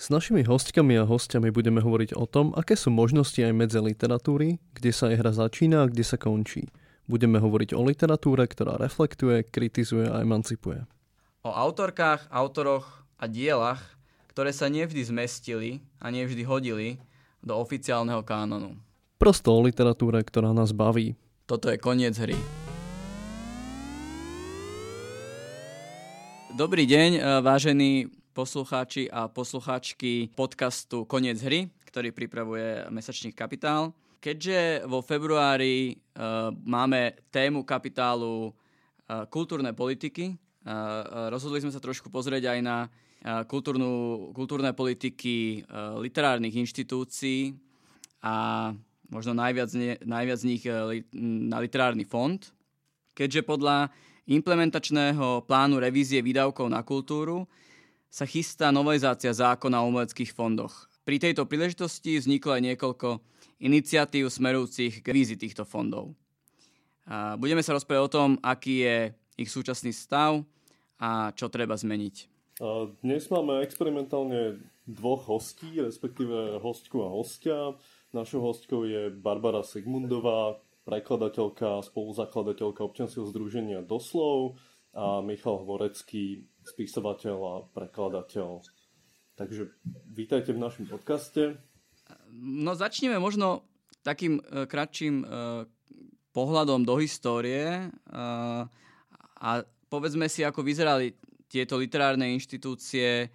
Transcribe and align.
S 0.00 0.08
našimi 0.08 0.40
hostkami 0.40 0.96
a 0.96 1.04
hostiami 1.04 1.52
budeme 1.52 1.84
hovoriť 1.84 2.16
o 2.16 2.24
tom, 2.24 2.56
aké 2.56 2.72
sú 2.72 2.88
možnosti 2.88 3.36
aj 3.36 3.52
medze 3.52 3.76
literatúry, 3.76 4.56
kde 4.72 4.96
sa 4.96 5.12
jej 5.12 5.20
hra 5.20 5.28
začína 5.28 5.84
a 5.84 5.90
kde 5.92 6.00
sa 6.00 6.16
končí. 6.16 6.72
Budeme 7.04 7.36
hovoriť 7.36 7.76
o 7.76 7.84
literatúre, 7.84 8.48
ktorá 8.48 8.80
reflektuje, 8.80 9.44
kritizuje 9.44 10.08
a 10.08 10.24
emancipuje. 10.24 10.88
O 11.44 11.52
autorkách, 11.52 12.32
autoroch 12.32 13.04
a 13.20 13.28
dielach, 13.28 14.00
ktoré 14.32 14.56
sa 14.56 14.72
nevždy 14.72 15.04
zmestili 15.04 15.84
a 16.00 16.08
nevždy 16.08 16.48
hodili 16.48 16.96
do 17.44 17.60
oficiálneho 17.60 18.24
kánonu. 18.24 18.80
Prosto 19.20 19.52
o 19.52 19.60
literatúre, 19.60 20.24
ktorá 20.24 20.56
nás 20.56 20.72
baví. 20.72 21.12
Toto 21.44 21.68
je 21.68 21.76
koniec 21.76 22.16
hry. 22.16 22.40
Dobrý 26.56 26.88
deň, 26.88 27.10
eh, 27.20 27.22
vážení 27.44 28.08
poslucháči 28.30 29.10
a 29.10 29.26
poslucháčky 29.26 30.30
podcastu 30.38 31.02
Koniec 31.02 31.42
hry, 31.42 31.66
ktorý 31.90 32.14
pripravuje 32.14 32.86
mesačník 32.94 33.34
Kapitál. 33.34 33.90
Keďže 34.22 34.86
vo 34.86 35.02
februári 35.02 35.96
uh, 35.96 36.52
máme 36.52 37.16
tému 37.32 37.66
kapitálu 37.66 38.52
uh, 38.52 39.24
kultúrne 39.26 39.72
politiky, 39.72 40.36
uh, 40.36 41.28
rozhodli 41.32 41.64
sme 41.64 41.74
sa 41.74 41.82
trošku 41.82 42.12
pozrieť 42.12 42.54
aj 42.54 42.58
na 42.62 42.86
uh, 42.86 43.42
kultúrnu, 43.48 44.30
kultúrne 44.36 44.76
politiky 44.76 45.64
uh, 45.66 45.98
literárnych 45.98 46.54
inštitúcií 46.54 47.56
a 48.22 48.70
možno 49.10 49.34
najviac, 49.34 49.72
ne, 49.74 49.98
najviac 50.06 50.38
z 50.38 50.46
nich 50.46 50.62
na 51.50 51.58
literárny 51.58 52.06
fond. 52.06 52.38
Keďže 53.16 53.42
podľa 53.42 53.90
implementačného 54.30 55.42
plánu 55.50 55.82
revízie 55.82 56.22
výdavkov 56.22 56.70
na 56.70 56.86
kultúru 56.86 57.48
sa 58.10 58.26
chystá 58.26 58.74
novelizácia 58.74 59.30
zákona 59.30 59.80
o 59.80 59.88
umeleckých 59.88 60.34
fondoch. 60.34 60.90
Pri 61.06 61.22
tejto 61.22 61.46
príležitosti 61.46 62.18
vzniklo 62.18 62.58
aj 62.58 62.62
niekoľko 62.74 63.08
iniciatív 63.62 64.26
smerujúcich 64.26 65.00
k 65.00 65.08
vízi 65.14 65.38
týchto 65.38 65.62
fondov. 65.62 66.18
A 67.06 67.38
budeme 67.38 67.62
sa 67.62 67.72
rozprávať 67.72 68.02
o 68.04 68.12
tom, 68.12 68.30
aký 68.42 68.84
je 68.84 68.96
ich 69.38 69.48
súčasný 69.48 69.94
stav 69.94 70.42
a 71.00 71.32
čo 71.32 71.48
treba 71.48 71.78
zmeniť. 71.78 72.28
Dnes 73.00 73.24
máme 73.32 73.64
experimentálne 73.64 74.60
dvoch 74.84 75.30
hostí, 75.30 75.80
respektíve 75.80 76.60
hostku 76.60 77.00
a 77.06 77.08
hostia. 77.08 77.72
Našou 78.12 78.42
hostkou 78.42 78.84
je 78.84 79.08
Barbara 79.08 79.64
Sigmundová, 79.64 80.60
prekladateľka, 80.84 81.80
spoluzakladateľka 81.86 82.84
občianskeho 82.84 83.24
združenia 83.30 83.80
Doslov 83.86 84.60
a 84.94 85.22
Michal 85.22 85.62
Hvorecký, 85.62 86.46
spisovateľ 86.66 87.36
a 87.38 87.54
prekladateľ. 87.70 88.62
Takže 89.38 89.72
vítajte 90.10 90.52
v 90.52 90.62
našom 90.62 90.84
podcaste. 90.90 91.56
No 92.34 92.76
začneme 92.76 93.16
možno 93.16 93.64
takým 94.04 94.40
uh, 94.40 94.66
kratším 94.66 95.22
uh, 95.22 95.64
pohľadom 96.34 96.84
do 96.84 96.98
histórie 97.00 97.88
uh, 97.90 98.66
a 99.40 99.50
povedzme 99.88 100.28
si, 100.28 100.44
ako 100.44 100.60
vyzerali 100.60 101.16
tieto 101.50 101.80
literárne 101.80 102.30
inštitúcie 102.36 103.26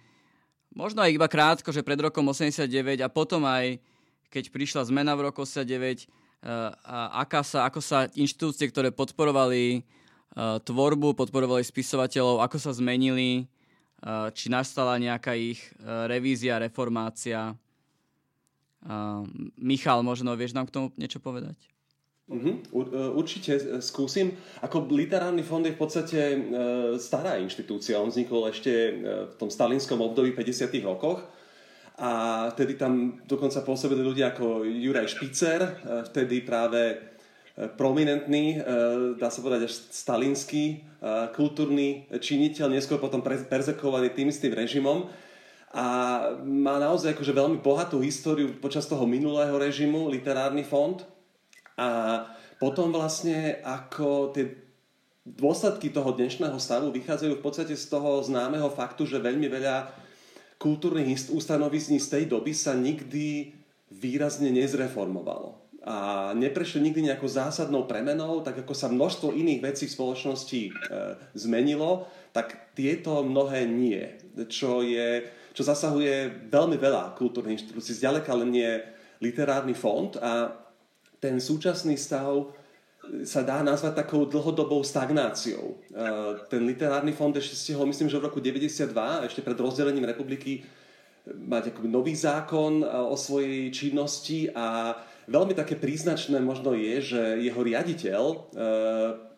možno 0.76 1.00
aj 1.00 1.10
iba 1.16 1.28
krátko, 1.28 1.72
že 1.72 1.84
pred 1.84 1.96
rokom 1.96 2.24
89 2.28 2.68
a 3.00 3.08
potom 3.08 3.44
aj 3.48 3.80
keď 4.28 4.52
prišla 4.52 4.82
zmena 4.92 5.16
v 5.16 5.32
roku 5.32 5.48
89, 5.48 6.10
a 6.46 7.24
aká 7.24 7.40
sa, 7.42 7.66
ako 7.66 7.80
sa 7.80 8.06
inštitúcie, 8.12 8.68
ktoré 8.70 8.92
podporovali 8.92 9.82
tvorbu, 10.36 11.16
podporovali 11.16 11.64
spisovateľov, 11.64 12.44
ako 12.44 12.56
sa 12.60 12.76
zmenili, 12.76 13.48
eh, 13.48 14.28
či 14.36 14.52
nastala 14.52 15.00
nejaká 15.00 15.32
ich 15.32 15.60
eh, 15.80 16.06
revízia, 16.06 16.60
reformácia. 16.60 17.56
Michal, 19.58 20.06
možno 20.06 20.38
vieš 20.38 20.54
nám 20.54 20.70
k 20.70 20.78
tomu 20.78 20.86
niečo 20.94 21.18
povedať? 21.18 21.58
Uh-huh. 22.30 22.62
Určite 23.18 23.82
skúsim. 23.82 24.38
Ako 24.62 24.86
literárny 24.94 25.42
fond 25.42 25.66
je 25.66 25.74
v 25.74 25.80
podstate 25.80 26.20
stará 27.02 27.34
inštitúcia. 27.42 27.98
On 27.98 28.14
vznikol 28.14 28.46
ešte 28.46 28.70
v 29.26 29.34
tom 29.42 29.50
stalinskom 29.50 29.98
období 29.98 30.38
50. 30.38 30.70
rokoch. 30.86 31.18
A 31.98 32.46
vtedy 32.54 32.78
tam 32.78 33.26
dokonca 33.26 33.66
pôsobili 33.66 34.06
ľudia 34.06 34.30
ako 34.30 34.62
Juraj 34.62 35.18
Špicer, 35.18 35.66
vtedy 36.06 36.46
práve 36.46 37.15
prominentný, 37.56 38.60
e, 38.60 38.68
dá 39.16 39.32
sa 39.32 39.40
povedať 39.40 39.64
až 39.64 39.74
stalinský 39.88 40.64
e, 40.68 40.76
kultúrny 41.32 42.04
činiteľ, 42.12 42.68
neskôr 42.68 43.00
potom 43.00 43.24
perzekovaný 43.24 44.12
tým 44.12 44.28
istým 44.28 44.52
režimom. 44.52 45.08
A 45.72 45.86
má 46.44 46.76
naozaj 46.76 47.16
akože 47.16 47.32
veľmi 47.32 47.58
bohatú 47.64 48.00
históriu 48.04 48.52
počas 48.60 48.84
toho 48.84 49.08
minulého 49.08 49.56
režimu, 49.56 50.08
literárny 50.12 50.68
fond. 50.68 51.00
A 51.80 52.22
potom 52.60 52.92
vlastne 52.92 53.60
ako 53.64 54.32
tie 54.36 54.52
dôsledky 55.24 55.92
toho 55.92 56.12
dnešného 56.12 56.56
stavu 56.60 56.92
vychádzajú 56.92 57.40
v 57.40 57.44
podstate 57.44 57.74
z 57.76 57.88
toho 57.88 58.20
známeho 58.24 58.68
faktu, 58.72 59.04
že 59.04 59.20
veľmi 59.20 59.48
veľa 59.48 59.90
kultúrnych 60.56 61.28
ustanovizní 61.32 62.00
z 62.00 62.08
tej 62.08 62.24
doby 62.32 62.56
sa 62.56 62.72
nikdy 62.72 63.52
výrazne 63.92 64.48
nezreformovalo 64.48 65.65
a 65.86 66.30
neprešli 66.34 66.82
nikdy 66.82 67.06
nejakou 67.06 67.30
zásadnou 67.30 67.86
premenou, 67.86 68.42
tak 68.42 68.58
ako 68.66 68.74
sa 68.74 68.90
množstvo 68.90 69.30
iných 69.30 69.62
vecí 69.62 69.86
v 69.86 69.94
spoločnosti 69.94 70.60
e, 70.66 70.70
zmenilo, 71.38 72.10
tak 72.34 72.74
tieto 72.74 73.22
mnohé 73.22 73.70
nie. 73.70 74.02
Čo, 74.50 74.82
je, 74.82 75.30
čo 75.54 75.62
zasahuje 75.62 76.50
veľmi 76.50 76.74
veľa 76.74 77.14
kultúrnych 77.14 77.62
inštitúcií, 77.62 78.02
zďaleka 78.02 78.34
len 78.34 78.50
nie 78.50 78.70
literárny 79.22 79.78
fond 79.78 80.10
a 80.18 80.58
ten 81.22 81.38
súčasný 81.38 81.94
stav 81.94 82.50
sa 83.22 83.46
dá 83.46 83.62
nazvať 83.62 84.02
takou 84.02 84.26
dlhodobou 84.26 84.82
stagnáciou. 84.82 85.78
E, 85.94 86.02
ten 86.50 86.66
literárny 86.66 87.14
fond 87.14 87.30
ešte 87.30 87.54
stihol, 87.54 87.86
myslím, 87.86 88.10
že 88.10 88.18
v 88.18 88.26
roku 88.26 88.42
92, 88.42 88.90
ešte 89.30 89.38
pred 89.38 89.54
rozdelením 89.54 90.10
republiky, 90.10 90.66
mať 91.30 91.70
akoby 91.70 91.88
nový 91.90 92.14
zákon 92.18 92.82
e, 92.82 92.86
o 92.86 93.14
svojej 93.14 93.70
činnosti 93.70 94.50
a 94.50 94.98
Veľmi 95.26 95.58
také 95.58 95.74
príznačné 95.74 96.38
možno 96.38 96.74
je, 96.74 97.02
že 97.02 97.22
jeho 97.42 97.60
riaditeľ 97.62 98.22
e, 98.30 98.36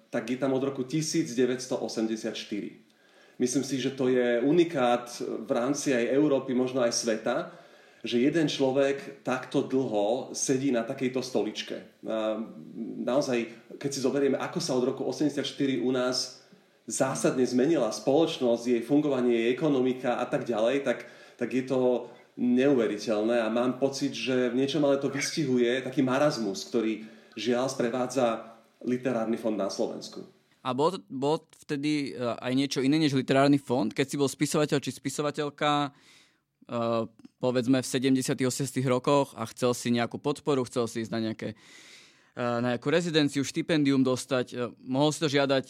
tak 0.09 0.25
je 0.29 0.39
tam 0.41 0.53
od 0.57 0.65
roku 0.65 0.85
1984. 0.85 1.77
Myslím 3.39 3.65
si, 3.65 3.77
že 3.79 3.95
to 3.95 4.09
je 4.09 4.41
unikát 4.43 5.09
v 5.21 5.51
rámci 5.53 5.95
aj 5.95 6.11
Európy, 6.11 6.57
možno 6.57 6.83
aj 6.83 6.93
sveta, 6.97 7.53
že 8.03 8.23
jeden 8.23 8.47
človek 8.51 9.23
takto 9.23 9.63
dlho 9.63 10.35
sedí 10.35 10.71
na 10.71 10.83
takejto 10.83 11.23
stoličke. 11.23 12.03
Naozaj, 13.03 13.39
keď 13.79 13.91
si 13.91 14.01
zoberieme, 14.03 14.39
ako 14.39 14.59
sa 14.59 14.75
od 14.75 14.87
roku 14.91 15.03
84 15.07 15.45
u 15.83 15.91
nás 15.91 16.43
zásadne 16.89 17.45
zmenila 17.45 17.91
spoločnosť, 17.93 18.65
jej 18.65 18.83
fungovanie, 18.83 19.35
jej 19.35 19.49
ekonomika 19.53 20.19
a 20.19 20.27
tak 20.27 20.49
ďalej, 20.49 20.87
tak, 20.87 21.05
tak 21.37 21.49
je 21.53 21.65
to 21.67 22.11
neuveriteľné 22.39 23.43
a 23.43 23.51
mám 23.51 23.83
pocit, 23.83 24.15
že 24.15 24.55
v 24.55 24.59
niečom 24.63 24.87
ale 24.87 25.03
to 25.03 25.11
vystihuje 25.11 25.83
taký 25.83 26.07
marazmus, 26.07 26.63
ktorý 26.71 27.03
žiaľ 27.35 27.67
sprevádza 27.67 28.55
literárny 28.87 29.35
fond 29.35 29.59
na 29.59 29.67
Slovensku. 29.67 30.23
A 30.63 30.71
bol, 30.71 31.03
bol 31.11 31.43
vtedy 31.67 32.15
e, 32.15 32.23
aj 32.23 32.53
niečo 32.55 32.79
iné 32.79 33.03
než 33.03 33.19
literárny 33.19 33.59
fond? 33.59 33.91
Keď 33.91 34.07
si 34.07 34.17
bol 34.19 34.31
spisovateľ 34.31 34.79
či 34.79 34.91
spisovateľka, 34.95 35.91
uh, 35.91 37.07
povedzme 37.39 37.83
v 37.83 37.87
70 37.87 38.23
80 38.23 38.83
rokoch 38.87 39.35
a 39.35 39.47
chcel 39.51 39.75
si 39.75 39.95
nejakú 39.95 40.19
podporu, 40.23 40.63
chcel 40.67 40.87
si 40.87 41.03
ísť 41.03 41.13
na 41.15 41.21
nejaké 41.23 41.59
na 42.39 42.79
nejakú 42.79 42.87
rezidenciu, 42.87 43.43
štipendium 43.43 44.07
dostať. 44.07 44.79
Mohol 44.87 45.11
si 45.11 45.19
to 45.19 45.27
žiadať 45.27 45.65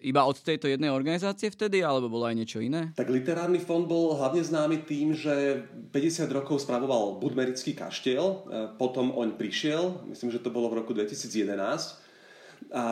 iba 0.00 0.24
od 0.24 0.36
tejto 0.40 0.66
jednej 0.66 0.88
organizácie 0.88 1.52
vtedy, 1.52 1.84
alebo 1.84 2.08
bolo 2.08 2.24
aj 2.24 2.36
niečo 2.36 2.58
iné? 2.60 2.92
Tak 2.96 3.12
literárny 3.12 3.60
fond 3.60 3.84
bol 3.84 4.16
hlavne 4.16 4.40
známy 4.40 4.88
tým, 4.88 5.12
že 5.12 5.64
50 5.92 6.26
rokov 6.32 6.64
spravoval 6.64 7.20
Budmerický 7.20 7.76
kaštiel, 7.76 8.48
potom 8.80 9.12
oň 9.12 9.36
prišiel, 9.36 10.08
myslím, 10.08 10.32
že 10.32 10.40
to 10.40 10.48
bolo 10.48 10.72
v 10.72 10.80
roku 10.80 10.96
2011. 10.96 12.72
A 12.72 12.84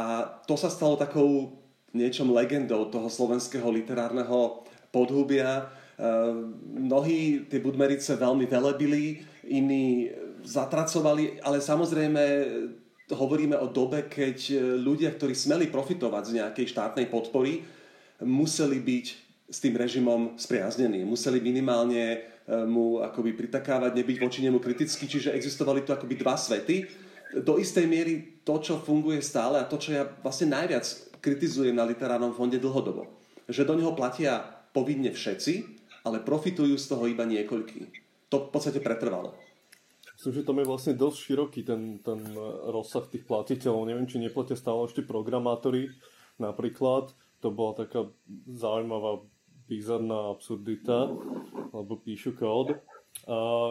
to 0.48 0.54
sa 0.56 0.68
stalo 0.72 0.96
takou 0.96 1.56
niečom 1.96 2.32
legendou 2.32 2.88
toho 2.92 3.08
slovenského 3.08 3.68
literárneho 3.72 4.64
podhubia. 4.92 5.72
Mnohí 6.76 7.48
tie 7.48 7.60
Budmerice 7.60 8.16
veľmi 8.16 8.44
velebili, 8.44 9.24
iní 9.48 10.12
zatracovali, 10.44 11.40
ale 11.40 11.58
samozrejme 11.58 12.22
hovoríme 13.12 13.56
o 13.56 13.72
dobe, 13.72 14.08
keď 14.08 14.36
e, 14.52 14.54
ľudia, 14.76 15.12
ktorí 15.14 15.32
smeli 15.32 15.72
profitovať 15.72 16.22
z 16.28 16.32
nejakej 16.42 16.66
štátnej 16.68 17.06
podpory, 17.08 17.64
museli 18.24 18.82
byť 18.82 19.06
s 19.48 19.58
tým 19.64 19.74
režimom 19.80 20.36
spriaznení. 20.36 21.08
Museli 21.08 21.40
minimálne 21.40 22.04
e, 22.04 22.18
mu 22.68 23.00
akoby 23.00 23.32
pritakávať, 23.32 23.96
nebyť 23.96 24.16
voči 24.20 24.40
nemu 24.44 24.60
kritický, 24.60 25.08
čiže 25.08 25.32
existovali 25.32 25.88
tu 25.88 25.96
akoby 25.96 26.14
dva 26.20 26.36
svety. 26.36 26.84
Do 27.44 27.56
istej 27.56 27.88
miery 27.88 28.44
to, 28.44 28.60
čo 28.60 28.80
funguje 28.80 29.24
stále 29.24 29.60
a 29.60 29.68
to, 29.68 29.80
čo 29.80 29.96
ja 29.96 30.04
vlastne 30.20 30.52
najviac 30.52 30.84
kritizujem 31.24 31.76
na 31.76 31.88
literárnom 31.88 32.36
fonde 32.36 32.60
dlhodobo. 32.60 33.08
Že 33.48 33.68
do 33.68 33.74
neho 33.80 33.92
platia 33.96 34.44
povinne 34.72 35.12
všetci, 35.12 35.80
ale 36.04 36.24
profitujú 36.24 36.76
z 36.76 36.86
toho 36.88 37.04
iba 37.08 37.24
niekoľký. 37.24 37.80
To 38.28 38.48
v 38.48 38.50
podstate 38.52 38.80
pretrvalo. 38.84 39.47
Myslím, 40.18 40.34
že 40.34 40.46
tam 40.50 40.58
je 40.58 40.66
vlastne 40.66 40.98
dosť 40.98 41.18
široký 41.30 41.62
ten, 41.62 42.02
ten 42.02 42.18
rozsah 42.74 43.06
tých 43.06 43.22
platiteľov. 43.22 43.86
Neviem, 43.86 44.10
či 44.10 44.18
neplatia 44.18 44.58
stále 44.58 44.90
ešte 44.90 45.06
programátori 45.06 45.94
napríklad. 46.42 47.14
To 47.38 47.54
bola 47.54 47.86
taká 47.86 48.10
zaujímavá, 48.50 49.22
bizarná 49.70 50.34
absurdita, 50.34 51.14
lebo 51.70 52.02
píšu 52.02 52.34
kód. 52.34 52.82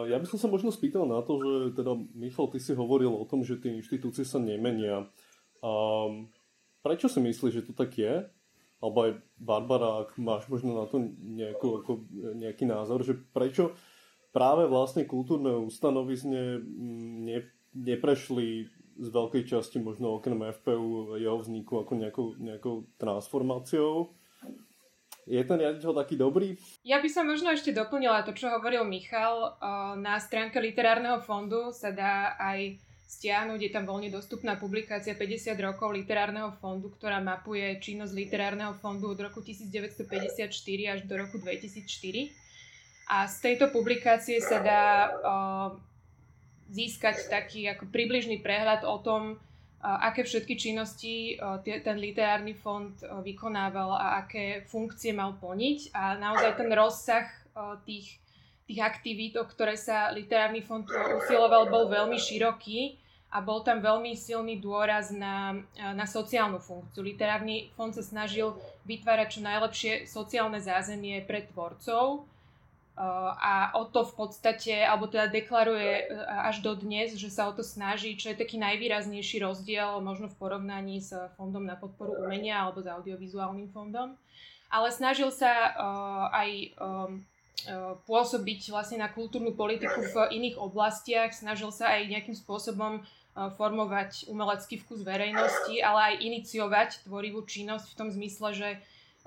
Ja 0.08 0.16
by 0.16 0.24
som 0.24 0.40
sa 0.40 0.48
možno 0.48 0.72
spýtal 0.72 1.04
na 1.04 1.20
to, 1.20 1.36
že 1.36 1.52
teda 1.76 1.92
Michal, 2.16 2.48
ty 2.48 2.56
si 2.56 2.72
hovoril 2.72 3.12
o 3.12 3.28
tom, 3.28 3.44
že 3.44 3.60
tie 3.60 3.76
inštitúcie 3.76 4.24
sa 4.24 4.40
nemenia. 4.40 5.04
A 5.60 5.70
prečo 6.80 7.12
si 7.12 7.20
myslíš, 7.20 7.60
že 7.60 7.66
to 7.68 7.76
tak 7.76 7.92
je? 7.92 8.24
Alebo 8.78 8.98
aj 9.04 9.20
Barbara, 9.36 10.06
ak 10.06 10.16
máš 10.16 10.48
možno 10.48 10.80
na 10.80 10.88
to 10.88 10.96
nejakú, 11.18 11.82
ako, 11.82 12.08
nejaký 12.40 12.64
názor, 12.64 13.04
že 13.04 13.18
prečo 13.36 13.76
práve 14.38 14.70
vlastne 14.70 15.02
kultúrne 15.02 15.50
ustanovizne 15.66 16.62
mm, 16.62 17.14
ne, 17.26 17.38
neprešli 17.74 18.70
z 18.98 19.08
veľkej 19.10 19.42
časti 19.50 19.82
možno 19.82 20.14
okrem 20.14 20.38
FPU 20.62 21.18
jeho 21.18 21.42
vzniku 21.42 21.82
ako 21.82 21.92
nejakou, 21.98 22.26
nejakou 22.38 22.86
transformáciou. 23.02 24.14
Je 25.28 25.42
ten 25.44 25.58
riaditeľ 25.60 25.92
taký 25.92 26.16
dobrý? 26.16 26.56
Ja 26.86 27.02
by 27.02 27.08
som 27.10 27.28
možno 27.28 27.52
ešte 27.52 27.74
doplnila 27.74 28.24
to, 28.24 28.32
čo 28.32 28.48
hovoril 28.48 28.86
Michal. 28.86 29.60
Na 30.00 30.16
stránke 30.22 30.56
Literárneho 30.56 31.20
fondu 31.20 31.68
sa 31.74 31.92
dá 31.92 32.32
aj 32.40 32.80
stiahnuť, 33.10 33.60
je 33.60 33.70
tam 33.72 33.84
voľne 33.84 34.08
dostupná 34.08 34.56
publikácia 34.56 35.12
50 35.12 35.52
rokov 35.60 35.92
Literárneho 35.92 36.56
fondu, 36.62 36.88
ktorá 36.94 37.20
mapuje 37.20 37.76
činnosť 37.76 38.12
Literárneho 38.16 38.72
fondu 38.80 39.12
od 39.12 39.20
roku 39.20 39.44
1954 39.44 40.48
až 40.88 40.98
do 41.04 41.14
roku 41.16 41.36
2004 41.36 42.47
a 43.08 43.24
z 43.24 43.36
tejto 43.40 43.72
publikácie 43.72 44.38
sa 44.38 44.60
dá 44.60 44.84
uh, 45.08 45.68
získať 46.68 47.32
taký 47.32 47.64
ako 47.72 47.88
približný 47.88 48.44
prehľad 48.44 48.84
o 48.84 49.00
tom, 49.00 49.40
aké 49.78 50.26
všetky 50.26 50.58
činnosti 50.58 51.38
ten 51.64 51.96
literárny 52.02 52.50
fond 52.50 52.98
vykonával 53.22 53.94
a 53.94 54.06
aké 54.26 54.66
funkcie 54.66 55.14
mal 55.14 55.38
plniť. 55.38 55.94
A 55.94 56.18
naozaj 56.18 56.58
ten 56.58 56.70
rozsah 56.74 57.30
tých, 57.86 58.18
tých 58.66 58.80
aktivít, 58.82 59.38
o 59.38 59.46
ktoré 59.46 59.78
sa 59.78 60.10
literárny 60.10 60.66
fond 60.66 60.82
usiloval, 61.22 61.70
bol 61.70 61.86
veľmi 61.86 62.18
široký 62.18 62.98
a 63.30 63.38
bol 63.38 63.62
tam 63.62 63.78
veľmi 63.78 64.18
silný 64.18 64.58
dôraz 64.58 65.14
na, 65.14 65.54
na 65.78 66.06
sociálnu 66.10 66.58
funkciu. 66.58 67.04
Literárny 67.04 67.70
fond 67.78 67.94
sa 67.94 68.02
snažil 68.02 68.58
vytvárať 68.82 69.38
čo 69.38 69.40
najlepšie 69.46 69.92
sociálne 70.10 70.58
zázemie 70.58 71.22
pre 71.22 71.46
tvorcov, 71.46 72.26
a 73.38 73.78
o 73.78 73.86
to 73.86 74.02
v 74.02 74.14
podstate, 74.18 74.74
alebo 74.82 75.06
teda 75.06 75.30
deklaruje 75.30 76.02
e, 76.02 76.04
až 76.18 76.66
do 76.66 76.74
dnes, 76.74 77.14
že 77.14 77.30
sa 77.30 77.46
o 77.46 77.54
to 77.54 77.62
snaží, 77.62 78.18
čo 78.18 78.34
je 78.34 78.40
taký 78.42 78.58
najvýraznejší 78.58 79.38
rozdiel 79.46 80.02
možno 80.02 80.26
v 80.26 80.34
porovnaní 80.34 80.98
s 80.98 81.14
Fondom 81.38 81.62
na 81.62 81.78
podporu 81.78 82.18
umenia 82.26 82.66
alebo 82.66 82.82
s 82.82 82.90
audiovizuálnym 82.90 83.70
fondom. 83.70 84.18
Ale 84.66 84.90
snažil 84.90 85.30
sa 85.30 85.48
uh, 85.48 86.28
aj 86.34 86.50
uh, 86.76 87.08
pôsobiť 88.04 88.70
vlastne 88.74 88.98
na 89.00 89.08
kultúrnu 89.10 89.54
politiku 89.54 89.98
v 90.02 90.16
iných 90.34 90.58
oblastiach, 90.58 91.34
snažil 91.34 91.74
sa 91.74 91.94
aj 91.98 92.06
nejakým 92.06 92.36
spôsobom 92.38 93.02
formovať 93.34 94.26
umelecký 94.26 94.82
vkus 94.82 95.06
verejnosti, 95.06 95.74
ale 95.82 96.14
aj 96.14 96.14
iniciovať 96.22 96.88
tvorivú 97.06 97.46
činnosť 97.46 97.86
v 97.94 97.98
tom 97.98 98.08
zmysle, 98.10 98.48
že 98.54 98.68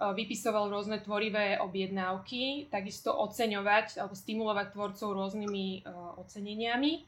vypisoval 0.02 0.74
rôzne 0.74 0.98
tvorivé 0.98 1.62
objednávky, 1.62 2.74
takisto 2.74 3.14
oceňovať 3.14 4.02
alebo 4.02 4.18
stimulovať 4.18 4.74
tvorcov 4.74 5.14
rôznymi 5.14 5.86
oceneniami. 6.18 7.06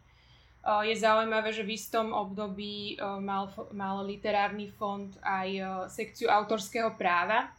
Je 0.64 0.96
zaujímavé, 0.96 1.52
že 1.52 1.68
v 1.68 1.76
istom 1.76 2.14
období 2.14 2.96
mal, 3.20 3.52
mal 3.74 4.06
literárny 4.06 4.70
fond 4.72 5.12
aj 5.26 5.50
sekciu 5.92 6.32
autorského 6.32 6.96
práva, 6.96 7.52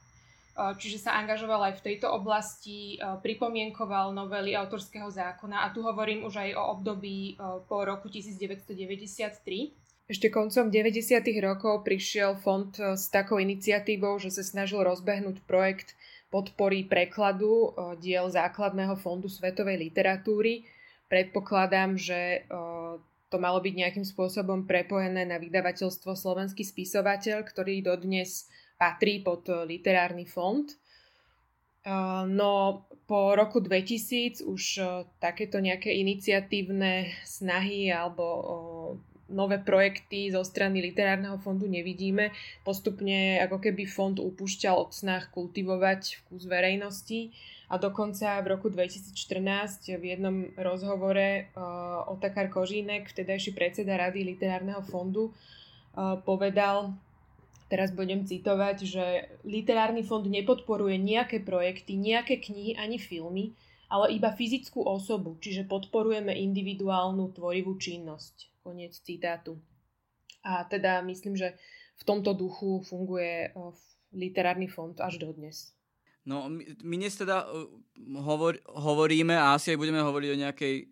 čiže 0.81 1.05
sa 1.05 1.19
angažoval 1.21 1.69
aj 1.69 1.83
v 1.83 1.85
tejto 1.93 2.09
oblasti, 2.15 2.97
pripomienkoval 3.03 4.15
novely 4.17 4.57
autorského 4.57 5.13
zákona 5.13 5.67
a 5.67 5.75
tu 5.75 5.83
hovorím 5.85 6.25
už 6.25 6.49
aj 6.49 6.51
o 6.57 6.63
období 6.79 7.37
po 7.69 7.85
roku 7.85 8.09
1993. 8.09 9.84
Ešte 10.05 10.29
koncom 10.29 10.69
90. 10.69 11.17
rokov 11.41 11.81
prišiel 11.81 12.37
fond 12.37 12.69
e, 12.77 12.93
s 12.93 13.09
takou 13.09 13.41
iniciatívou, 13.41 14.21
že 14.21 14.29
sa 14.29 14.45
snažil 14.45 14.85
rozbehnúť 14.85 15.41
projekt 15.49 15.97
podpory 16.29 16.85
prekladu 16.85 17.49
e, 17.49 17.69
diel 18.05 18.29
základného 18.29 19.01
fondu 19.01 19.33
svetovej 19.33 19.81
literatúry. 19.81 20.69
Predpokladám, 21.09 21.97
že 21.97 22.45
e, 22.45 22.61
to 23.33 23.37
malo 23.41 23.65
byť 23.65 23.75
nejakým 23.81 24.05
spôsobom 24.05 24.69
prepojené 24.69 25.25
na 25.25 25.41
vydavateľstvo 25.41 26.13
Slovenský 26.13 26.69
spisovateľ, 26.69 27.41
ktorý 27.41 27.81
dodnes 27.81 28.53
patrí 28.77 29.25
pod 29.25 29.49
literárny 29.49 30.29
fond. 30.29 30.69
No 32.31 32.53
po 33.05 33.37
roku 33.37 33.61
2000 33.61 34.41
už 34.47 34.63
takéto 35.19 35.61
nejaké 35.61 35.93
iniciatívne 35.99 37.11
snahy 37.27 37.91
alebo 37.91 38.25
nové 39.29 39.57
projekty 39.57 40.29
zo 40.29 40.45
strany 40.45 40.85
literárneho 40.85 41.41
fondu 41.41 41.65
nevidíme. 41.65 42.31
Postupne 42.67 43.41
ako 43.41 43.61
keby 43.61 43.89
fond 43.89 44.17
upúšťal 44.21 44.75
od 44.77 44.91
snách 44.93 45.33
kultivovať 45.33 46.25
vkus 46.25 46.45
verejnosti 46.45 47.33
a 47.73 47.81
dokonca 47.81 48.39
v 48.45 48.47
roku 48.53 48.69
2014 48.69 49.97
v 49.97 50.05
jednom 50.05 50.37
rozhovore 50.61 51.49
uh, 51.57 52.13
Otakar 52.13 52.53
Kožínek, 52.53 53.09
vtedajší 53.09 53.57
predseda 53.57 53.97
Rady 53.97 54.37
literárneho 54.37 54.85
fondu, 54.85 55.33
uh, 55.33 56.21
povedal, 56.21 56.93
teraz 57.73 57.91
budem 57.91 58.29
citovať, 58.29 58.77
že 58.85 59.05
literárny 59.49 60.05
fond 60.05 60.23
nepodporuje 60.23 61.01
nejaké 61.01 61.41
projekty, 61.41 61.97
nejaké 61.97 62.39
knihy 62.39 62.77
ani 62.77 63.01
filmy, 63.01 63.57
ale 63.89 64.13
iba 64.13 64.31
fyzickú 64.31 64.85
osobu, 64.85 65.41
čiže 65.41 65.65
podporujeme 65.65 66.37
individuálnu 66.37 67.33
tvorivú 67.33 67.75
činnosť. 67.81 68.54
Koniec 68.65 68.97
citátu. 68.97 69.61
A 70.41 70.65
teda 70.65 71.05
myslím, 71.05 71.37
že 71.37 71.53
v 72.01 72.03
tomto 72.09 72.33
duchu 72.33 72.81
funguje 72.81 73.53
literárny 74.17 74.73
fond 74.73 74.97
až 75.05 75.21
dodnes. 75.21 75.77
No, 76.25 76.49
my, 76.49 76.65
my 76.81 76.95
dnes 76.97 77.21
teda 77.21 77.45
hovor, 78.25 78.57
hovoríme 78.65 79.37
a 79.37 79.61
asi 79.61 79.77
aj 79.77 79.81
budeme 79.85 80.01
hovoriť 80.01 80.29
o 80.33 80.41
nejakej 80.49 80.75
uh, 80.81 80.85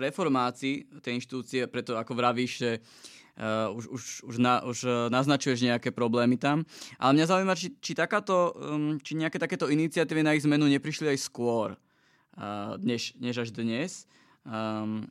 reformácii 0.00 1.04
tej 1.04 1.20
inštitúcie, 1.20 1.68
preto 1.68 2.00
ako 2.00 2.16
vravíš, 2.16 2.52
že 2.56 2.70
uh, 2.80 3.68
už, 3.76 3.84
už, 3.92 4.02
už, 4.24 4.36
na, 4.40 4.64
už 4.64 4.78
uh, 4.88 5.12
naznačuješ 5.12 5.60
nejaké 5.60 5.92
problémy 5.92 6.40
tam. 6.40 6.64
Ale 6.96 7.20
mňa 7.20 7.28
zaujíma, 7.28 7.52
či, 7.60 7.76
či, 7.76 7.92
takáto, 7.92 8.56
um, 8.56 8.96
či 9.04 9.20
nejaké 9.20 9.36
takéto 9.36 9.68
iniciatívy 9.68 10.24
na 10.24 10.32
ich 10.32 10.48
zmenu 10.48 10.64
neprišli 10.72 11.12
aj 11.12 11.18
skôr, 11.20 11.76
uh, 11.76 12.80
než, 12.80 13.12
než 13.20 13.44
až 13.44 13.52
dnes. 13.52 14.08
Um, 14.48 15.04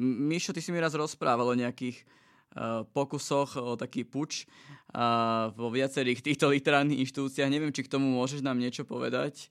Mišo, 0.00 0.50
ty 0.50 0.58
si 0.58 0.74
mi 0.74 0.82
raz 0.82 0.94
rozprával 0.98 1.46
o 1.46 1.58
nejakých 1.58 2.02
uh, 2.02 2.82
pokusoch 2.90 3.54
o 3.58 3.78
taký 3.78 4.02
puč 4.02 4.46
uh, 4.90 5.54
vo 5.54 5.70
viacerých 5.70 6.18
týchto 6.18 6.50
literárnych 6.50 6.98
inštitúciách. 7.06 7.50
Neviem, 7.50 7.70
či 7.70 7.86
k 7.86 7.92
tomu 7.94 8.10
môžeš 8.10 8.42
nám 8.42 8.58
niečo 8.58 8.82
povedať. 8.82 9.50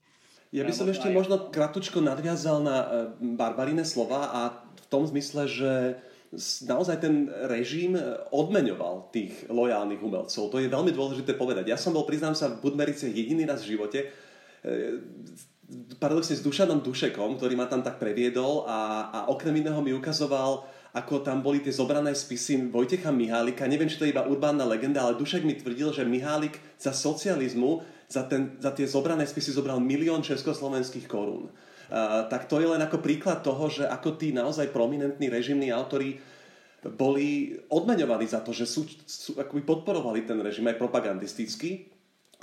Ja 0.54 0.62
by 0.62 0.72
som 0.76 0.86
ešte 0.86 1.10
možno 1.10 1.48
kratučko 1.48 2.04
nadviazal 2.04 2.60
na 2.60 2.76
uh, 2.84 2.88
Barbarine 3.18 3.88
slova 3.88 4.30
a 4.30 4.40
v 4.76 4.86
tom 4.92 5.08
zmysle, 5.08 5.48
že 5.48 5.72
naozaj 6.66 7.00
ten 7.00 7.30
režim 7.46 7.94
odmeňoval 8.34 9.14
tých 9.14 9.46
lojálnych 9.48 10.02
umelcov. 10.02 10.50
To 10.50 10.58
je 10.58 10.68
veľmi 10.68 10.90
dôležité 10.90 11.38
povedať. 11.38 11.70
Ja 11.70 11.78
som 11.78 11.94
bol, 11.94 12.04
priznám 12.04 12.34
sa, 12.34 12.50
v 12.50 12.58
Budmerice 12.58 13.06
jediný 13.06 13.46
raz 13.46 13.62
v 13.62 13.78
živote, 13.78 14.10
paradoxne 15.96 16.36
s 16.36 16.44
Dušanom 16.44 16.84
Dušekom, 16.84 17.40
ktorý 17.40 17.54
ma 17.56 17.66
tam 17.66 17.80
tak 17.80 17.96
previedol 17.96 18.68
a, 18.68 19.08
a 19.08 19.18
okrem 19.32 19.56
iného 19.56 19.80
mi 19.80 19.96
ukazoval 19.96 20.64
ako 20.94 21.26
tam 21.26 21.42
boli 21.42 21.58
tie 21.58 21.74
zobrané 21.74 22.14
spisy 22.14 22.70
Vojtecha 22.70 23.10
Mihálika. 23.10 23.66
Neviem, 23.66 23.90
či 23.90 23.98
to 23.98 24.06
je 24.06 24.14
iba 24.14 24.22
urbánna 24.22 24.62
legenda, 24.62 25.02
ale 25.02 25.18
Dušek 25.18 25.42
mi 25.42 25.58
tvrdil, 25.58 25.90
že 25.90 26.06
Mihálik 26.06 26.62
za 26.78 26.94
socializmu, 26.94 27.82
za, 28.06 28.22
ten, 28.30 28.54
za 28.62 28.70
tie 28.70 28.86
zobrané 28.86 29.26
spisy 29.26 29.50
zobral 29.58 29.82
milión 29.82 30.22
československých 30.22 31.10
korún. 31.10 31.50
Uh, 31.90 32.30
tak 32.30 32.46
to 32.46 32.62
je 32.62 32.70
len 32.70 32.78
ako 32.78 33.02
príklad 33.02 33.42
toho, 33.42 33.66
že 33.66 33.90
ako 33.90 34.14
tí 34.14 34.30
naozaj 34.30 34.70
prominentní 34.70 35.26
režimní 35.26 35.74
autori 35.74 36.22
boli 36.94 37.58
odmeňovaní 37.74 38.30
za 38.30 38.46
to, 38.46 38.54
že 38.54 38.68
sú, 38.68 38.86
sú, 39.02 39.34
akoby 39.34 39.66
podporovali 39.66 40.22
ten 40.22 40.38
režim 40.38 40.64
aj 40.70 40.78
propagandisticky. 40.78 41.90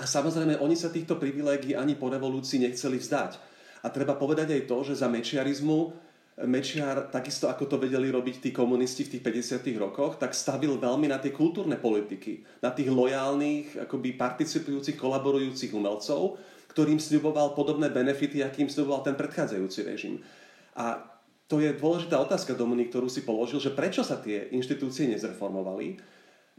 A 0.02 0.04
samozrejme, 0.04 0.58
oni 0.58 0.74
sa 0.74 0.90
týchto 0.90 1.14
privilégií 1.14 1.78
ani 1.78 1.94
po 1.94 2.10
revolúcii 2.10 2.58
nechceli 2.58 2.98
vzdať. 2.98 3.38
A 3.82 3.90
treba 3.94 4.18
povedať 4.18 4.50
aj 4.50 4.62
to, 4.66 4.78
že 4.82 4.98
za 4.98 5.06
mečiarizmu 5.06 6.10
Mečiar, 6.32 7.12
takisto 7.12 7.44
ako 7.44 7.68
to 7.68 7.76
vedeli 7.76 8.08
robiť 8.08 8.48
tí 8.48 8.50
komunisti 8.56 9.04
v 9.04 9.20
tých 9.20 9.52
50 9.62 9.76
rokoch, 9.76 10.16
tak 10.16 10.32
stavil 10.32 10.80
veľmi 10.80 11.04
na 11.04 11.20
tie 11.20 11.28
kultúrne 11.28 11.76
politiky, 11.76 12.40
na 12.64 12.72
tých 12.72 12.88
lojálnych, 12.88 13.84
akoby 13.84 14.16
participujúcich, 14.16 14.96
kolaborujúcich 14.96 15.76
umelcov, 15.76 16.40
ktorým 16.72 16.96
sľuboval 16.96 17.52
podobné 17.52 17.92
benefity, 17.92 18.40
akým 18.40 18.72
sľuboval 18.72 19.04
ten 19.04 19.12
predchádzajúci 19.12 19.80
režim. 19.84 20.24
A 20.72 21.04
to 21.52 21.60
je 21.60 21.76
dôležitá 21.76 22.16
otázka, 22.16 22.56
Dominik, 22.56 22.88
ktorú 22.88 23.12
si 23.12 23.28
položil, 23.28 23.60
že 23.60 23.76
prečo 23.76 24.00
sa 24.00 24.16
tie 24.16 24.48
inštitúcie 24.56 25.04
nezreformovali. 25.12 26.00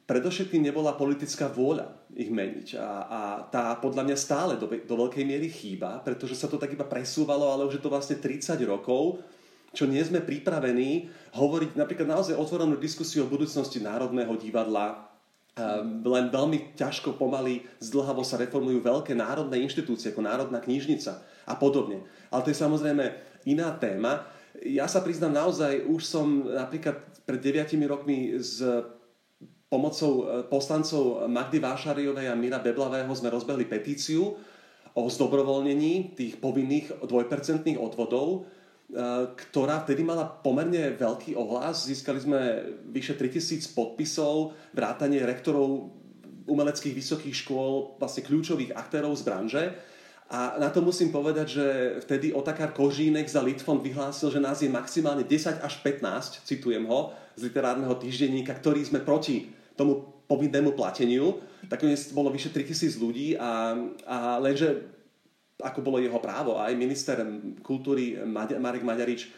Predovšetkým 0.03 0.60
nebola 0.60 1.00
politická 1.00 1.48
vôľa 1.48 1.95
ich 2.12 2.27
meniť. 2.27 2.75
A, 2.75 2.89
a 3.07 3.22
tá 3.48 3.72
podľa 3.79 4.03
mňa 4.03 4.17
stále 4.19 4.53
do, 4.60 4.67
do 4.67 4.95
veľkej 5.00 5.24
miery 5.24 5.48
chýba, 5.48 6.03
pretože 6.03 6.36
sa 6.36 6.51
to 6.51 6.60
tak 6.60 6.75
iba 6.75 6.83
presúvalo, 6.83 7.50
ale 7.50 7.63
už 7.63 7.79
je 7.79 7.83
to 7.83 7.93
vlastne 7.93 8.19
30 8.19 8.60
rokov 8.67 9.24
čo 9.74 9.89
nie 9.89 10.05
sme 10.05 10.22
pripravení 10.22 11.10
hovoriť 11.33 11.74
napríklad 11.74 12.05
naozaj 12.05 12.38
otvorenú 12.38 12.77
diskusiu 12.77 13.25
o 13.25 13.31
budúcnosti 13.33 13.81
Národného 13.81 14.38
divadla, 14.38 15.10
len 16.05 16.33
veľmi 16.33 16.74
ťažko, 16.74 17.17
pomaly, 17.17 17.62
zdlhavo 17.77 18.25
sa 18.25 18.41
reformujú 18.41 18.81
veľké 18.81 19.13
národné 19.13 19.62
inštitúcie, 19.62 20.10
ako 20.10 20.25
Národná 20.25 20.57
knižnica 20.57 21.22
a 21.45 21.53
podobne. 21.53 22.01
Ale 22.33 22.41
to 22.41 22.50
je 22.50 22.57
samozrejme 22.57 23.05
iná 23.45 23.69
téma. 23.77 24.25
Ja 24.65 24.89
sa 24.89 25.05
priznám 25.05 25.45
naozaj, 25.45 25.86
už 25.86 26.01
som 26.05 26.50
napríklad 26.50 27.01
pred 27.25 27.38
9 27.41 27.69
rokmi 27.86 28.33
s 28.41 28.65
pomocou 29.74 30.13
e, 30.22 30.46
poslancov 30.46 31.25
Magdy 31.25 31.58
Vášariovej 31.58 32.30
a 32.30 32.38
Mira 32.38 32.62
Beblavého 32.62 33.10
sme 33.18 33.34
rozbehli 33.34 33.65
petíciu 33.65 34.38
o 34.94 35.01
zdobrovoľnení 35.10 36.13
tých 36.13 36.38
povinných 36.38 37.01
dvojpercentných 37.01 37.82
odvodov 37.82 38.46
Eh, 38.94 39.25
ktorá 39.50 39.82
vtedy 39.82 40.06
mala 40.06 40.22
pomerne 40.22 40.94
veľký 40.94 41.34
ohlas. 41.34 41.89
Získali 41.89 42.20
sme 42.22 42.39
vyše 42.94 43.18
3000 43.18 43.74
podpisov, 43.74 44.53
vrátanie 44.70 45.18
rektorov 45.25 45.89
umeleckých 46.46 46.94
vysokých 46.94 47.34
škôl, 47.34 47.98
vlastne 47.98 48.22
kľúčových 48.22 48.77
aktérov 48.77 49.18
z 49.18 49.25
branže. 49.25 49.63
A 50.30 50.62
na 50.62 50.70
to 50.70 50.86
musím 50.86 51.10
povedať, 51.10 51.48
že 51.50 51.65
vtedy 52.06 52.38
Otakar 52.38 52.70
Kožínek 52.70 53.25
za 53.25 53.42
Litfond 53.42 53.82
vyhlásil, 53.82 54.30
že 54.30 54.38
nás 54.38 54.62
je 54.62 54.70
maximálne 54.70 55.25
10 55.25 55.65
až 55.65 55.74
15, 55.82 56.46
citujem 56.46 56.86
ho, 56.86 57.18
z 57.34 57.50
literárneho 57.50 57.98
týždenníka, 57.98 58.53
ktorí 58.53 58.86
sme 58.86 59.01
proti 59.01 59.50
tomu 59.74 60.24
povinnému 60.27 60.74
plateniu. 60.74 61.42
Nakoniec 61.68 62.00
bolo 62.15 62.32
vyše 62.32 62.50
3000 62.50 63.03
ľudí 63.03 63.27
a, 63.36 63.75
a 64.08 64.18
lenže 64.39 64.94
ako 65.62 65.80
bolo 65.86 66.01
jeho 66.01 66.18
právo. 66.20 66.60
Aj 66.60 66.74
minister 66.75 67.22
kultúry 67.62 68.18
Marek 68.36 68.84
Maďarič 68.84 69.22
e, 69.24 69.30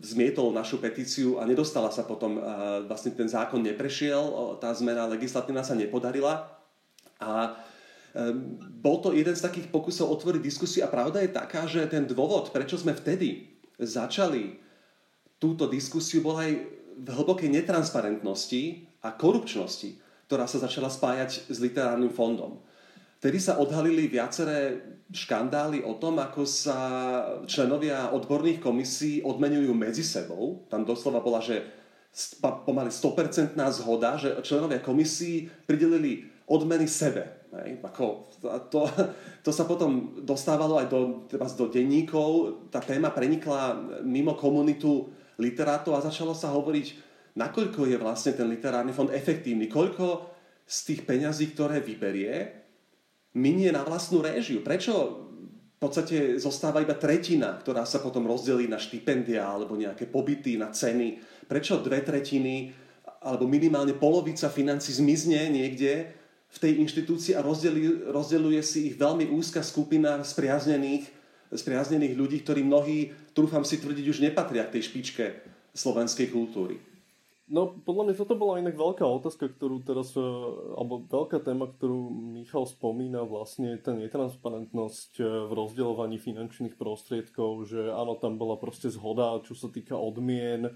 zmietol 0.00 0.54
našu 0.54 0.78
petíciu 0.78 1.42
a 1.42 1.48
nedostala 1.48 1.90
sa 1.90 2.06
potom, 2.06 2.38
vlastne 2.86 3.12
ten 3.12 3.28
zákon 3.28 3.60
neprešiel, 3.60 4.56
tá 4.62 4.72
zmena 4.72 5.10
legislatívna 5.10 5.66
sa 5.66 5.76
nepodarila. 5.76 6.48
A 7.20 7.52
e, 8.14 8.32
bol 8.80 9.02
to 9.02 9.12
jeden 9.12 9.34
z 9.34 9.44
takých 9.44 9.68
pokusov 9.68 10.08
otvoriť 10.20 10.40
diskusiu 10.40 10.80
a 10.86 10.92
pravda 10.92 11.20
je 11.20 11.34
taká, 11.34 11.68
že 11.68 11.84
ten 11.90 12.08
dôvod, 12.08 12.54
prečo 12.54 12.78
sme 12.78 12.96
vtedy 12.96 13.58
začali 13.76 14.56
túto 15.42 15.66
diskusiu, 15.66 16.22
bol 16.22 16.38
aj 16.38 16.50
v 16.92 17.08
hlbokej 17.08 17.50
netransparentnosti 17.50 18.91
a 19.02 19.08
korupčnosti, 19.10 19.98
ktorá 20.30 20.46
sa 20.46 20.62
začala 20.62 20.88
spájať 20.88 21.50
s 21.50 21.58
literárnym 21.58 22.14
fondom. 22.14 22.62
Vtedy 23.22 23.38
sa 23.38 23.62
odhalili 23.62 24.10
viaceré 24.10 24.82
škandály 25.12 25.86
o 25.86 25.94
tom, 25.94 26.18
ako 26.18 26.42
sa 26.42 26.78
členovia 27.46 28.10
odborných 28.10 28.58
komisí 28.58 29.22
odmenujú 29.22 29.70
medzi 29.76 30.02
sebou. 30.02 30.66
Tam 30.66 30.82
doslova 30.82 31.22
bola, 31.22 31.38
že 31.38 31.62
pomaly 32.42 32.90
100% 32.90 33.54
zhoda, 33.78 34.18
že 34.18 34.42
členovia 34.42 34.82
komisí 34.82 35.46
pridelili 35.68 36.26
odmeny 36.50 36.90
sebe. 36.90 37.46
Hej, 37.52 37.84
ako 37.84 38.04
to, 38.72 38.88
to 39.44 39.50
sa 39.52 39.68
potom 39.68 40.18
dostávalo 40.24 40.80
aj 40.80 40.88
do, 40.88 41.28
do 41.30 41.66
denníkov. 41.68 42.58
Tá 42.72 42.80
téma 42.80 43.12
prenikla 43.12 43.76
mimo 44.02 44.34
komunitu 44.34 45.12
literátov 45.36 45.94
a 45.94 46.04
začalo 46.04 46.32
sa 46.32 46.50
hovoriť, 46.50 47.11
nakoľko 47.36 47.88
je 47.88 47.96
vlastne 47.96 48.32
ten 48.36 48.48
literárny 48.48 48.92
fond 48.92 49.08
efektívny, 49.08 49.68
koľko 49.68 50.32
z 50.66 50.78
tých 50.92 51.00
peňazí, 51.08 51.52
ktoré 51.52 51.80
vyberie, 51.84 52.64
minie 53.36 53.72
na 53.72 53.84
vlastnú 53.84 54.20
réžiu. 54.20 54.60
Prečo 54.60 54.92
v 55.76 55.78
podstate 55.80 56.38
zostáva 56.38 56.84
iba 56.84 56.94
tretina, 56.94 57.58
ktorá 57.58 57.82
sa 57.82 57.98
potom 57.98 58.28
rozdelí 58.28 58.70
na 58.70 58.78
štipendia 58.78 59.42
alebo 59.48 59.74
nejaké 59.74 60.06
pobyty, 60.06 60.54
na 60.54 60.70
ceny? 60.70 61.18
Prečo 61.48 61.82
dve 61.82 62.04
tretiny 62.04 62.70
alebo 63.22 63.46
minimálne 63.46 63.94
polovica 63.94 64.50
financí 64.50 64.94
zmizne 64.94 65.50
niekde 65.50 66.22
v 66.52 66.58
tej 66.60 66.72
inštitúcii 66.84 67.32
a 67.32 67.40
rozdeluje, 67.40 68.12
rozdeluje 68.12 68.60
si 68.60 68.92
ich 68.92 68.96
veľmi 69.00 69.32
úzka 69.32 69.64
skupina 69.64 70.20
spriaznených, 70.20 71.08
spriaznených 71.48 72.14
ľudí, 72.14 72.44
ktorí 72.44 72.60
mnohí, 72.60 73.32
trúfam 73.32 73.64
si 73.64 73.80
tvrdiť, 73.80 74.04
už 74.04 74.20
nepatria 74.20 74.68
k 74.68 74.78
tej 74.78 74.82
špičke 74.92 75.24
slovenskej 75.72 76.28
kultúry. 76.28 76.91
No, 77.52 77.68
podľa 77.68 78.08
mňa 78.08 78.14
toto 78.16 78.32
bola 78.32 78.64
inak 78.64 78.80
veľká 78.80 79.04
otázka, 79.04 79.52
ktorú 79.52 79.84
teraz, 79.84 80.16
e, 80.16 80.24
alebo 80.72 81.04
veľká 81.04 81.36
téma, 81.44 81.68
ktorú 81.68 82.08
Michal 82.08 82.64
spomína, 82.64 83.28
vlastne 83.28 83.76
tá 83.76 83.92
netransparentnosť 83.92 85.20
e, 85.20 85.24
v 85.46 85.52
rozdeľovaní 85.52 86.16
finančných 86.16 86.80
prostriedkov, 86.80 87.68
že 87.68 87.92
áno, 87.92 88.16
tam 88.16 88.40
bola 88.40 88.56
proste 88.56 88.88
zhoda, 88.88 89.44
čo 89.44 89.52
sa 89.52 89.68
týka 89.68 90.00
odmien, 90.00 90.72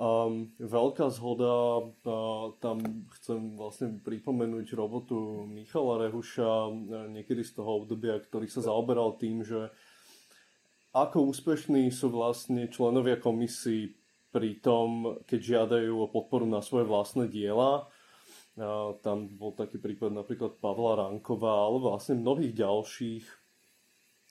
Um, 0.00 0.56
veľká 0.56 1.12
zhoda, 1.12 1.84
uh, 1.84 2.56
tam 2.64 2.80
chcem 3.20 3.52
vlastne 3.52 4.00
pripomenúť 4.00 4.72
robotu 4.72 5.44
Michala 5.44 6.08
Rehuša, 6.08 6.72
niekedy 7.12 7.44
z 7.44 7.60
toho 7.60 7.84
obdobia, 7.84 8.16
ktorý 8.16 8.48
sa 8.48 8.64
zaoberal 8.64 9.20
tým, 9.20 9.44
že 9.44 9.68
ako 10.96 11.36
úspešní 11.36 11.92
sú 11.92 12.08
vlastne 12.08 12.72
členovia 12.72 13.20
komisí 13.20 13.99
pri 14.30 14.62
tom, 14.62 15.18
keď 15.26 15.40
žiadajú 15.42 15.94
o 15.94 16.06
podporu 16.06 16.46
na 16.46 16.62
svoje 16.62 16.86
vlastné 16.86 17.26
diela. 17.26 17.90
Tam 19.02 19.26
bol 19.34 19.54
taký 19.58 19.82
prípad 19.82 20.14
napríklad 20.14 20.62
Pavla 20.62 21.06
Rankova, 21.06 21.66
ale 21.66 21.82
vlastne 21.82 22.18
mnohých 22.18 22.54
ďalších, 22.54 23.24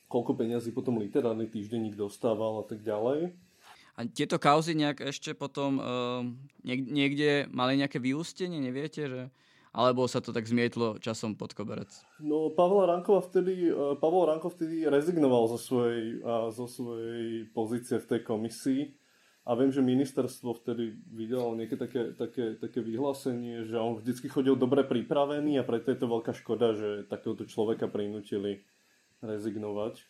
koľko 0.08 0.40
peňazí 0.40 0.72
potom 0.72 1.00
literárny 1.00 1.52
týždenník 1.52 2.00
dostával 2.00 2.64
a 2.64 2.66
tak 2.68 2.80
ďalej. 2.84 3.36
A 4.00 4.08
tieto 4.08 4.40
kauzy 4.40 4.80
nejak 4.80 5.04
ešte 5.04 5.36
potom 5.36 5.84
uh, 5.84 6.24
niekde 6.64 7.52
mali 7.52 7.76
nejaké 7.76 8.00
vyústenie, 8.00 8.64
neviete, 8.64 9.12
že 9.12 9.22
alebo 9.70 10.08
sa 10.10 10.18
to 10.18 10.34
tak 10.34 10.50
zmietlo 10.50 10.98
časom 10.98 11.38
pod 11.38 11.54
koberec? 11.54 11.92
No, 12.18 12.50
Pavel 12.50 12.90
Rankova 12.90 13.22
vtedy, 13.22 13.70
uh, 13.70 14.00
Pavel 14.00 14.32
Rankov 14.32 14.56
vtedy 14.56 14.88
rezignoval 14.88 15.52
zo 15.52 15.60
svojej, 15.60 16.24
zo 16.54 16.66
svojej 16.66 17.50
pozície 17.52 18.00
v 18.00 18.08
tej 18.08 18.22
komisii 18.24 18.99
a 19.50 19.58
viem, 19.58 19.74
že 19.74 19.82
ministerstvo 19.82 20.62
vtedy 20.62 20.94
vydalo 21.10 21.58
nejaké 21.58 21.74
také, 21.74 22.14
také, 22.14 22.54
také 22.62 22.86
vyhlásenie, 22.86 23.66
že 23.66 23.82
on 23.82 23.98
vždycky 23.98 24.30
chodil 24.30 24.54
dobre 24.54 24.86
pripravený 24.86 25.58
a 25.58 25.66
preto 25.66 25.90
je 25.90 25.98
to 25.98 26.06
veľká 26.06 26.38
škoda, 26.38 26.78
že 26.78 27.10
takéhoto 27.10 27.50
človeka 27.50 27.90
prinútili 27.90 28.62
rezignovať. 29.26 30.06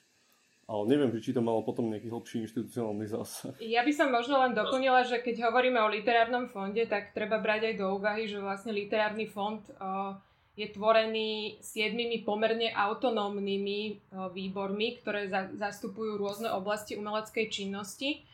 Ale 0.67 0.85
neviem, 0.91 1.15
či 1.23 1.31
to 1.31 1.39
malo 1.39 1.63
potom 1.63 1.87
nejaký 1.87 2.11
hlbší 2.11 2.45
inštitucionálny 2.45 3.07
zásah. 3.07 3.55
Ja 3.63 3.81
by 3.87 3.89
som 3.95 4.11
možno 4.11 4.43
len 4.43 4.51
doplnila, 4.51 5.07
že 5.07 5.23
keď 5.23 5.49
hovoríme 5.49 5.79
o 5.81 5.89
literárnom 5.89 6.51
fonde, 6.51 6.83
tak 6.85 7.15
treba 7.15 7.39
brať 7.39 7.73
aj 7.73 7.75
do 7.79 7.95
úvahy, 7.95 8.27
že 8.27 8.43
vlastne 8.43 8.75
literárny 8.75 9.25
fond 9.25 9.63
o, 9.65 10.19
je 10.53 10.67
tvorený 10.69 11.57
siedmimi 11.63 12.21
pomerne 12.27 12.69
autonómnymi 12.75 13.79
o, 13.79 14.29
výbormi, 14.29 14.99
ktoré 15.01 15.31
za, 15.31 15.47
zastupujú 15.57 16.19
rôzne 16.19 16.51
oblasti 16.53 16.99
umeleckej 16.99 17.49
činnosti 17.49 18.27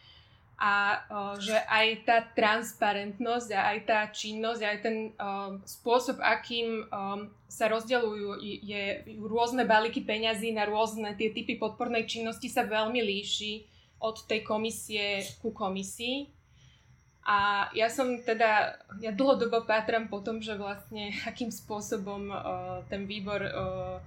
a 0.56 1.04
že 1.36 1.56
aj 1.68 1.88
tá 2.08 2.18
transparentnosť 2.32 3.50
a 3.52 3.76
aj 3.76 3.80
tá 3.84 4.00
činnosť, 4.08 4.62
aj 4.64 4.78
ten 4.80 4.98
spôsob, 5.68 6.24
akým 6.24 6.88
sa 7.52 7.68
rozdeľujú 7.68 8.40
je, 8.40 8.84
rôzne 9.20 9.68
balíky 9.68 10.08
peňazí 10.08 10.56
na 10.56 10.64
rôzne 10.64 11.12
tie 11.20 11.36
typy 11.36 11.60
podpornej 11.60 12.08
činnosti 12.08 12.48
sa 12.48 12.64
veľmi 12.64 13.04
líši 13.04 13.68
od 14.00 14.24
tej 14.28 14.48
komisie 14.48 15.24
ku 15.44 15.52
komisii. 15.52 16.32
A 17.26 17.68
ja 17.74 17.90
som 17.90 18.22
teda, 18.22 18.78
ja 19.02 19.10
dlhodobo 19.10 19.66
pátram 19.66 20.14
po 20.14 20.22
tom, 20.22 20.46
že 20.46 20.54
vlastne 20.54 21.10
akým 21.30 21.50
spôsobom 21.50 22.30
uh, 22.30 22.86
ten 22.88 23.10
výbor 23.10 23.42
uh, 23.42 23.98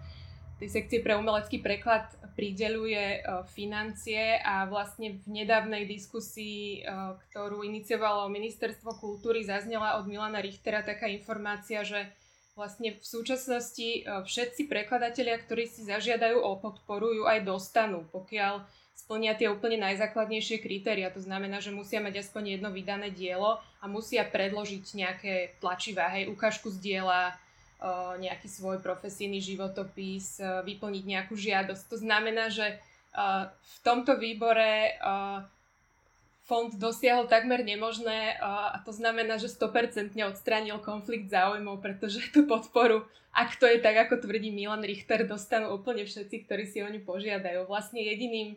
tej 0.58 0.68
sekcie 0.68 0.98
pre 0.98 1.14
umelecký 1.14 1.62
preklad 1.62 2.10
prideluje 2.34 3.22
uh, 3.22 3.42
financie 3.50 4.38
a 4.42 4.66
vlastne 4.66 5.18
v 5.22 5.42
nedávnej 5.42 5.86
diskusii, 5.86 6.82
uh, 6.82 7.18
ktorú 7.30 7.66
iniciovalo 7.66 8.30
Ministerstvo 8.30 8.98
kultúry, 8.98 9.42
zaznela 9.42 9.98
od 9.98 10.06
Milana 10.06 10.38
Richtera 10.38 10.86
taká 10.86 11.10
informácia, 11.10 11.82
že 11.82 12.06
vlastne 12.54 12.98
v 12.98 13.02
súčasnosti 13.02 14.02
uh, 14.02 14.22
všetci 14.26 14.70
prekladatelia, 14.70 15.38
ktorí 15.38 15.66
si 15.66 15.86
zažiadajú 15.86 16.38
o 16.42 16.58
podporu, 16.58 17.10
ju 17.14 17.24
aj 17.26 17.42
dostanú, 17.46 18.06
pokiaľ 18.10 18.62
splnia 18.98 19.38
tie 19.38 19.46
úplne 19.46 19.78
najzákladnejšie 19.78 20.58
kritéria. 20.58 21.10
To 21.14 21.22
znamená, 21.22 21.62
že 21.62 21.70
musia 21.70 22.02
mať 22.02 22.22
aspoň 22.26 22.58
jedno 22.58 22.74
vydané 22.74 23.14
dielo 23.14 23.62
a 23.78 23.84
musia 23.86 24.26
predložiť 24.26 24.84
nejaké 24.94 25.34
tlačivá, 25.62 26.10
hej, 26.18 26.26
ukážku 26.30 26.70
z 26.74 26.78
diela, 26.82 27.38
nejaký 28.18 28.50
svoj 28.50 28.82
profesijný 28.82 29.38
životopis, 29.38 30.42
vyplniť 30.42 31.04
nejakú 31.06 31.38
žiadosť. 31.38 31.82
To 31.94 31.96
znamená, 31.98 32.50
že 32.50 32.78
v 33.54 33.76
tomto 33.86 34.18
výbore 34.18 34.98
fond 36.48 36.72
dosiahol 36.72 37.28
takmer 37.28 37.60
nemožné 37.60 38.40
a 38.40 38.80
to 38.80 38.90
znamená, 38.90 39.36
že 39.36 39.52
100% 39.52 40.16
odstránil 40.24 40.80
konflikt 40.80 41.28
záujmov, 41.28 41.84
pretože 41.84 42.24
tú 42.32 42.48
podporu, 42.48 43.04
ak 43.36 43.60
to 43.60 43.68
je 43.68 43.78
tak, 43.78 44.08
ako 44.08 44.24
tvrdí 44.24 44.48
Milan 44.48 44.80
Richter, 44.80 45.28
dostanú 45.28 45.76
úplne 45.76 46.08
všetci, 46.08 46.48
ktorí 46.48 46.64
si 46.64 46.80
o 46.80 46.88
ňu 46.88 47.04
požiadajú. 47.04 47.68
Vlastne 47.68 48.00
jediným, 48.00 48.56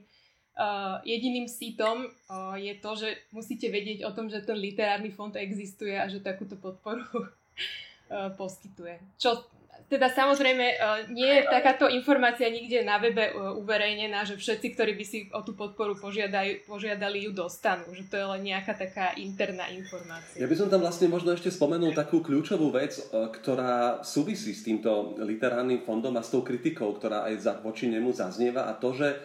jediným 1.03 1.51
sítom 1.51 2.07
je 2.55 2.73
to, 2.79 2.91
že 2.95 3.09
musíte 3.35 3.67
vedieť 3.67 4.07
o 4.07 4.15
tom, 4.15 4.31
že 4.31 4.39
ten 4.41 4.55
literárny 4.55 5.11
fond 5.11 5.35
existuje 5.35 5.93
a 5.93 6.07
že 6.07 6.23
takúto 6.23 6.55
podporu 6.55 7.03
poskytuje. 8.35 8.99
Čo 9.15 9.47
teda 9.91 10.07
samozrejme 10.07 10.65
e, 10.71 10.75
nie 11.11 11.27
je 11.27 11.51
takáto 11.51 11.91
informácia 11.91 12.47
nikde 12.47 12.79
na 12.87 12.95
webe 12.95 13.27
e, 13.27 13.33
uverejnená, 13.35 14.23
že 14.23 14.39
všetci, 14.39 14.67
ktorí 14.71 14.95
by 14.95 15.05
si 15.05 15.27
o 15.35 15.43
tú 15.43 15.51
podporu 15.51 15.99
požiadali, 15.99 16.63
požiadali 16.63 17.27
ju 17.27 17.35
dostanú. 17.35 17.91
Že 17.91 18.07
to 18.07 18.15
je 18.15 18.25
len 18.31 18.41
nejaká 18.55 18.71
taká 18.79 19.11
interná 19.19 19.67
informácia. 19.67 20.39
Ja 20.39 20.47
by 20.47 20.55
som 20.55 20.71
tam 20.71 20.87
vlastne 20.87 21.11
možno 21.11 21.35
ešte 21.35 21.51
spomenul 21.51 21.91
takú 21.91 22.23
kľúčovú 22.23 22.71
vec, 22.71 23.03
ktorá 23.11 23.99
súvisí 23.99 24.55
s 24.55 24.63
týmto 24.63 25.19
literárnym 25.19 25.83
fondom 25.83 26.15
a 26.15 26.23
s 26.23 26.31
tou 26.31 26.39
kritikou, 26.39 26.95
ktorá 26.95 27.27
aj 27.27 27.59
voči 27.59 27.91
nemu 27.91 28.15
zaznieva 28.15 28.71
a 28.71 28.79
to, 28.79 28.95
že 28.95 29.19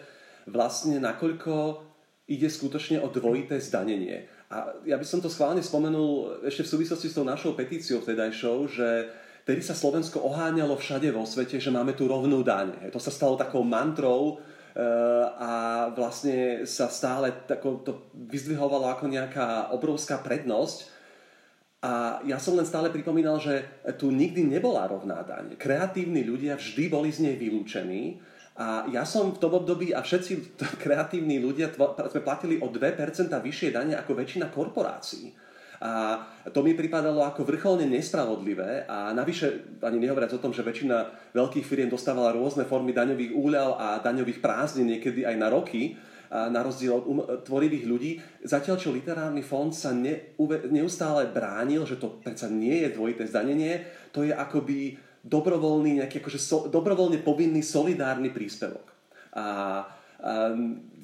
vlastne 0.51 0.99
nakoľko 0.99 1.87
ide 2.27 2.51
skutočne 2.51 2.99
o 2.99 3.07
dvojité 3.07 3.55
zdanenie. 3.63 4.27
A 4.47 4.79
ja 4.87 4.95
by 4.95 5.03
som 5.03 5.19
to 5.19 5.27
schválne 5.27 5.59
spomenul 5.59 6.39
ešte 6.47 6.63
v 6.63 6.71
súvislosti 6.71 7.11
s 7.11 7.17
tou 7.19 7.27
našou 7.27 7.51
petíciou 7.51 7.99
vtedajšou, 7.99 8.57
že 8.71 8.87
tedy 9.43 9.59
sa 9.59 9.75
Slovensko 9.75 10.23
oháňalo 10.23 10.79
všade 10.79 11.11
vo 11.11 11.27
svete, 11.27 11.59
že 11.59 11.67
máme 11.67 11.91
tu 11.99 12.07
rovnú 12.07 12.47
daň. 12.47 12.87
To 12.95 12.99
sa 12.99 13.11
stalo 13.11 13.35
takou 13.35 13.67
mantrou 13.67 14.39
eh, 14.39 14.79
a 15.35 15.51
vlastne 15.91 16.63
sa 16.63 16.87
stále 16.87 17.43
tako, 17.43 17.83
to 17.83 18.07
vyzdvihovalo 18.15 18.87
ako 18.87 19.11
nejaká 19.11 19.75
obrovská 19.75 20.23
prednosť. 20.23 20.95
A 21.83 22.23
ja 22.23 22.39
som 22.39 22.55
len 22.55 22.65
stále 22.65 22.87
pripomínal, 22.87 23.43
že 23.43 23.83
tu 23.99 24.09
nikdy 24.15 24.47
nebola 24.47 24.87
rovná 24.87 25.27
daň. 25.27 25.59
Kreatívni 25.59 26.23
ľudia 26.23 26.55
vždy 26.55 26.87
boli 26.87 27.11
z 27.11 27.27
nej 27.27 27.35
vylúčení 27.35 28.23
a 28.57 28.89
ja 28.89 29.05
som 29.05 29.29
v 29.29 29.37
tom 29.37 29.53
období 29.53 29.93
a 29.93 30.01
všetci 30.01 30.57
kreatívni 30.83 31.37
ľudia 31.37 31.69
sme 31.73 32.25
platili 32.25 32.57
o 32.57 32.73
2% 32.73 33.29
vyššie 33.29 33.69
dane 33.69 33.93
ako 33.93 34.17
väčšina 34.17 34.49
korporácií. 34.49 35.29
A 35.77 36.25
to 36.49 36.65
mi 36.65 36.73
pripadalo 36.73 37.21
ako 37.21 37.45
vrcholne 37.45 37.85
nespravodlivé 37.85 38.89
a 38.89 39.13
navyše 39.13 39.77
ani 39.85 40.01
nehovoriac 40.01 40.33
o 40.33 40.41
tom, 40.41 40.49
že 40.49 40.65
väčšina 40.65 41.29
veľkých 41.37 41.61
firiem 41.61 41.85
dostávala 41.85 42.33
rôzne 42.33 42.65
formy 42.65 42.97
daňových 42.97 43.37
úľav 43.37 43.69
a 43.77 43.87
daňových 44.01 44.41
prázdnin 44.41 44.97
niekedy 44.97 45.21
aj 45.21 45.37
na 45.37 45.53
roky, 45.53 45.93
na 46.27 46.59
rozdiel 46.59 46.97
od 46.97 47.05
um, 47.07 47.23
tvorivých 47.23 47.85
ľudí. 47.87 48.11
Zatiaľ, 48.43 48.75
čo 48.75 48.91
literárny 48.91 49.39
fond 49.45 49.71
sa 49.71 49.95
ne, 49.95 50.35
neustále 50.73 51.31
bránil, 51.31 51.87
že 51.87 51.95
to 51.95 52.19
predsa 52.19 52.51
nie 52.51 52.83
je 52.83 52.97
dvojité 52.97 53.23
zdanenie, 53.29 53.87
to 54.11 54.27
je 54.27 54.33
akoby 54.35 54.99
dobrovoľný, 55.27 55.99
nejaký 55.99 56.23
akože 56.23 56.39
so, 56.39 56.57
dobrovoľne 56.71 57.19
povinný 57.19 57.59
solidárny 57.59 58.31
príspevok. 58.31 58.87
A, 59.35 59.43
a 59.43 59.45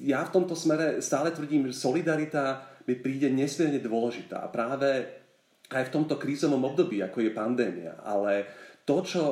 ja 0.00 0.20
v 0.24 0.32
tomto 0.34 0.56
smere 0.56 0.98
stále 1.04 1.30
tvrdím, 1.30 1.68
že 1.70 1.76
solidarita 1.76 2.74
mi 2.88 2.96
príde 2.96 3.28
nesmierne 3.30 3.78
dôležitá. 3.78 4.42
A 4.42 4.52
práve 4.52 5.06
aj 5.72 5.88
v 5.88 5.94
tomto 5.94 6.16
krízovom 6.20 6.64
období, 6.64 7.00
ako 7.00 7.24
je 7.24 7.36
pandémia. 7.36 8.00
Ale 8.04 8.48
to, 8.84 9.00
čo 9.04 9.22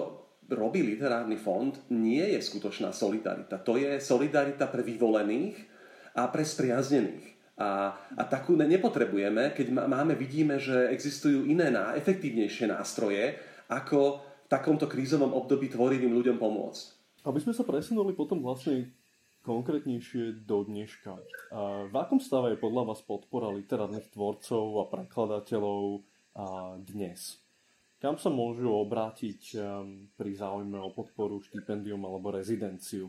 robí 0.49 0.85
literárny 0.85 1.37
fond, 1.37 1.73
nie 1.93 2.23
je 2.37 2.41
skutočná 2.41 2.93
solidarita. 2.93 3.61
To 3.65 3.77
je 3.81 4.01
solidarita 4.01 4.69
pre 4.69 4.85
vyvolených 4.85 5.57
a 6.17 6.29
pre 6.29 6.45
spriaznených. 6.45 7.33
A, 7.61 7.95
a 8.17 8.23
takú 8.27 8.57
nepotrebujeme, 8.57 9.53
keď 9.53 9.67
máme, 9.87 10.17
vidíme, 10.17 10.57
že 10.57 10.89
existujú 10.89 11.45
iné, 11.47 11.69
efektívnejšie 12.01 12.73
nástroje, 12.73 13.37
ako 13.69 14.32
takomto 14.53 14.85
krízovom 14.85 15.33
období 15.33 15.73
tvorivým 15.73 16.13
ľuďom 16.13 16.37
pomôcť. 16.37 16.85
Aby 17.25 17.41
sme 17.41 17.57
sa 17.57 17.65
presunuli 17.65 18.13
potom 18.13 18.45
vlastne 18.45 18.93
konkrétnejšie 19.49 20.45
do 20.45 20.69
dneška. 20.69 21.17
A 21.57 21.89
v 21.89 21.95
akom 21.97 22.21
stave 22.21 22.53
je 22.53 22.61
podľa 22.61 22.93
vás 22.93 23.01
podpora 23.01 23.49
literárnych 23.49 24.13
tvorcov 24.13 24.85
a 24.85 24.85
prekladateľov 24.93 26.05
a 26.37 26.77
dnes? 26.77 27.41
Kam 27.97 28.21
sa 28.21 28.29
môžu 28.29 28.69
obrátiť 28.69 29.57
pri 30.19 30.31
záujme 30.37 30.77
o 30.77 30.91
podporu, 30.93 31.41
štipendium 31.41 32.03
alebo 32.05 32.35
rezidenciu? 32.35 33.09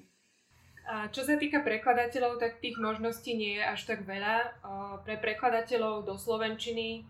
A 0.84 1.08
čo 1.10 1.26
sa 1.26 1.40
týka 1.40 1.64
prekladateľov, 1.66 2.40
tak 2.40 2.62
tých 2.62 2.78
možností 2.78 3.34
nie 3.34 3.58
je 3.58 3.64
až 3.66 3.82
tak 3.90 4.06
veľa. 4.06 4.64
Pre 5.02 5.16
prekladateľov 5.18 6.06
do 6.06 6.16
Slovenčiny 6.20 7.04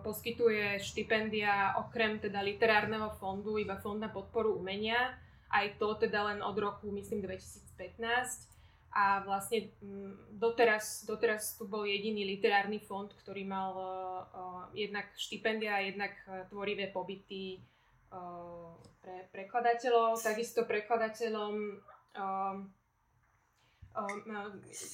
poskytuje 0.00 0.80
štipendia 0.80 1.76
okrem 1.76 2.16
teda 2.18 2.40
literárneho 2.40 3.12
fondu 3.20 3.60
iba 3.60 3.76
Fond 3.76 4.00
na 4.00 4.08
podporu 4.08 4.56
umenia. 4.56 5.16
Aj 5.48 5.64
to 5.80 5.96
teda 5.96 6.28
len 6.32 6.40
od 6.44 6.56
roku, 6.56 6.92
myslím, 6.92 7.24
2015. 7.24 8.48
A 8.88 9.20
vlastne 9.20 9.68
doteraz, 10.32 11.04
doteraz 11.04 11.60
tu 11.60 11.68
bol 11.68 11.84
jediný 11.84 12.24
literárny 12.24 12.80
fond, 12.80 13.12
ktorý 13.12 13.44
mal 13.44 13.72
jednak 14.72 15.12
štipendia, 15.12 15.84
jednak 15.84 16.16
uh, 16.24 16.48
tvorivé 16.48 16.88
pobyty 16.88 17.60
pre 19.04 19.28
prekladateľov. 19.28 20.16
Takisto 20.24 20.64
prekladateľom 20.64 21.84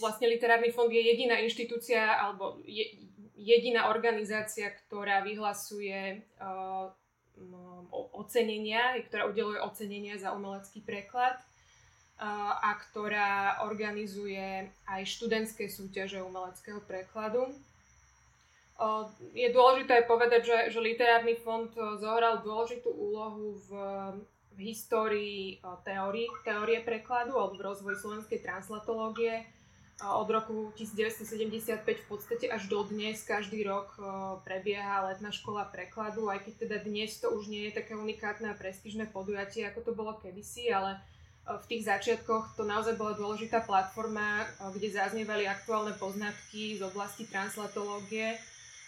vlastne 0.00 0.26
literárny 0.26 0.72
fond 0.72 0.88
je 0.88 1.02
jediná 1.02 1.36
inštitúcia 1.40 2.18
alebo 2.18 2.58
je, 2.64 3.04
jediná 3.34 3.90
organizácia, 3.90 4.70
ktorá 4.70 5.22
vyhlasuje 5.26 6.22
uh, 6.38 6.90
ocenenia, 8.14 8.94
ktorá 9.10 9.26
udeluje 9.26 9.58
ocenenia 9.58 10.14
za 10.14 10.30
umelecký 10.30 10.80
preklad 10.86 11.34
uh, 11.34 12.54
a 12.62 12.78
ktorá 12.78 13.62
organizuje 13.66 14.70
aj 14.86 15.02
študentské 15.02 15.66
súťaže 15.66 16.22
umeleckého 16.22 16.78
prekladu. 16.86 17.50
Uh, 18.74 19.10
je 19.34 19.50
dôležité 19.50 20.06
povedať, 20.06 20.46
že, 20.46 20.58
že 20.74 20.78
literárny 20.82 21.34
fond 21.38 21.70
zohral 21.98 22.42
dôležitú 22.42 22.90
úlohu 22.90 23.58
v, 23.66 23.70
v 24.54 24.58
histórii 24.62 25.58
teórie, 25.82 26.30
teórie 26.46 26.82
prekladu 26.86 27.34
alebo 27.34 27.58
v 27.58 27.66
rozvoji 27.66 27.98
slovenskej 27.98 28.42
translatológie 28.42 29.42
od 30.04 30.28
roku 30.28 30.72
1975 30.76 31.80
v 31.84 32.06
podstate 32.08 32.46
až 32.52 32.68
do 32.68 32.84
dnes 32.84 33.24
každý 33.24 33.64
rok 33.64 33.96
prebieha 34.44 35.08
letná 35.08 35.32
škola 35.32 35.64
prekladu, 35.64 36.28
aj 36.28 36.44
keď 36.44 36.54
teda 36.68 36.76
dnes 36.84 37.16
to 37.16 37.32
už 37.32 37.48
nie 37.48 37.72
je 37.72 37.80
také 37.80 37.96
unikátne 37.96 38.52
a 38.52 38.58
prestížne 38.58 39.08
podujatie, 39.08 39.64
ako 39.64 39.80
to 39.80 39.92
bolo 39.96 40.12
kedysi, 40.20 40.68
ale 40.68 41.00
v 41.44 41.64
tých 41.68 41.84
začiatkoch 41.84 42.56
to 42.56 42.64
naozaj 42.64 42.96
bola 42.96 43.12
dôležitá 43.16 43.64
platforma, 43.64 44.48
kde 44.72 44.96
zaznievali 44.96 45.44
aktuálne 45.44 45.92
poznatky 45.96 46.80
z 46.80 46.82
oblasti 46.84 47.28
translatológie 47.28 48.40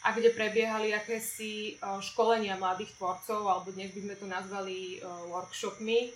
a 0.04 0.12
kde 0.16 0.32
prebiehali 0.32 0.96
akési 0.96 1.76
školenia 1.82 2.56
mladých 2.56 2.96
tvorcov, 2.96 3.44
alebo 3.44 3.72
dnes 3.76 3.92
by 3.92 4.00
sme 4.08 4.14
to 4.16 4.26
nazvali 4.28 5.04
workshopmi, 5.28 6.12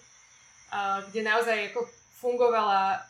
kde 1.12 1.20
naozaj 1.20 1.74
ako 1.74 1.99
fungovala 2.20 2.84
uh, 2.92 3.00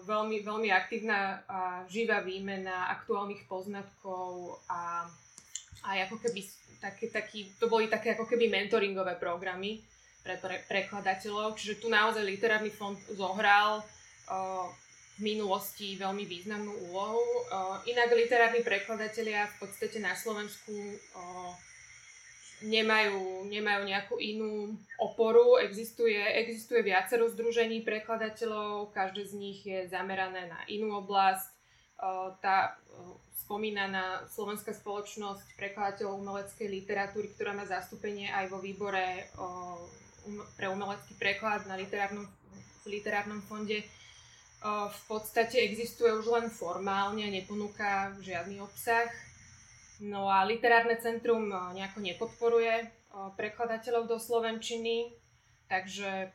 veľmi, 0.00 0.40
veľmi 0.40 0.72
aktívna 0.72 1.44
a 1.44 1.84
živá 1.92 2.24
výmena 2.24 2.88
aktuálnych 2.96 3.44
poznatkov 3.44 4.56
a 4.72 5.04
aj 5.84 6.08
ako 6.08 6.16
keby 6.24 6.40
taký, 6.80 7.06
taký, 7.12 7.40
to 7.60 7.68
boli 7.68 7.92
také 7.92 8.16
ako 8.16 8.24
keby 8.24 8.48
mentoringové 8.48 9.20
programy 9.20 9.84
pre, 10.24 10.40
pre 10.40 10.64
prekladateľov, 10.66 11.54
čiže 11.54 11.78
tu 11.78 11.92
naozaj 11.92 12.24
literárny 12.24 12.72
fond 12.72 12.96
zohral 13.12 13.84
uh, 13.84 14.66
v 15.16 15.20
minulosti 15.20 16.00
veľmi 16.00 16.24
významnú 16.24 16.72
úlohu. 16.90 17.22
Uh, 17.52 17.76
inak 17.84 18.08
literárni 18.16 18.64
prekladatelia 18.64 19.52
v 19.52 19.68
podstate 19.68 20.00
na 20.00 20.16
Slovensku 20.16 20.72
nemajú, 22.64 23.44
nemajú 23.48 23.82
nejakú 23.84 24.16
inú 24.16 24.76
oporu. 24.96 25.60
Existuje, 25.60 26.16
existuje 26.16 26.80
viacero 26.80 27.28
združení 27.28 27.84
prekladateľov, 27.84 28.96
každé 28.96 29.22
z 29.28 29.34
nich 29.36 29.58
je 29.66 29.84
zamerané 29.88 30.48
na 30.48 30.60
inú 30.70 30.96
oblasť. 31.04 31.52
Tá 32.40 32.76
spomínaná 33.36 34.24
Slovenská 34.32 34.72
spoločnosť 34.72 35.56
prekladateľov 35.56 36.20
umeleckej 36.20 36.68
literatúry, 36.68 37.30
ktorá 37.36 37.52
má 37.52 37.64
zastúpenie 37.68 38.32
aj 38.32 38.50
vo 38.50 38.58
výbore 38.58 39.28
um, 39.36 39.80
pre 40.58 40.66
umelecký 40.66 41.14
preklad 41.20 41.64
na 41.70 41.78
literárnom, 41.78 42.26
v 42.82 42.86
literárnom 42.88 43.40
fonde, 43.44 43.86
v 44.66 45.02
podstate 45.06 45.62
existuje 45.62 46.10
už 46.10 46.26
len 46.32 46.46
formálne, 46.50 47.28
neponúka 47.30 48.10
žiadny 48.18 48.58
obsah 48.58 49.06
No 50.04 50.28
a 50.28 50.44
literárne 50.44 51.00
centrum 51.00 51.48
eh, 51.48 51.58
nejako 51.80 51.98
nepodporuje 52.04 52.74
eh, 52.84 52.88
prekladateľov 53.36 54.10
do 54.10 54.16
Slovenčiny, 54.20 55.12
takže 55.70 56.30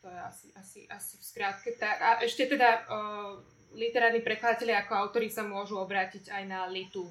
to 0.00 0.08
je 0.08 0.20
asi, 0.20 0.46
asi, 0.56 0.80
asi 0.88 1.14
v 1.20 1.24
skrátke 1.24 1.70
tak. 1.76 2.00
A 2.00 2.10
ešte 2.24 2.48
teda 2.48 2.88
uh, 2.88 3.36
literárni 3.76 4.24
prekladatelia 4.24 4.80
ako 4.80 4.96
autori 4.96 5.28
sa 5.28 5.44
môžu 5.44 5.76
obrátiť 5.76 6.32
aj 6.32 6.44
na 6.48 6.64
LITU, 6.72 7.04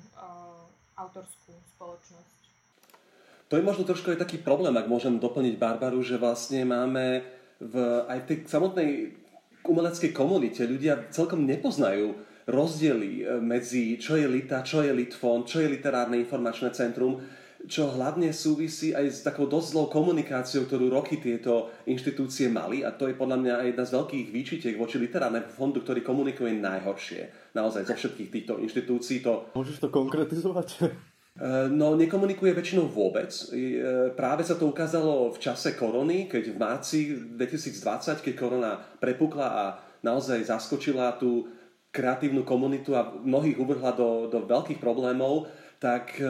autorskú 0.98 1.54
spoločnosť. 1.78 2.40
To 3.50 3.58
je 3.58 3.66
možno 3.66 3.86
trošku 3.86 4.14
aj 4.14 4.22
taký 4.26 4.42
problém, 4.42 4.74
ak 4.74 4.90
môžem 4.90 5.18
doplniť 5.18 5.58
Barbaru, 5.58 6.02
že 6.06 6.22
vlastne 6.22 6.66
máme 6.66 7.26
v, 7.58 7.74
aj 8.06 8.18
v 8.22 8.28
tej 8.30 8.38
samotnej 8.46 8.90
umeleckej 9.66 10.12
komunite 10.14 10.66
ľudia 10.66 11.10
celkom 11.10 11.46
nepoznajú 11.50 12.14
rozdiely 12.50 13.24
e, 13.24 13.38
medzi 13.38 13.96
čo 14.02 14.18
je 14.18 14.26
LITA, 14.26 14.66
čo 14.66 14.82
je 14.82 14.90
LITFON, 14.90 15.46
čo 15.46 15.62
je 15.62 15.70
Literárne 15.70 16.18
informačné 16.18 16.74
centrum, 16.74 17.22
čo 17.70 17.92
hlavne 17.92 18.32
súvisí 18.32 18.96
aj 18.96 19.06
s 19.06 19.20
takou 19.22 19.46
dosť 19.46 19.68
zlou 19.76 19.88
komunikáciou, 19.92 20.64
ktorú 20.66 20.90
roky 20.90 21.20
tieto 21.20 21.70
inštitúcie 21.86 22.48
mali 22.48 22.88
a 22.88 22.96
to 22.96 23.12
je 23.12 23.20
podľa 23.20 23.38
mňa 23.38 23.56
jedna 23.70 23.84
z 23.84 23.94
veľkých 24.00 24.26
výčitiek 24.32 24.76
voči 24.80 24.96
literárnemu 24.96 25.52
fondu, 25.52 25.84
ktorý 25.84 26.00
komunikuje 26.00 26.56
najhoršie. 26.56 27.52
Naozaj 27.54 27.84
zo 27.86 27.96
všetkých 28.00 28.30
týchto 28.32 28.54
inštitúcií 28.64 29.20
to... 29.20 29.52
Môžeš 29.54 29.84
to 29.84 29.90
konkretizovať? 29.92 30.68
E, 31.40 31.72
no, 31.72 32.00
nekomunikuje 32.00 32.52
väčšinou 32.56 32.88
vôbec. 32.88 33.32
E, 33.32 34.12
práve 34.16 34.48
sa 34.48 34.56
to 34.56 34.68
ukázalo 34.72 35.32
v 35.36 35.40
čase 35.40 35.76
korony, 35.76 36.32
keď 36.32 36.44
v 36.52 36.58
marci 36.58 37.00
2020, 37.16 38.24
keď 38.24 38.34
korona 38.36 38.76
prepukla 39.00 39.48
a 39.48 39.64
naozaj 40.04 40.48
zaskočila 40.48 41.20
tú 41.20 41.59
kreatívnu 41.90 42.46
komunitu 42.46 42.94
a 42.94 43.10
mnohých 43.10 43.58
uvrhla 43.58 43.92
do, 43.98 44.30
do 44.30 44.46
veľkých 44.46 44.78
problémov, 44.78 45.50
tak 45.80 46.20
e, 46.20 46.28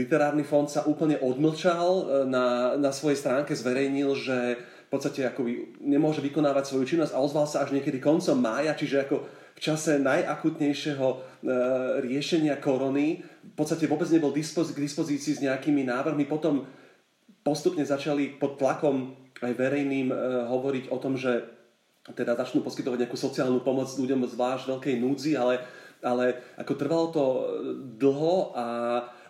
literárny 0.00 0.42
fond 0.42 0.66
sa 0.66 0.88
úplne 0.88 1.20
odmlčal 1.20 1.86
e, 1.86 2.04
na, 2.26 2.74
na 2.80 2.90
svojej 2.90 3.20
stránke, 3.20 3.52
zverejnil, 3.54 4.16
že 4.16 4.56
v 4.58 4.88
podstate 4.88 5.26
akoby 5.26 5.78
nemôže 5.82 6.24
vykonávať 6.24 6.72
svoju 6.72 6.84
činnosť 6.96 7.12
a 7.12 7.22
ozval 7.22 7.46
sa 7.46 7.62
až 7.62 7.76
niekedy 7.76 8.00
koncom 8.00 8.38
mája, 8.38 8.72
čiže 8.74 9.06
ako 9.06 9.16
v 9.56 9.60
čase 9.60 9.96
najakutnejšieho 10.00 11.06
e, 11.12 11.16
riešenia 12.04 12.56
korony 12.60 13.20
v 13.24 13.54
podstate 13.54 13.88
vôbec 13.88 14.08
nebol 14.12 14.32
dispoz- 14.32 14.72
k 14.74 14.82
dispozícii 14.82 15.32
s 15.38 15.44
nejakými 15.44 15.86
návrhmi. 15.86 16.28
Potom 16.28 16.66
postupne 17.46 17.86
začali 17.86 18.36
pod 18.36 18.58
tlakom 18.58 19.16
aj 19.40 19.52
verejným 19.52 20.08
e, 20.12 20.16
hovoriť 20.48 20.84
o 20.92 20.96
tom, 21.00 21.16
že 21.20 21.55
teda 22.14 22.38
začnú 22.38 22.62
poskytovať 22.62 23.02
nejakú 23.02 23.18
sociálnu 23.18 23.64
pomoc 23.66 23.90
ľuďom 23.90 24.28
zvlášť 24.30 24.70
veľkej 24.70 24.94
núdzi, 25.02 25.32
ale, 25.34 25.58
ale 26.04 26.38
ako 26.54 26.72
trvalo 26.78 27.06
to 27.10 27.24
dlho 27.98 28.54
a, 28.54 28.68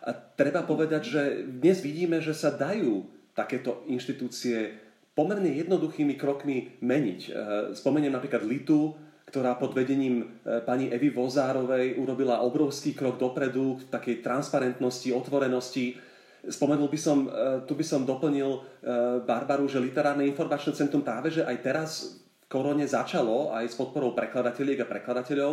a 0.04 0.10
treba 0.36 0.60
povedať, 0.66 1.02
že 1.08 1.22
dnes 1.48 1.80
vidíme, 1.80 2.20
že 2.20 2.36
sa 2.36 2.52
dajú 2.52 3.08
takéto 3.32 3.84
inštitúcie 3.88 4.76
pomerne 5.16 5.48
jednoduchými 5.48 6.20
krokmi 6.20 6.76
meniť. 6.84 7.20
E, 7.24 7.30
spomeniem 7.72 8.12
napríklad 8.12 8.44
Litu, 8.44 8.92
ktorá 9.24 9.56
pod 9.56 9.72
vedením 9.72 10.20
e, 10.44 10.60
pani 10.60 10.92
Evy 10.92 11.08
Vozárovej 11.08 11.96
urobila 11.96 12.44
obrovský 12.44 12.92
krok 12.92 13.16
dopredu 13.16 13.80
k 13.80 13.88
takej 13.88 14.20
transparentnosti, 14.20 15.08
otvorenosti. 15.16 15.96
Spomenul 16.44 16.92
by 16.92 16.98
som, 17.00 17.18
e, 17.24 17.28
tu 17.64 17.72
by 17.72 17.84
som 17.84 18.04
doplnil 18.04 18.76
Barbaru, 19.24 19.66
že 19.66 19.82
Literárne 19.82 20.28
informačné 20.28 20.76
centrum 20.76 21.02
práve, 21.02 21.32
že 21.32 21.42
aj 21.42 21.56
teraz 21.64 21.90
korone 22.46 22.86
začalo 22.86 23.50
aj 23.50 23.66
s 23.66 23.78
podporou 23.78 24.14
prekladateľiek 24.14 24.82
a 24.82 24.90
prekladateľov. 24.90 25.52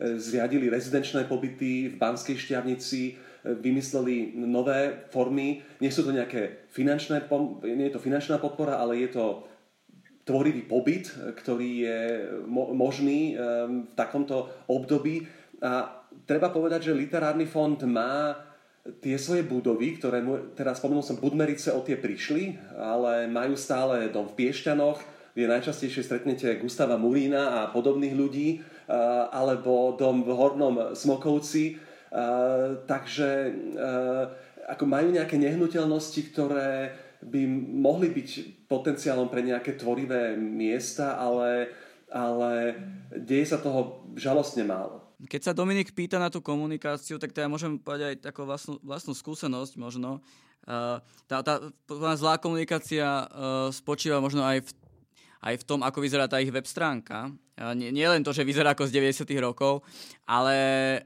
E, 0.00 0.16
zriadili 0.16 0.72
rezidenčné 0.72 1.28
pobyty 1.28 1.92
v 1.92 1.94
Banskej 2.00 2.40
šťavnici, 2.40 3.02
e, 3.04 3.12
vymysleli 3.44 4.32
nové 4.40 5.04
formy. 5.12 5.60
Nie 5.84 5.92
sú 5.92 6.08
to 6.08 6.16
nejaké 6.16 6.64
finančné, 6.72 7.28
nie 7.64 7.92
je 7.92 7.94
to 7.94 8.00
finančná 8.00 8.40
podpora, 8.40 8.80
ale 8.80 9.04
je 9.04 9.12
to 9.12 9.24
tvorivý 10.24 10.64
pobyt, 10.64 11.12
e, 11.12 11.36
ktorý 11.36 11.70
je 11.84 12.00
možný 12.72 13.36
v 13.68 13.92
takomto 13.92 14.48
období. 14.72 15.28
A 15.60 16.00
treba 16.24 16.48
povedať, 16.48 16.88
že 16.88 16.96
literárny 16.96 17.44
fond 17.44 17.76
má 17.84 18.32
tie 19.04 19.20
svoje 19.20 19.44
budovy, 19.44 20.00
ktoré, 20.00 20.24
teraz 20.56 20.80
spomenul 20.80 21.04
som 21.04 21.20
Budmerice, 21.20 21.68
o 21.76 21.84
tie 21.84 22.00
prišli, 22.00 22.56
ale 22.80 23.28
majú 23.28 23.52
stále 23.52 24.08
dom 24.08 24.32
v 24.32 24.36
Piešťanoch, 24.40 25.19
kde 25.34 25.46
najčastejšie 25.46 26.02
stretnete 26.02 26.58
Gustava 26.58 26.98
Murína 26.98 27.62
a 27.64 27.70
podobných 27.70 28.14
ľudí, 28.14 28.48
alebo 29.30 29.94
dom 29.94 30.26
v 30.26 30.30
Hornom 30.34 30.74
Smokovci. 30.92 31.78
Takže 32.90 33.28
ako 34.70 34.84
majú 34.86 35.14
nejaké 35.14 35.38
nehnuteľnosti, 35.38 36.20
ktoré 36.30 36.94
by 37.20 37.40
mohli 37.84 38.08
byť 38.10 38.28
potenciálom 38.64 39.28
pre 39.28 39.44
nejaké 39.44 39.76
tvorivé 39.76 40.34
miesta, 40.40 41.20
ale, 41.20 41.68
ale 42.08 42.78
deje 43.12 43.52
sa 43.52 43.58
toho 43.60 44.08
žalostne 44.16 44.64
málo. 44.64 45.04
Keď 45.20 45.52
sa 45.52 45.52
Dominik 45.52 45.92
pýta 45.92 46.16
na 46.16 46.32
tú 46.32 46.40
komunikáciu, 46.40 47.20
tak 47.20 47.36
teda 47.36 47.44
môžem 47.44 47.76
povedať 47.76 48.16
aj 48.16 48.32
takú 48.32 48.48
vlastnú, 48.48 48.80
vlastnú 48.80 49.12
skúsenosť 49.12 49.76
možno. 49.76 50.24
Tá, 50.64 51.44
tá, 51.44 51.54
zlá 52.16 52.40
komunikácia 52.40 53.28
uh, 53.28 53.68
spočíva 53.68 54.16
možno 54.20 54.44
aj 54.44 54.64
v 54.64 54.70
aj 55.40 55.54
v 55.60 55.66
tom, 55.66 55.80
ako 55.80 56.04
vyzerá 56.04 56.28
tá 56.28 56.36
ich 56.40 56.52
web 56.52 56.68
stránka. 56.68 57.32
Nie, 57.76 57.92
nie 57.92 58.08
len 58.08 58.24
to, 58.24 58.32
že 58.32 58.44
vyzerá 58.44 58.72
ako 58.72 58.88
z 58.88 58.96
90. 58.96 59.24
rokov, 59.40 59.84
ale 60.24 60.56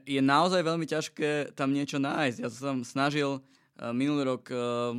je 0.07 0.19
naozaj 0.23 0.63
veľmi 0.63 0.87
ťažké 0.87 1.55
tam 1.55 1.71
niečo 1.71 1.99
nájsť. 1.99 2.37
Ja 2.39 2.49
som 2.51 2.83
snažil 2.87 3.39
uh, 3.39 3.91
minulý 3.91 4.35
rok 4.35 4.47
uh, 4.51 4.95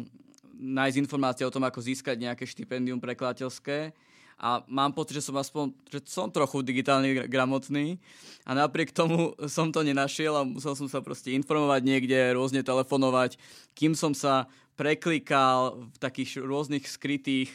nájsť 0.56 1.00
informácie 1.00 1.44
o 1.44 1.52
tom, 1.52 1.64
ako 1.64 1.80
získať 1.84 2.16
nejaké 2.16 2.44
štipendium 2.48 3.00
prekladateľské 3.00 3.92
a 4.36 4.60
mám 4.68 4.92
pocit, 4.92 5.16
že 5.16 5.32
som 5.32 5.36
aspoň 5.40 5.72
že 5.88 6.04
som 6.04 6.28
trochu 6.28 6.60
digitálne 6.60 7.24
gramotný 7.24 7.96
a 8.44 8.52
napriek 8.52 8.92
tomu 8.92 9.32
som 9.48 9.72
to 9.72 9.80
nenašiel 9.80 10.36
a 10.36 10.44
musel 10.44 10.76
som 10.76 10.88
sa 10.92 11.00
proste 11.00 11.32
informovať 11.32 11.80
niekde, 11.80 12.36
rôzne 12.36 12.60
telefonovať, 12.60 13.40
kým 13.72 13.96
som 13.96 14.12
sa 14.12 14.44
preklikal 14.76 15.88
v 15.88 15.96
takých 15.96 16.44
rôznych 16.44 16.84
skrytých 16.84 17.48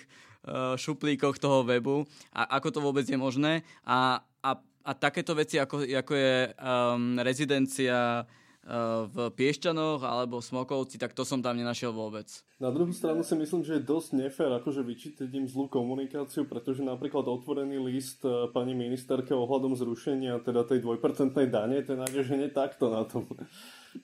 šuplíkoch 0.78 1.38
toho 1.38 1.62
webu 1.62 2.10
a 2.34 2.58
ako 2.58 2.68
to 2.74 2.80
vôbec 2.82 3.06
je 3.06 3.14
možné 3.14 3.62
a, 3.86 4.26
a, 4.42 4.52
a 4.58 4.92
takéto 4.98 5.38
veci 5.38 5.62
ako, 5.62 5.86
ako 5.86 6.14
je 6.18 6.34
um, 6.58 7.22
rezidencia 7.22 8.26
uh, 8.26 9.06
v 9.06 9.18
Piešťanoch 9.34 10.02
alebo 10.02 10.42
Smokovci, 10.42 10.98
tak 11.02 11.14
to 11.14 11.26
som 11.26 11.42
tam 11.42 11.58
nenašiel 11.58 11.94
vôbec. 11.94 12.30
Na 12.62 12.70
druhú 12.70 12.94
stranu 12.94 13.26
si 13.26 13.34
myslím, 13.34 13.66
že 13.66 13.78
je 13.78 13.90
dosť 13.90 14.10
nefér 14.18 14.50
akože 14.62 14.82
vyčítať 14.86 15.30
im 15.34 15.46
zlú 15.50 15.66
komunikáciu, 15.66 16.46
pretože 16.46 16.86
napríklad 16.86 17.26
otvorený 17.26 17.82
list 17.82 18.22
eh, 18.26 18.50
pani 18.54 18.78
ministerke 18.78 19.34
ohľadom 19.34 19.74
zrušenia 19.78 20.42
teda 20.46 20.66
tej 20.66 20.82
dvojpercentnej 20.86 21.50
dane, 21.50 21.82
ten 21.82 21.98
nájdeš 21.98 22.34
hneď 22.34 22.54
takto 22.54 22.94
na 22.94 23.06
tom, 23.06 23.26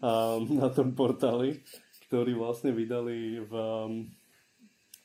na 0.62 0.70
tom 0.74 0.98
portáli, 0.98 1.62
ktorý 2.10 2.40
vlastne 2.40 2.74
vydali 2.74 3.44
v, 3.46 3.54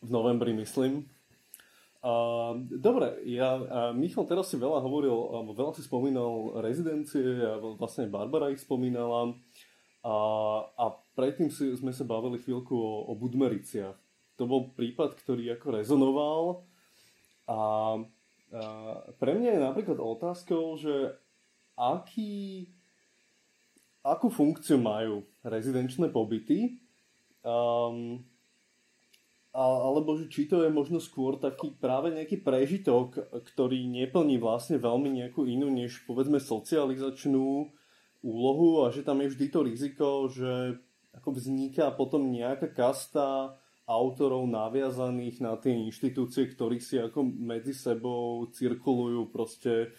v 0.00 0.08
novembri, 0.08 0.56
myslím, 0.56 1.04
Uh, 2.02 2.66
dobre, 2.66 3.22
ja, 3.30 3.62
Michal 3.94 4.26
teraz 4.26 4.50
si 4.50 4.58
veľa 4.58 4.82
hovoril, 4.82 5.14
veľa 5.54 5.72
si 5.78 5.86
spomínal 5.86 6.58
rezidencie, 6.58 7.22
a 7.22 7.62
vlastne 7.78 8.10
Barbara 8.10 8.50
ich 8.50 8.58
spomínala. 8.58 9.38
A, 10.02 10.14
a 10.66 10.84
predtým 11.14 11.46
si, 11.46 11.70
sme 11.78 11.94
sa 11.94 12.02
bavili 12.02 12.42
chvíľku 12.42 12.74
o, 12.74 13.06
o 13.06 13.12
Budmericiach. 13.14 13.94
To 14.34 14.50
bol 14.50 14.74
prípad, 14.74 15.14
ktorý 15.14 15.54
ako 15.54 15.66
rezonoval 15.78 16.66
a 17.46 17.58
pre 19.16 19.32
mňa 19.32 19.56
je 19.56 19.60
napríklad 19.64 19.96
otázkou, 19.96 20.76
že 20.76 21.16
aký, 21.72 22.68
akú 24.04 24.28
funkciu 24.28 24.76
majú 24.76 25.24
rezidenčné 25.40 26.12
pobyty, 26.12 26.76
um, 27.40 28.20
alebo 29.52 30.16
že 30.16 30.32
či 30.32 30.48
to 30.48 30.64
je 30.64 30.72
možno 30.72 30.96
skôr 30.96 31.36
taký 31.36 31.76
práve 31.76 32.08
nejaký 32.08 32.40
prežitok, 32.40 33.20
ktorý 33.52 33.84
neplní 33.84 34.40
vlastne 34.40 34.80
veľmi 34.80 35.12
nejakú 35.20 35.44
inú 35.44 35.68
než 35.68 36.08
povedzme 36.08 36.40
socializačnú 36.40 37.68
úlohu 38.24 38.88
a 38.88 38.88
že 38.88 39.04
tam 39.04 39.20
je 39.20 39.28
vždy 39.28 39.46
to 39.52 39.60
riziko, 39.60 40.08
že 40.32 40.80
ako 41.12 41.36
vzniká 41.36 41.92
potom 41.92 42.32
nejaká 42.32 42.72
kasta 42.72 43.60
autorov 43.84 44.48
naviazaných 44.48 45.44
na 45.44 45.60
tie 45.60 45.76
inštitúcie, 45.76 46.48
ktorí 46.48 46.80
si 46.80 46.96
ako 46.96 47.20
medzi 47.20 47.76
sebou 47.76 48.48
cirkulujú 48.48 49.28
proste 49.28 49.92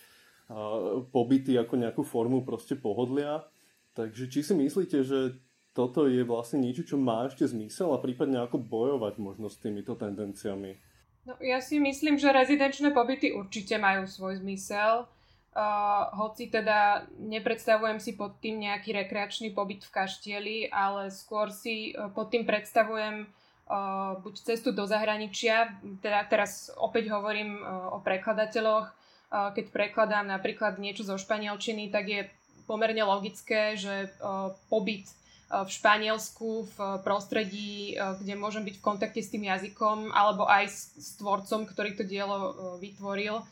pobyty 1.14 1.62
ako 1.62 1.74
nejakú 1.78 2.02
formu 2.02 2.42
proste 2.42 2.74
pohodlia. 2.74 3.46
Takže 3.94 4.34
či 4.34 4.42
si 4.42 4.58
myslíte, 4.58 5.06
že 5.06 5.38
toto 5.74 6.06
je 6.06 6.22
vlastne 6.22 6.62
niečo, 6.62 6.86
čo 6.86 7.02
má 7.02 7.26
ešte 7.26 7.50
zmysel 7.50 7.90
a 7.94 8.02
prípadne 8.02 8.46
ako 8.46 8.62
bojovať 8.62 9.18
možno 9.18 9.50
s 9.50 9.58
týmito 9.58 9.98
tendenciami? 9.98 10.78
No, 11.26 11.34
ja 11.42 11.58
si 11.64 11.82
myslím, 11.82 12.22
že 12.22 12.30
rezidenčné 12.30 12.94
pobyty 12.94 13.34
určite 13.34 13.82
majú 13.82 14.06
svoj 14.06 14.44
zmysel. 14.46 15.10
Uh, 15.54 16.10
hoci 16.18 16.50
teda 16.50 17.06
nepredstavujem 17.22 18.02
si 18.02 18.18
pod 18.18 18.42
tým 18.42 18.66
nejaký 18.66 18.90
rekreačný 18.90 19.54
pobyt 19.54 19.86
v 19.86 19.94
kaštieli, 19.94 20.58
ale 20.74 21.14
skôr 21.14 21.54
si 21.54 21.94
uh, 21.94 22.10
pod 22.10 22.34
tým 22.34 22.42
predstavujem 22.42 23.30
uh, 23.70 24.18
buď 24.18 24.34
cestu 24.50 24.74
do 24.74 24.90
zahraničia, 24.90 25.78
teda 26.02 26.26
teraz 26.26 26.74
opäť 26.74 27.14
hovorím 27.14 27.62
uh, 27.62 27.94
o 27.94 28.02
prekladateľoch, 28.02 28.88
uh, 28.90 29.54
keď 29.54 29.70
prekladám 29.70 30.26
napríklad 30.26 30.82
niečo 30.82 31.06
zo 31.06 31.22
španielčiny, 31.22 31.94
tak 31.94 32.10
je 32.10 32.22
pomerne 32.66 33.06
logické, 33.06 33.78
že 33.78 34.10
uh, 34.10 34.58
pobyt 34.74 35.06
v 35.54 35.70
Španielsku, 35.70 36.66
v 36.74 36.78
prostredí, 37.06 37.94
kde 37.94 38.34
môžem 38.34 38.66
byť 38.66 38.82
v 38.82 38.86
kontakte 38.86 39.22
s 39.22 39.30
tým 39.30 39.46
jazykom, 39.46 40.10
alebo 40.10 40.50
aj 40.50 40.66
s, 40.66 41.14
tvorcom, 41.22 41.70
ktorý 41.70 41.94
to 41.94 42.02
dielo 42.02 42.58
vytvoril. 42.82 43.46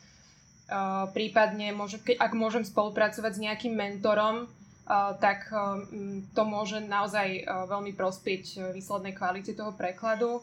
Prípadne, 1.14 1.78
môže, 1.78 2.02
ak 2.02 2.34
môžem 2.34 2.66
spolupracovať 2.66 3.32
s 3.38 3.44
nejakým 3.44 3.78
mentorom, 3.78 4.50
tak 5.22 5.46
to 6.34 6.42
môže 6.42 6.82
naozaj 6.82 7.46
veľmi 7.46 7.94
prospieť 7.94 8.74
výslednej 8.74 9.14
kvalite 9.14 9.54
toho 9.54 9.70
prekladu. 9.78 10.42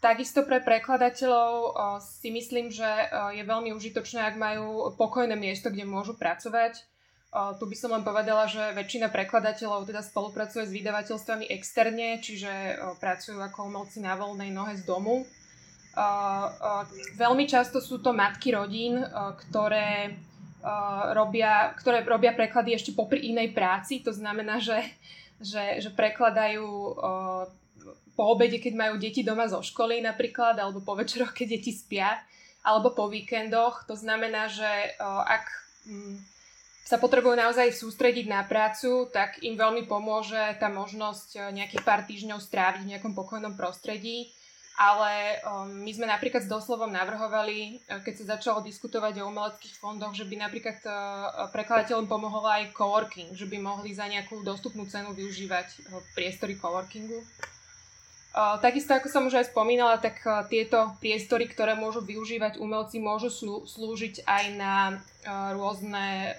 Takisto 0.00 0.44
pre 0.44 0.60
prekladateľov 0.64 1.76
si 2.00 2.32
myslím, 2.32 2.72
že 2.72 2.88
je 3.36 3.44
veľmi 3.44 3.76
užitočné, 3.76 4.24
ak 4.24 4.40
majú 4.40 4.88
pokojné 4.96 5.36
miesto, 5.36 5.68
kde 5.68 5.84
môžu 5.84 6.16
pracovať 6.16 6.80
tu 7.34 7.66
by 7.66 7.74
som 7.74 7.90
len 7.90 8.06
povedala, 8.06 8.46
že 8.46 8.62
väčšina 8.78 9.10
prekladateľov 9.10 9.90
teda 9.90 10.06
spolupracuje 10.06 10.70
s 10.70 10.70
vydavateľstvami 10.70 11.50
externe, 11.50 12.22
čiže 12.22 12.78
pracujú 13.02 13.42
ako 13.42 13.74
umelci 13.74 13.98
na 13.98 14.14
voľnej 14.14 14.54
nohe 14.54 14.78
z 14.78 14.86
domu. 14.86 15.26
Veľmi 17.18 17.44
často 17.50 17.82
sú 17.82 17.98
to 17.98 18.14
matky 18.14 18.54
rodín, 18.54 19.02
ktoré 19.34 20.14
robia, 21.10 21.74
ktoré 21.74 22.06
robia 22.06 22.38
preklady 22.38 22.78
ešte 22.78 22.94
popri 22.94 23.34
inej 23.34 23.50
práci. 23.50 24.02
To 24.06 24.14
znamená, 24.14 24.62
že, 24.62 24.78
že, 25.42 25.82
že 25.82 25.90
prekladajú 25.90 26.66
po 28.14 28.22
obede, 28.30 28.62
keď 28.62 28.74
majú 28.78 28.94
deti 28.94 29.26
doma 29.26 29.50
zo 29.50 29.58
školy 29.58 29.98
napríklad, 29.98 30.54
alebo 30.54 30.78
po 30.86 30.94
večeroch, 30.94 31.34
keď 31.34 31.58
deti 31.58 31.74
spia, 31.74 32.14
alebo 32.62 32.94
po 32.94 33.10
víkendoch. 33.10 33.90
To 33.90 33.98
znamená, 33.98 34.46
že 34.46 34.94
ak 35.02 35.46
sa 36.84 37.00
potrebujú 37.00 37.32
naozaj 37.32 37.72
sústrediť 37.72 38.28
na 38.28 38.44
prácu, 38.44 39.08
tak 39.08 39.40
im 39.40 39.56
veľmi 39.56 39.88
pomôže 39.88 40.38
tá 40.60 40.68
možnosť 40.68 41.28
eh, 41.34 41.42
nejakých 41.56 41.82
pár 41.82 42.04
týždňov 42.04 42.44
stráviť 42.44 42.84
v 42.84 42.90
nejakom 42.94 43.16
pokojnom 43.16 43.56
prostredí. 43.56 44.30
Ale 44.74 45.38
um, 45.46 45.86
my 45.86 45.90
sme 45.94 46.02
napríklad 46.10 46.42
s 46.42 46.50
doslovom 46.50 46.90
navrhovali, 46.90 47.78
eh, 47.88 48.02
keď 48.04 48.14
sa 48.20 48.24
začalo 48.36 48.60
diskutovať 48.60 49.22
o 49.22 49.32
umeleckých 49.32 49.80
fondoch, 49.80 50.12
že 50.12 50.28
by 50.28 50.36
napríklad 50.44 50.82
uh, 50.84 51.48
prekladateľom 51.54 52.10
pomohol 52.10 52.44
aj 52.44 52.74
coworking, 52.74 53.32
že 53.32 53.48
by 53.48 53.62
mohli 53.62 53.96
za 53.96 54.04
nejakú 54.04 54.44
dostupnú 54.44 54.84
cenu 54.90 55.14
využívať 55.14 55.88
priestory 56.12 56.58
coworkingu. 56.58 57.22
Takisto, 58.34 58.98
ako 58.98 59.06
som 59.06 59.30
už 59.30 59.38
aj 59.38 59.54
spomínala, 59.54 60.02
tak 60.02 60.18
tieto 60.50 60.90
priestory, 60.98 61.46
ktoré 61.46 61.78
môžu 61.78 62.02
využívať 62.02 62.58
umelci, 62.58 62.98
môžu 62.98 63.30
slúžiť 63.62 64.26
aj 64.26 64.44
na 64.58 64.98
rôzne 65.54 66.34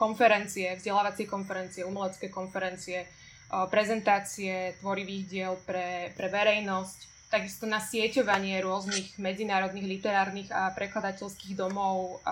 konferencie, 0.00 0.72
vzdelávacie 0.80 1.28
konferencie, 1.28 1.84
umelecké 1.84 2.32
konferencie, 2.32 3.04
prezentácie 3.68 4.80
tvorivých 4.80 5.24
diel 5.28 5.54
pre, 5.68 6.08
pre 6.16 6.32
verejnosť, 6.32 7.28
takisto 7.28 7.68
na 7.68 7.84
sieťovanie 7.84 8.56
rôznych 8.64 9.20
medzinárodných 9.20 10.00
literárnych 10.00 10.48
a 10.48 10.72
prekladateľských 10.72 11.52
domov. 11.52 12.24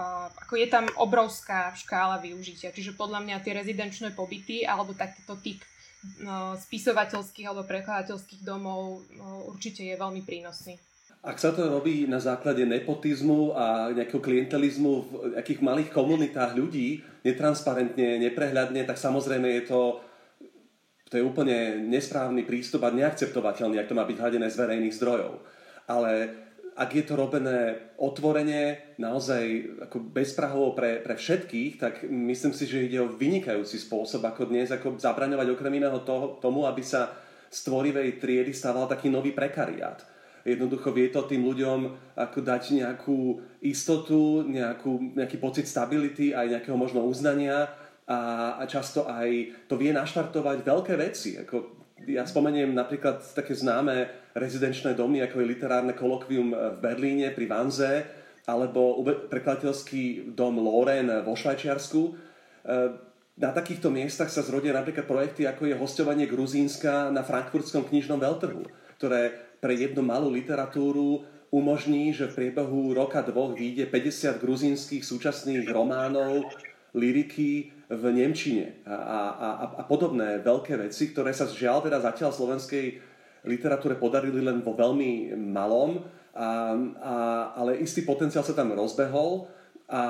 Ako 0.48 0.56
je 0.56 0.66
tam 0.66 0.88
obrovská 0.96 1.76
škála 1.76 2.24
využitia. 2.24 2.72
Čiže 2.72 2.96
podľa 2.96 3.20
mňa 3.20 3.44
tie 3.44 3.52
rezidenčné 3.52 4.16
pobyty 4.16 4.64
alebo 4.64 4.96
takýto 4.96 5.36
typ 5.38 5.60
spisovateľských 6.58 7.46
alebo 7.48 7.64
prekladateľských 7.68 8.42
domov 8.42 9.02
no, 9.16 9.48
určite 9.48 9.84
je 9.84 9.94
veľmi 9.96 10.22
prínosný. 10.22 10.76
Ak 11.18 11.42
sa 11.42 11.50
to 11.50 11.66
robí 11.66 12.06
na 12.06 12.22
základe 12.22 12.62
nepotizmu 12.62 13.52
a 13.52 13.90
nejakého 13.90 14.22
klientelizmu 14.22 14.92
v 15.02 15.08
nejakých 15.34 15.60
malých 15.66 15.90
komunitách 15.90 16.54
ľudí, 16.54 17.02
netransparentne, 17.26 18.22
neprehľadne, 18.22 18.86
tak 18.86 18.96
samozrejme 18.96 19.50
je 19.58 19.62
to, 19.66 19.80
to 21.10 21.14
je 21.18 21.26
úplne 21.26 21.90
nesprávny 21.90 22.46
prístup 22.46 22.86
a 22.86 22.94
neakceptovateľný, 22.94 23.82
ak 23.82 23.90
to 23.90 23.98
má 23.98 24.06
byť 24.06 24.14
hľadené 24.14 24.46
z 24.46 24.58
verejných 24.62 24.94
zdrojov. 24.94 25.42
Ale 25.90 26.12
ak 26.78 26.90
je 26.94 27.04
to 27.04 27.18
robené 27.18 27.90
otvorene, 27.98 28.94
naozaj 29.02 29.42
ako 29.90 29.98
bezprahovo 30.14 30.78
pre, 30.78 31.02
pre 31.02 31.18
všetkých, 31.18 31.72
tak 31.74 32.06
myslím 32.06 32.54
si, 32.54 32.70
že 32.70 32.86
ide 32.86 33.02
o 33.02 33.10
vynikajúci 33.10 33.82
spôsob, 33.82 34.22
ako 34.22 34.46
dnes 34.46 34.70
ako 34.70 34.94
zabraňovať 34.94 35.58
okrem 35.58 35.82
iného 35.82 35.98
toho, 36.06 36.38
tomu, 36.38 36.70
aby 36.70 36.86
sa 36.86 37.18
z 37.50 37.58
tvorivej 37.66 38.22
triedy 38.22 38.54
stával 38.54 38.86
taký 38.86 39.10
nový 39.10 39.34
prekariát. 39.34 40.06
Jednoducho 40.46 40.94
vie 40.94 41.10
to 41.10 41.26
tým 41.26 41.42
ľuďom 41.42 42.14
ako 42.14 42.38
dať 42.46 42.78
nejakú 42.78 43.42
istotu, 43.66 44.46
nejakú, 44.46 45.18
nejaký 45.18 45.36
pocit 45.42 45.66
stability, 45.66 46.30
aj 46.30 46.46
nejakého 46.46 46.78
možno 46.78 47.02
uznania 47.02 47.68
a, 48.06 48.54
a 48.56 48.62
často 48.70 49.04
aj 49.04 49.66
to 49.66 49.74
vie 49.74 49.90
naštartovať 49.90 50.62
veľké 50.62 50.94
veci. 50.94 51.36
Ako 51.42 51.77
ja 52.06 52.22
spomeniem 52.22 52.70
napríklad 52.76 53.24
také 53.34 53.56
známe 53.56 54.06
rezidenčné 54.36 54.94
domy, 54.94 55.24
ako 55.24 55.42
je 55.42 55.50
literárne 55.50 55.94
kolokvium 55.98 56.54
v 56.54 56.78
Berlíne 56.78 57.34
pri 57.34 57.46
Vanze, 57.50 57.92
alebo 58.48 59.02
prekladateľský 59.28 60.32
dom 60.32 60.62
Loren 60.62 61.10
vo 61.26 61.36
Švajčiarsku. 61.36 62.00
E, 62.08 62.10
na 63.38 63.50
takýchto 63.52 63.92
miestach 63.92 64.32
sa 64.32 64.40
zrodia 64.40 64.72
napríklad 64.72 65.04
projekty, 65.04 65.44
ako 65.44 65.68
je 65.68 65.76
hostovanie 65.76 66.24
Gruzínska 66.24 67.12
na 67.12 67.20
frankfurtskom 67.20 67.86
knižnom 67.86 68.18
veľtrhu, 68.18 68.64
ktoré 68.96 69.36
pre 69.60 69.76
jednu 69.76 70.00
malú 70.00 70.32
literatúru 70.32 71.26
umožní, 71.52 72.12
že 72.12 72.28
v 72.28 72.36
priebehu 72.44 72.92
roka 72.96 73.20
dvoch 73.24 73.56
vyjde 73.56 73.88
50 73.88 74.42
gruzínskych 74.42 75.04
súčasných 75.04 75.68
románov, 75.68 76.48
liriky, 76.96 77.78
v 77.88 78.04
Nemčine 78.12 78.84
a, 78.84 78.92
a, 79.32 79.48
a 79.80 79.82
podobné 79.88 80.44
veľké 80.44 80.76
veci, 80.76 81.08
ktoré 81.08 81.32
sa 81.32 81.48
žiaľ 81.48 81.88
teda 81.88 82.04
zatiaľ 82.04 82.36
slovenskej 82.36 83.00
literatúre 83.48 83.96
podarili 83.96 84.44
len 84.44 84.60
vo 84.60 84.76
veľmi 84.76 85.32
malom, 85.32 86.04
a, 86.36 86.76
a, 87.00 87.14
ale 87.56 87.80
istý 87.80 88.04
potenciál 88.04 88.44
sa 88.44 88.52
tam 88.52 88.76
rozbehol. 88.76 89.48
A 89.88 90.04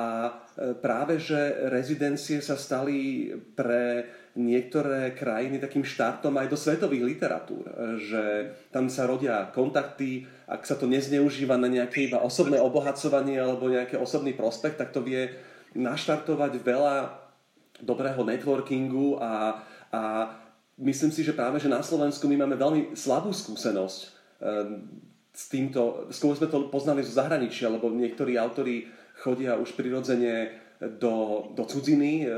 e, 0.58 0.74
práve, 0.82 1.22
že 1.22 1.38
rezidencie 1.70 2.42
sa 2.42 2.58
stali 2.58 3.30
pre 3.54 4.10
niektoré 4.34 5.14
krajiny 5.14 5.62
takým 5.62 5.86
štartom 5.86 6.34
aj 6.34 6.50
do 6.50 6.58
svetových 6.58 7.14
literatúr, 7.14 7.62
že 8.02 8.54
tam 8.74 8.90
sa 8.90 9.06
rodia 9.06 9.54
kontakty, 9.54 10.26
ak 10.50 10.66
sa 10.66 10.74
to 10.74 10.90
nezneužíva 10.90 11.54
na 11.54 11.70
nejaké 11.70 12.10
iba 12.10 12.18
osobné 12.18 12.58
obohacovanie 12.58 13.38
alebo 13.38 13.70
nejaký 13.70 13.98
osobný 14.02 14.34
prospekt, 14.34 14.82
tak 14.82 14.90
to 14.90 14.98
vie 14.98 15.30
naštartovať 15.76 16.52
veľa 16.64 16.94
dobrého 17.82 18.22
networkingu 18.26 19.18
a, 19.20 19.62
a 19.92 20.02
myslím 20.78 21.10
si, 21.10 21.22
že 21.22 21.36
práve 21.36 21.62
že 21.62 21.70
na 21.70 21.82
Slovensku 21.82 22.26
my 22.26 22.46
máme 22.46 22.56
veľmi 22.58 22.80
slabú 22.94 23.30
skúsenosť 23.30 24.00
ehm, 24.42 24.86
s 25.34 25.44
týmto, 25.46 26.10
skôr 26.10 26.34
sme 26.34 26.50
to 26.50 26.66
poznali 26.66 27.06
zo 27.06 27.14
zahraničia, 27.14 27.70
lebo 27.70 27.94
niektorí 27.94 28.34
autori 28.34 28.90
chodia 29.22 29.54
už 29.54 29.78
prirodzene 29.78 30.50
do, 30.98 31.46
do 31.54 31.62
cudziny. 31.62 32.26
Ehm, 32.26 32.30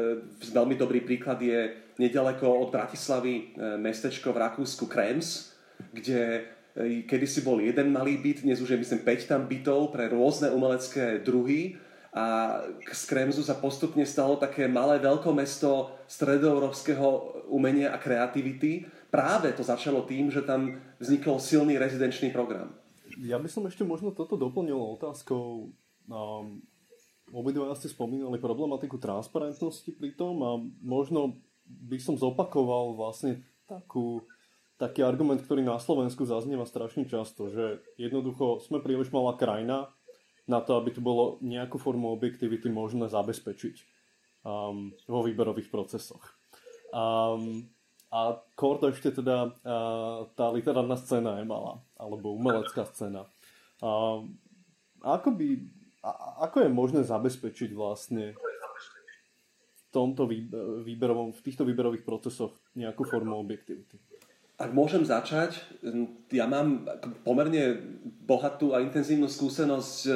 veľmi 0.53 0.77
dobrý 0.77 1.01
príklad 1.05 1.41
je 1.41 1.73
nedaleko 1.97 2.49
od 2.49 2.69
Bratislavy 2.69 3.57
ehm, 3.57 3.81
mestečko 3.81 4.37
v 4.37 4.41
Rakúsku 4.45 4.85
Krems, 4.89 5.57
kde 5.93 6.45
kedy 6.81 7.27
si 7.27 7.43
bol 7.43 7.59
jeden 7.59 7.91
malý 7.91 8.23
byt, 8.23 8.47
dnes 8.47 8.63
už 8.63 8.79
je 8.79 8.79
myslím 8.79 9.03
5 9.03 9.27
tam 9.27 9.43
bytov 9.51 9.91
pre 9.91 10.07
rôzne 10.07 10.55
umelecké 10.55 11.19
druhy 11.19 11.75
a 12.11 12.59
z 12.91 13.03
Kremzu 13.07 13.47
sa 13.47 13.55
postupne 13.55 14.03
stalo 14.03 14.35
také 14.35 14.67
malé 14.67 14.99
veľkomesto 14.99 16.03
stredoeurópskeho 16.11 17.09
umenia 17.55 17.95
a 17.95 18.03
kreativity. 18.03 18.83
Práve 19.15 19.55
to 19.55 19.63
začalo 19.63 20.03
tým, 20.03 20.27
že 20.27 20.43
tam 20.43 20.75
vznikol 20.99 21.39
silný 21.39 21.79
rezidenčný 21.79 22.35
program. 22.35 22.75
Ja 23.23 23.39
by 23.39 23.47
som 23.47 23.63
ešte 23.71 23.87
možno 23.87 24.11
toto 24.11 24.35
doplnil 24.35 24.75
otázkou. 24.75 25.71
Um, 26.11 26.67
obidva 27.31 27.79
ste 27.79 27.87
spomínali 27.87 28.43
problematiku 28.43 28.99
transparentnosti 28.99 29.95
pri 29.95 30.11
tom 30.19 30.35
a 30.43 30.59
možno 30.83 31.39
by 31.63 31.99
som 32.03 32.19
zopakoval 32.19 32.99
vlastne 32.99 33.47
takú, 33.71 34.27
taký 34.83 35.07
argument, 35.07 35.39
ktorý 35.47 35.63
na 35.63 35.79
Slovensku 35.79 36.27
zaznieva 36.27 36.67
strašne 36.67 37.07
často, 37.07 37.47
že 37.47 37.79
jednoducho 37.95 38.59
sme 38.67 38.83
príliš 38.83 39.15
malá 39.15 39.39
krajina 39.39 39.95
na 40.49 40.61
to, 40.61 40.77
aby 40.81 40.95
tu 40.95 41.01
bolo 41.05 41.41
nejakú 41.45 41.77
formu 41.77 42.13
objektivity 42.13 42.69
možné 42.73 43.09
zabezpečiť 43.11 43.77
um, 44.45 44.95
vo 45.09 45.21
výberových 45.25 45.69
procesoch. 45.69 46.23
Um, 46.91 47.71
a 48.11 48.43
kort 48.59 48.83
ešte 48.83 49.23
teda 49.23 49.55
uh, 49.55 50.27
tá 50.35 50.51
literárna 50.51 50.99
scéna 50.99 51.39
je 51.39 51.47
malá, 51.47 51.79
alebo 51.95 52.35
umelecká 52.35 52.83
scéna. 52.91 53.31
Um, 53.79 54.35
ako, 54.99 55.31
by, 55.39 55.49
a, 56.03 56.11
ako 56.51 56.67
je 56.67 56.71
možné 56.75 57.01
zabezpečiť 57.07 57.71
vlastne 57.71 58.35
v, 58.35 59.83
tomto 59.95 60.27
výberovom, 60.83 61.31
v 61.31 61.41
týchto 61.47 61.63
výberových 61.63 62.03
procesoch 62.03 62.59
nejakú 62.75 63.07
formu 63.07 63.39
objektivity? 63.39 64.03
Ak 64.61 64.77
môžem 64.77 65.01
začať, 65.09 65.57
ja 66.29 66.45
mám 66.45 66.85
pomerne 67.25 67.81
bohatú 68.29 68.77
a 68.77 68.85
intenzívnu 68.85 69.25
skúsenosť 69.25 69.97
e, 70.05 70.11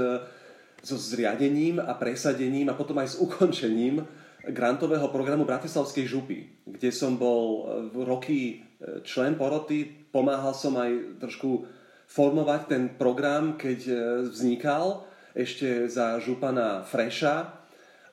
so 0.85 1.00
zriadením 1.00 1.80
a 1.80 1.96
presadením 1.96 2.68
a 2.68 2.76
potom 2.76 3.00
aj 3.00 3.16
s 3.16 3.20
ukončením 3.24 4.04
grantového 4.44 5.09
programu 5.09 5.48
Bratislavskej 5.48 6.04
župy, 6.04 6.44
kde 6.68 6.92
som 6.92 7.16
bol 7.16 7.64
v 7.88 7.96
roky 8.04 8.40
e, 8.44 8.54
člen 9.00 9.40
poroty, 9.40 9.88
pomáhal 10.12 10.52
som 10.52 10.76
aj 10.76 11.24
trošku 11.24 11.64
formovať 12.04 12.61
ten 12.68 12.83
program, 13.00 13.57
keď 13.57 13.80
e, 13.88 13.94
vznikal 14.28 15.09
ešte 15.33 15.88
za 15.88 16.20
župana 16.20 16.85
Freša. 16.85 17.64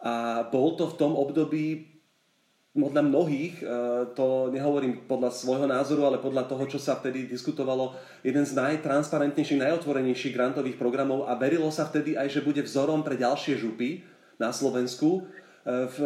A 0.02 0.48
bol 0.50 0.74
to 0.80 0.90
v 0.90 0.98
tom 0.98 1.14
období 1.14 1.91
podľa 2.72 3.04
mnohých, 3.04 3.56
e, 3.60 3.66
to 4.16 4.48
nehovorím 4.48 5.04
podľa 5.04 5.36
svojho 5.36 5.68
názoru, 5.68 6.08
ale 6.08 6.24
podľa 6.24 6.48
toho, 6.48 6.64
čo 6.72 6.80
sa 6.80 6.96
vtedy 6.96 7.28
diskutovalo, 7.28 8.00
jeden 8.24 8.48
z 8.48 8.56
najtransparentnejších, 8.56 9.60
najotvorenejších 9.60 10.32
grantových 10.32 10.80
programov 10.80 11.28
a 11.28 11.36
verilo 11.36 11.68
sa 11.68 11.84
vtedy 11.84 12.16
aj, 12.16 12.32
že 12.32 12.46
bude 12.48 12.64
vzorom 12.64 13.04
pre 13.04 13.20
ďalšie 13.20 13.60
župy 13.60 14.08
na 14.40 14.56
Slovensku 14.56 15.20
e, 15.20 15.22
v 15.92 15.98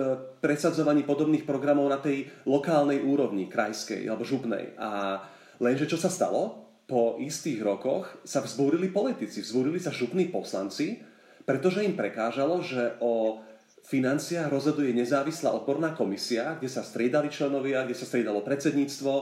presadzovaní 0.41 1.05
podobných 1.05 1.45
programov 1.45 1.85
na 1.85 2.01
tej 2.01 2.33
lokálnej 2.49 3.05
úrovni, 3.05 3.45
krajskej 3.45 4.09
alebo 4.09 4.25
župnej. 4.25 4.73
A 4.81 5.21
lenže 5.61 5.85
čo 5.85 6.01
sa 6.01 6.09
stalo? 6.09 6.65
Po 6.89 7.17
istých 7.21 7.61
rokoch 7.61 8.09
sa 8.25 8.41
vzbúrili 8.41 8.89
politici, 8.89 9.41
vzbúrili 9.41 9.77
sa 9.77 9.93
župní 9.93 10.29
poslanci, 10.33 11.01
pretože 11.45 11.85
im 11.85 11.93
prekážalo, 11.93 12.61
že 12.65 12.97
o 13.01 13.41
financiách 13.85 14.49
rozhoduje 14.49 14.89
nezávislá 14.93 15.53
odborná 15.53 15.93
komisia, 15.93 16.57
kde 16.57 16.69
sa 16.69 16.81
striedali 16.81 17.29
členovia, 17.29 17.85
kde 17.85 17.93
sa 17.93 18.09
striedalo 18.09 18.41
predsedníctvo 18.41 19.13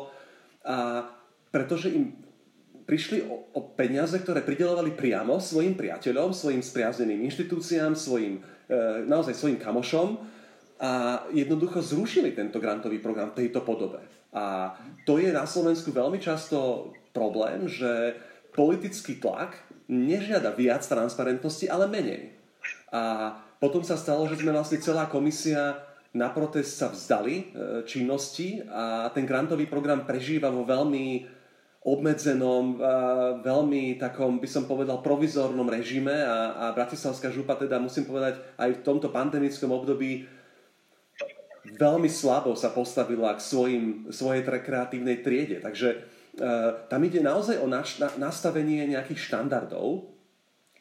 a 0.64 0.78
pretože 1.52 1.92
im 1.92 2.16
prišli 2.84 3.28
o, 3.28 3.52
o 3.56 3.62
peniaze, 3.76 4.16
ktoré 4.20 4.44
pridelovali 4.44 4.96
priamo 4.96 5.40
svojim 5.40 5.76
priateľom, 5.76 6.36
svojim 6.36 6.64
spriazneným 6.64 7.24
inštitúciám, 7.32 7.96
svojim, 7.96 8.44
e, 8.68 9.08
naozaj 9.08 9.36
svojim 9.36 9.60
kamošom 9.60 10.20
a 10.84 11.24
jednoducho 11.32 11.80
zrušili 11.80 12.36
tento 12.36 12.60
grantový 12.60 13.00
program 13.00 13.32
v 13.32 13.46
tejto 13.46 13.64
podobe. 13.64 14.04
A 14.36 14.76
to 15.08 15.22
je 15.22 15.32
na 15.32 15.48
Slovensku 15.48 15.94
veľmi 15.94 16.20
často 16.20 16.92
problém, 17.16 17.70
že 17.70 18.18
politický 18.52 19.22
tlak 19.22 19.56
nežiada 19.88 20.52
viac 20.52 20.84
transparentnosti, 20.84 21.70
ale 21.70 21.86
menej. 21.88 22.36
A 22.90 23.36
potom 23.64 23.80
sa 23.80 23.96
stalo, 23.96 24.28
že 24.28 24.44
sme 24.44 24.52
vlastne 24.52 24.84
celá 24.84 25.08
komisia 25.08 25.80
na 26.12 26.28
protest 26.28 26.76
sa 26.76 26.92
vzdali 26.92 27.36
e, 27.40 27.44
činnosti 27.88 28.60
a 28.68 29.08
ten 29.16 29.24
grantový 29.24 29.72
program 29.72 30.04
prežíva 30.04 30.52
vo 30.52 30.68
veľmi 30.68 31.32
obmedzenom, 31.84 32.80
veľmi 33.44 34.00
takom, 34.00 34.40
by 34.40 34.48
som 34.48 34.64
povedal, 34.64 35.04
provizornom 35.04 35.68
režime 35.68 36.16
a, 36.16 36.56
a 36.56 36.66
Bratislavská 36.72 37.28
župa 37.28 37.60
teda, 37.60 37.76
musím 37.76 38.08
povedať, 38.08 38.40
aj 38.56 38.80
v 38.80 38.84
tomto 38.88 39.12
pandemickom 39.12 39.68
období 39.68 40.24
veľmi 41.76 42.10
slabo 42.12 42.56
sa 42.56 42.72
postavila 42.72 43.36
k 43.36 43.42
svojim, 43.44 43.86
svojej 44.12 44.44
kreatívnej 44.44 45.24
triede. 45.24 45.60
Takže 45.64 45.90
e, 45.92 45.98
tam 46.88 47.02
ide 47.04 47.24
naozaj 47.24 47.60
o 47.60 47.68
naš, 47.68 48.00
na, 48.00 48.12
nastavenie 48.20 48.88
nejakých 48.88 49.20
štandardov, 49.32 50.08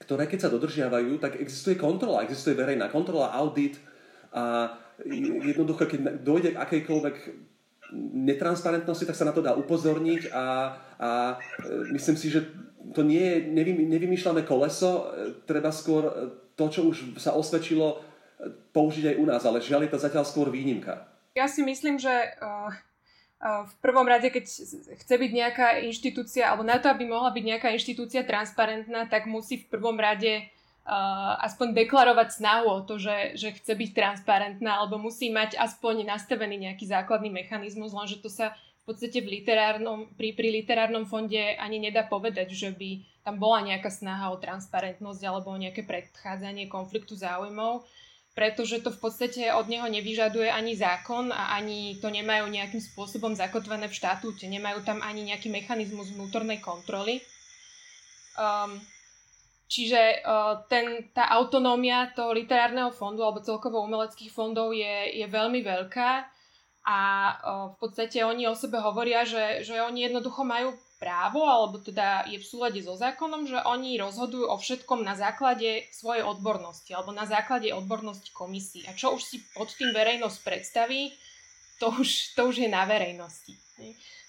ktoré 0.02 0.26
keď 0.26 0.46
sa 0.46 0.52
dodržiavajú, 0.52 1.22
tak 1.22 1.38
existuje 1.38 1.78
kontrola, 1.78 2.26
existuje 2.26 2.58
verejná 2.58 2.90
kontrola, 2.90 3.30
audit 3.38 3.78
a 4.34 4.74
jednoducho, 5.06 5.86
keď 5.86 6.20
dojde 6.26 6.52
k 6.52 6.60
akejkoľvek 6.60 7.16
netransparentnosti, 8.12 9.04
tak 9.04 9.16
sa 9.16 9.28
na 9.28 9.36
to 9.36 9.44
dá 9.44 9.52
upozorniť 9.52 10.32
a, 10.32 10.44
a 10.96 11.10
e, 11.36 11.92
myslím 11.92 12.16
si, 12.16 12.32
že 12.32 12.48
to 12.96 13.04
nie 13.04 13.20
je 13.20 13.36
nevy, 13.52 13.76
nevymýšľané 13.84 14.48
koleso, 14.48 15.12
e, 15.12 15.36
treba 15.44 15.68
skôr 15.68 16.08
e, 16.08 16.12
to, 16.56 16.72
čo 16.72 16.88
už 16.88 17.20
sa 17.20 17.36
osvedčilo, 17.36 18.00
použiť 18.72 19.12
aj 19.12 19.16
u 19.20 19.24
nás, 19.28 19.42
ale 19.44 19.60
žiaľ 19.60 19.86
je 19.86 19.92
to 19.92 20.02
zatiaľ 20.02 20.24
skôr 20.24 20.48
výnimka. 20.48 21.04
Ja 21.36 21.46
si 21.46 21.60
myslím, 21.60 22.00
že 22.00 22.10
uh 22.40 22.72
v 23.42 23.74
prvom 23.82 24.06
rade, 24.06 24.30
keď 24.30 24.46
chce 25.02 25.14
byť 25.18 25.30
nejaká 25.34 25.68
inštitúcia, 25.82 26.46
alebo 26.46 26.62
na 26.62 26.78
to, 26.78 26.86
aby 26.86 27.10
mohla 27.10 27.34
byť 27.34 27.42
nejaká 27.42 27.68
inštitúcia 27.74 28.22
transparentná, 28.22 29.10
tak 29.10 29.26
musí 29.26 29.58
v 29.58 29.66
prvom 29.66 29.98
rade 29.98 30.46
uh, 30.86 31.42
aspoň 31.42 31.74
deklarovať 31.74 32.38
snahu 32.38 32.70
o 32.70 32.78
to, 32.86 33.02
že, 33.02 33.34
že 33.34 33.58
chce 33.58 33.74
byť 33.74 33.90
transparentná, 33.98 34.78
alebo 34.78 34.94
musí 35.02 35.34
mať 35.34 35.58
aspoň 35.58 36.06
nastavený 36.06 36.70
nejaký 36.70 36.86
základný 36.86 37.34
mechanizmus, 37.34 37.90
lenže 37.90 38.22
to 38.22 38.30
sa 38.30 38.54
v 38.86 38.94
podstate 38.94 39.18
v 39.18 39.42
literárnom, 39.42 40.14
pri, 40.14 40.38
pri 40.38 40.62
literárnom 40.62 41.06
fonde 41.10 41.58
ani 41.58 41.82
nedá 41.82 42.06
povedať, 42.06 42.54
že 42.54 42.70
by 42.70 43.02
tam 43.26 43.38
bola 43.42 43.62
nejaká 43.62 43.90
snaha 43.90 44.34
o 44.34 44.38
transparentnosť 44.38 45.22
alebo 45.22 45.54
o 45.54 45.58
nejaké 45.58 45.86
predchádzanie 45.86 46.66
konfliktu 46.66 47.14
záujmov 47.14 47.86
pretože 48.32 48.80
to 48.80 48.88
v 48.88 48.98
podstate 48.98 49.52
od 49.52 49.68
neho 49.68 49.84
nevyžaduje 49.84 50.48
ani 50.48 50.72
zákon 50.72 51.28
a 51.28 51.52
ani 51.52 52.00
to 52.00 52.08
nemajú 52.08 52.48
nejakým 52.48 52.80
spôsobom 52.80 53.36
zakotvené 53.36 53.92
v 53.92 53.96
štatúte, 53.96 54.48
nemajú 54.48 54.80
tam 54.88 55.04
ani 55.04 55.28
nejaký 55.28 55.52
mechanizmus 55.52 56.16
vnútornej 56.16 56.64
kontroly. 56.64 57.20
Um, 58.40 58.80
čiže 59.68 60.24
uh, 60.24 60.64
ten, 60.72 61.12
tá 61.12 61.28
autonómia 61.36 62.08
toho 62.16 62.32
literárneho 62.32 62.88
fondu 62.88 63.20
alebo 63.20 63.44
celkovo 63.44 63.84
umeleckých 63.84 64.32
fondov 64.32 64.72
je, 64.72 65.12
je 65.12 65.26
veľmi 65.28 65.60
veľká 65.60 66.10
a 66.88 66.98
uh, 66.98 67.66
v 67.72 67.76
podstate 67.76 68.24
oni 68.24 68.48
o 68.48 68.56
sebe 68.56 68.80
hovoria, 68.80 69.28
že, 69.28 69.60
že 69.60 69.76
oni 69.76 70.08
jednoducho 70.08 70.40
majú 70.40 70.72
právo, 71.02 71.42
alebo 71.42 71.82
teda 71.82 72.30
je 72.30 72.38
v 72.38 72.46
súlade 72.46 72.78
so 72.78 72.94
zákonom, 72.94 73.50
že 73.50 73.58
oni 73.66 73.98
rozhodujú 73.98 74.46
o 74.46 74.54
všetkom 74.54 75.02
na 75.02 75.18
základe 75.18 75.90
svojej 75.90 76.22
odbornosti, 76.22 76.94
alebo 76.94 77.10
na 77.10 77.26
základe 77.26 77.74
odbornosti 77.74 78.30
komisí. 78.30 78.86
A 78.86 78.94
čo 78.94 79.18
už 79.18 79.26
si 79.26 79.42
pod 79.50 79.66
tým 79.74 79.90
verejnosť 79.90 80.38
predstaví, 80.46 81.10
to 81.82 81.90
už, 81.90 82.38
to 82.38 82.46
už 82.46 82.62
je 82.62 82.70
na 82.70 82.86
verejnosti. 82.86 83.58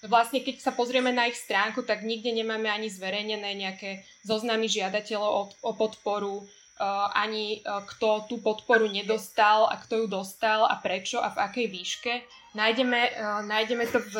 Vlastne 0.02 0.42
keď 0.42 0.58
sa 0.58 0.74
pozrieme 0.74 1.14
na 1.14 1.30
ich 1.30 1.38
stránku, 1.38 1.86
tak 1.86 2.02
nikde 2.02 2.34
nemáme 2.34 2.66
ani 2.66 2.90
zverejnené 2.90 3.54
nejaké 3.54 4.02
zoznamy 4.26 4.66
žiadateľov 4.66 5.30
o, 5.30 5.42
o 5.62 5.72
podporu, 5.78 6.42
uh, 6.42 7.14
ani 7.14 7.62
uh, 7.62 7.86
kto 7.86 8.26
tú 8.26 8.42
podporu 8.42 8.90
nedostal 8.90 9.70
a 9.70 9.78
kto 9.78 10.02
ju 10.02 10.06
dostal 10.10 10.66
a 10.66 10.74
prečo 10.82 11.22
a 11.22 11.30
v 11.30 11.38
akej 11.38 11.66
výške. 11.70 12.12
Nájdeme, 12.58 13.00
uh, 13.14 13.46
nájdeme 13.46 13.86
to 13.86 14.02
v, 14.02 14.14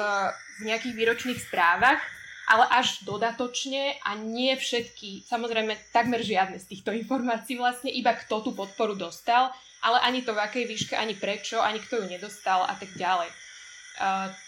v 0.62 0.70
nejakých 0.70 0.94
výročných 0.94 1.40
správach, 1.42 1.98
ale 2.44 2.68
až 2.68 3.00
dodatočne 3.08 4.00
a 4.04 4.16
nie 4.20 4.52
všetky, 4.52 5.24
samozrejme 5.24 5.72
takmer 5.92 6.20
žiadne 6.20 6.60
z 6.60 6.76
týchto 6.76 6.92
informácií 6.92 7.56
vlastne, 7.56 7.88
iba 7.88 8.12
kto 8.12 8.44
tú 8.44 8.50
podporu 8.52 8.92
dostal, 8.92 9.48
ale 9.84 10.00
ani 10.04 10.20
to 10.24 10.36
v 10.36 10.42
akej 10.44 10.64
výške, 10.68 10.94
ani 10.96 11.16
prečo, 11.16 11.60
ani 11.60 11.80
kto 11.80 12.04
ju 12.04 12.06
nedostal 12.08 12.64
a 12.64 12.74
tak 12.76 12.92
ďalej. 12.96 13.28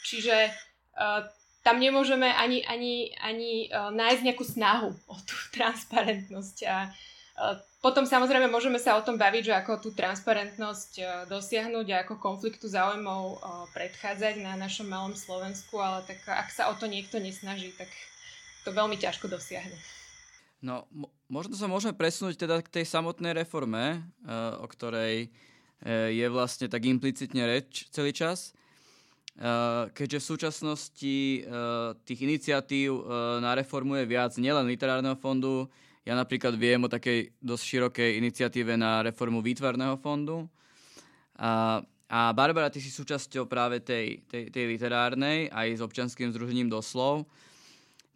Čiže 0.04 0.36
tam 1.64 1.76
nemôžeme 1.82 2.30
ani, 2.30 2.62
ani, 2.64 3.16
ani 3.20 3.68
nájsť 3.72 4.22
nejakú 4.22 4.44
snahu 4.44 4.90
o 5.08 5.16
tú 5.24 5.36
transparentnosť 5.56 6.56
a 6.68 6.92
potom 7.84 8.08
samozrejme 8.08 8.48
môžeme 8.48 8.80
sa 8.80 8.96
o 8.96 9.04
tom 9.04 9.20
baviť, 9.20 9.42
že 9.46 9.54
ako 9.54 9.72
tú 9.78 9.88
transparentnosť 9.92 11.26
dosiahnuť 11.28 11.86
a 11.92 12.00
ako 12.02 12.16
konfliktu 12.16 12.66
záujmov 12.66 13.38
predchádzať 13.76 14.40
na 14.40 14.56
našom 14.56 14.88
malom 14.88 15.12
Slovensku, 15.12 15.76
ale 15.76 16.02
tak 16.08 16.24
ak 16.24 16.48
sa 16.48 16.72
o 16.72 16.74
to 16.74 16.88
niekto 16.88 17.20
nesnaží, 17.20 17.76
tak 17.76 17.92
to 18.64 18.72
veľmi 18.72 18.96
ťažko 18.96 19.28
dosiahne. 19.28 19.76
No, 20.64 20.88
mo- 20.88 21.12
možno 21.28 21.54
sa 21.54 21.68
môžeme 21.68 21.92
presunúť 21.92 22.40
teda 22.40 22.64
k 22.64 22.80
tej 22.80 22.84
samotnej 22.88 23.36
reforme, 23.36 24.02
o 24.58 24.66
ktorej 24.66 25.28
je 26.10 26.26
vlastne 26.32 26.72
tak 26.72 26.88
implicitne 26.88 27.44
reč 27.44 27.92
celý 27.92 28.16
čas. 28.16 28.56
Keďže 29.92 30.18
v 30.18 30.28
súčasnosti 30.32 31.16
tých 32.08 32.20
iniciatív 32.24 33.04
na 33.44 33.52
reformu 33.52 34.00
je 34.00 34.08
viac 34.08 34.32
nielen 34.40 34.64
literárneho 34.64 35.20
fondu, 35.20 35.68
ja 36.06 36.14
napríklad 36.14 36.54
viem 36.54 36.78
o 36.86 36.88
takej 36.88 37.34
dosť 37.42 37.64
širokej 37.66 38.10
iniciatíve 38.22 38.78
na 38.78 39.02
reformu 39.02 39.42
výtvarného 39.42 39.98
fondu. 39.98 40.46
A, 41.34 41.82
a 42.06 42.30
Barbara, 42.30 42.70
ty 42.70 42.78
si 42.78 42.94
súčasťou 42.94 43.50
práve 43.50 43.82
tej, 43.82 44.22
tej, 44.30 44.54
tej 44.54 44.64
literárnej, 44.70 45.50
aj 45.50 45.68
s 45.76 45.80
občanským 45.82 46.30
združením 46.30 46.70
Doslov. 46.70 47.26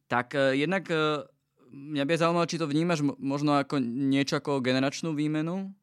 Tak 0.07 0.39
uh, 0.39 0.55
jednak 0.55 0.87
uh, 0.87 1.27
mňa 1.75 2.05
by 2.07 2.15
zaujímalo, 2.15 2.47
či 2.47 2.63
to 2.63 2.71
vnímaš 2.71 3.03
možno 3.19 3.59
ako 3.59 3.83
niečo 3.83 4.39
ako 4.39 4.63
generačnú 4.63 5.11
výmenu 5.11 5.75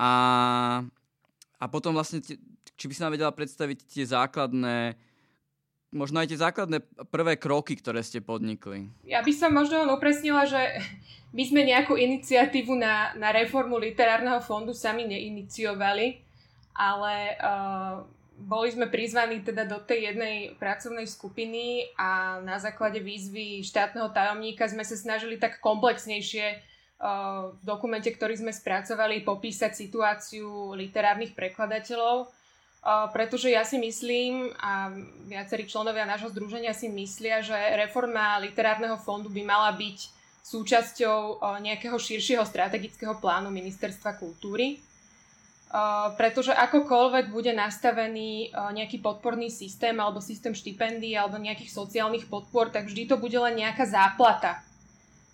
a, 0.00 0.12
a 1.60 1.64
potom 1.68 1.92
vlastne, 1.92 2.24
či 2.76 2.84
by 2.88 2.92
si 2.92 3.02
nám 3.04 3.12
vedela 3.12 3.32
predstaviť 3.32 3.78
tie 3.84 4.04
základné 4.08 4.96
možno 5.94 6.18
aj 6.20 6.34
tie 6.34 6.42
základné 6.42 6.82
prvé 7.08 7.38
kroky, 7.38 7.78
ktoré 7.78 8.02
ste 8.02 8.18
podnikli. 8.18 8.90
Ja 9.06 9.22
by 9.22 9.32
som 9.32 9.54
možno 9.54 9.86
upresnila, 9.94 10.44
že 10.44 10.82
my 11.30 11.42
sme 11.46 11.62
nejakú 11.62 11.94
iniciatívu 11.94 12.74
na, 12.74 13.14
na 13.14 13.30
reformu 13.30 13.78
literárneho 13.78 14.42
fondu 14.42 14.74
sami 14.74 15.06
neiniciovali, 15.06 16.18
ale 16.74 17.14
uh, 17.38 18.02
boli 18.34 18.74
sme 18.74 18.90
prizvaní 18.90 19.46
teda 19.46 19.66
do 19.66 19.78
tej 19.78 20.10
jednej 20.14 20.58
pracovnej 20.58 21.06
skupiny 21.06 21.94
a 21.94 22.42
na 22.42 22.58
základe 22.58 22.98
výzvy 22.98 23.62
štátneho 23.62 24.10
tajomníka 24.10 24.66
sme 24.66 24.82
sa 24.82 24.98
snažili 24.98 25.38
tak 25.38 25.62
komplexnejšie 25.62 26.46
uh, 26.58 27.54
v 27.54 27.62
dokumente, 27.62 28.10
ktorý 28.10 28.34
sme 28.34 28.50
spracovali, 28.50 29.22
popísať 29.22 29.74
situáciu 29.74 30.74
literárnych 30.74 31.38
prekladateľov, 31.38 32.30
pretože 32.84 33.48
ja 33.48 33.64
si 33.64 33.80
myslím 33.80 34.52
a 34.60 34.92
viacerí 35.24 35.64
členovia 35.64 36.04
nášho 36.04 36.28
združenia 36.28 36.76
si 36.76 36.92
myslia, 36.92 37.40
že 37.40 37.56
reforma 37.80 38.36
literárneho 38.44 39.00
fondu 39.00 39.32
by 39.32 39.40
mala 39.40 39.72
byť 39.72 39.98
súčasťou 40.44 41.40
uh, 41.40 41.56
nejakého 41.64 41.96
širšieho 41.96 42.44
strategického 42.44 43.16
plánu 43.16 43.48
Ministerstva 43.48 44.20
kultúry 44.20 44.84
pretože 46.14 46.54
akokoľvek 46.54 47.34
bude 47.34 47.50
nastavený 47.50 48.54
uh, 48.54 48.70
nejaký 48.70 49.02
podporný 49.02 49.50
systém 49.50 49.98
alebo 49.98 50.22
systém 50.22 50.54
štipendií 50.54 51.18
alebo 51.18 51.34
nejakých 51.34 51.74
sociálnych 51.74 52.30
podpor, 52.30 52.70
tak 52.70 52.86
vždy 52.86 53.10
to 53.10 53.16
bude 53.18 53.34
len 53.34 53.58
nejaká 53.58 53.82
záplata. 53.82 54.62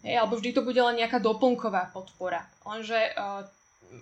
Hej, 0.01 0.17
alebo 0.17 0.41
vždy 0.41 0.57
to 0.57 0.65
bude 0.65 0.81
len 0.81 0.97
nejaká 0.97 1.21
doplnková 1.21 1.93
podpora. 1.93 2.49
Lenže 2.65 3.13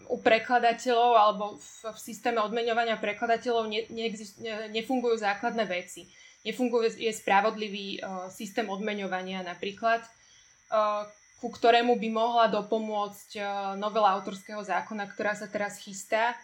u 0.08 0.16
prekladateľov 0.20 1.12
alebo 1.16 1.44
v, 1.56 1.68
v 1.88 1.98
systéme 1.98 2.40
odmeňovania 2.44 3.00
prekladateľov 3.00 3.64
ne, 3.68 3.84
neexist, 3.88 4.40
ne, 4.40 4.68
nefungujú 4.72 5.16
základné 5.16 5.64
veci. 5.64 6.08
Nefunguje 6.44 6.96
je 7.00 7.12
spravodlivý 7.12 7.98
uh, 7.98 8.28
systém 8.32 8.68
odmeňovania 8.68 9.42
napríklad, 9.42 10.00
uh, 10.70 11.04
ku 11.40 11.48
ktorému 11.50 11.98
by 11.98 12.08
mohla 12.12 12.46
dopomôcť 12.52 13.30
uh, 13.36 13.44
novela 13.76 14.16
autorského 14.16 14.60
zákona, 14.60 15.08
ktorá 15.12 15.34
sa 15.34 15.50
teraz 15.50 15.80
chystá, 15.82 16.36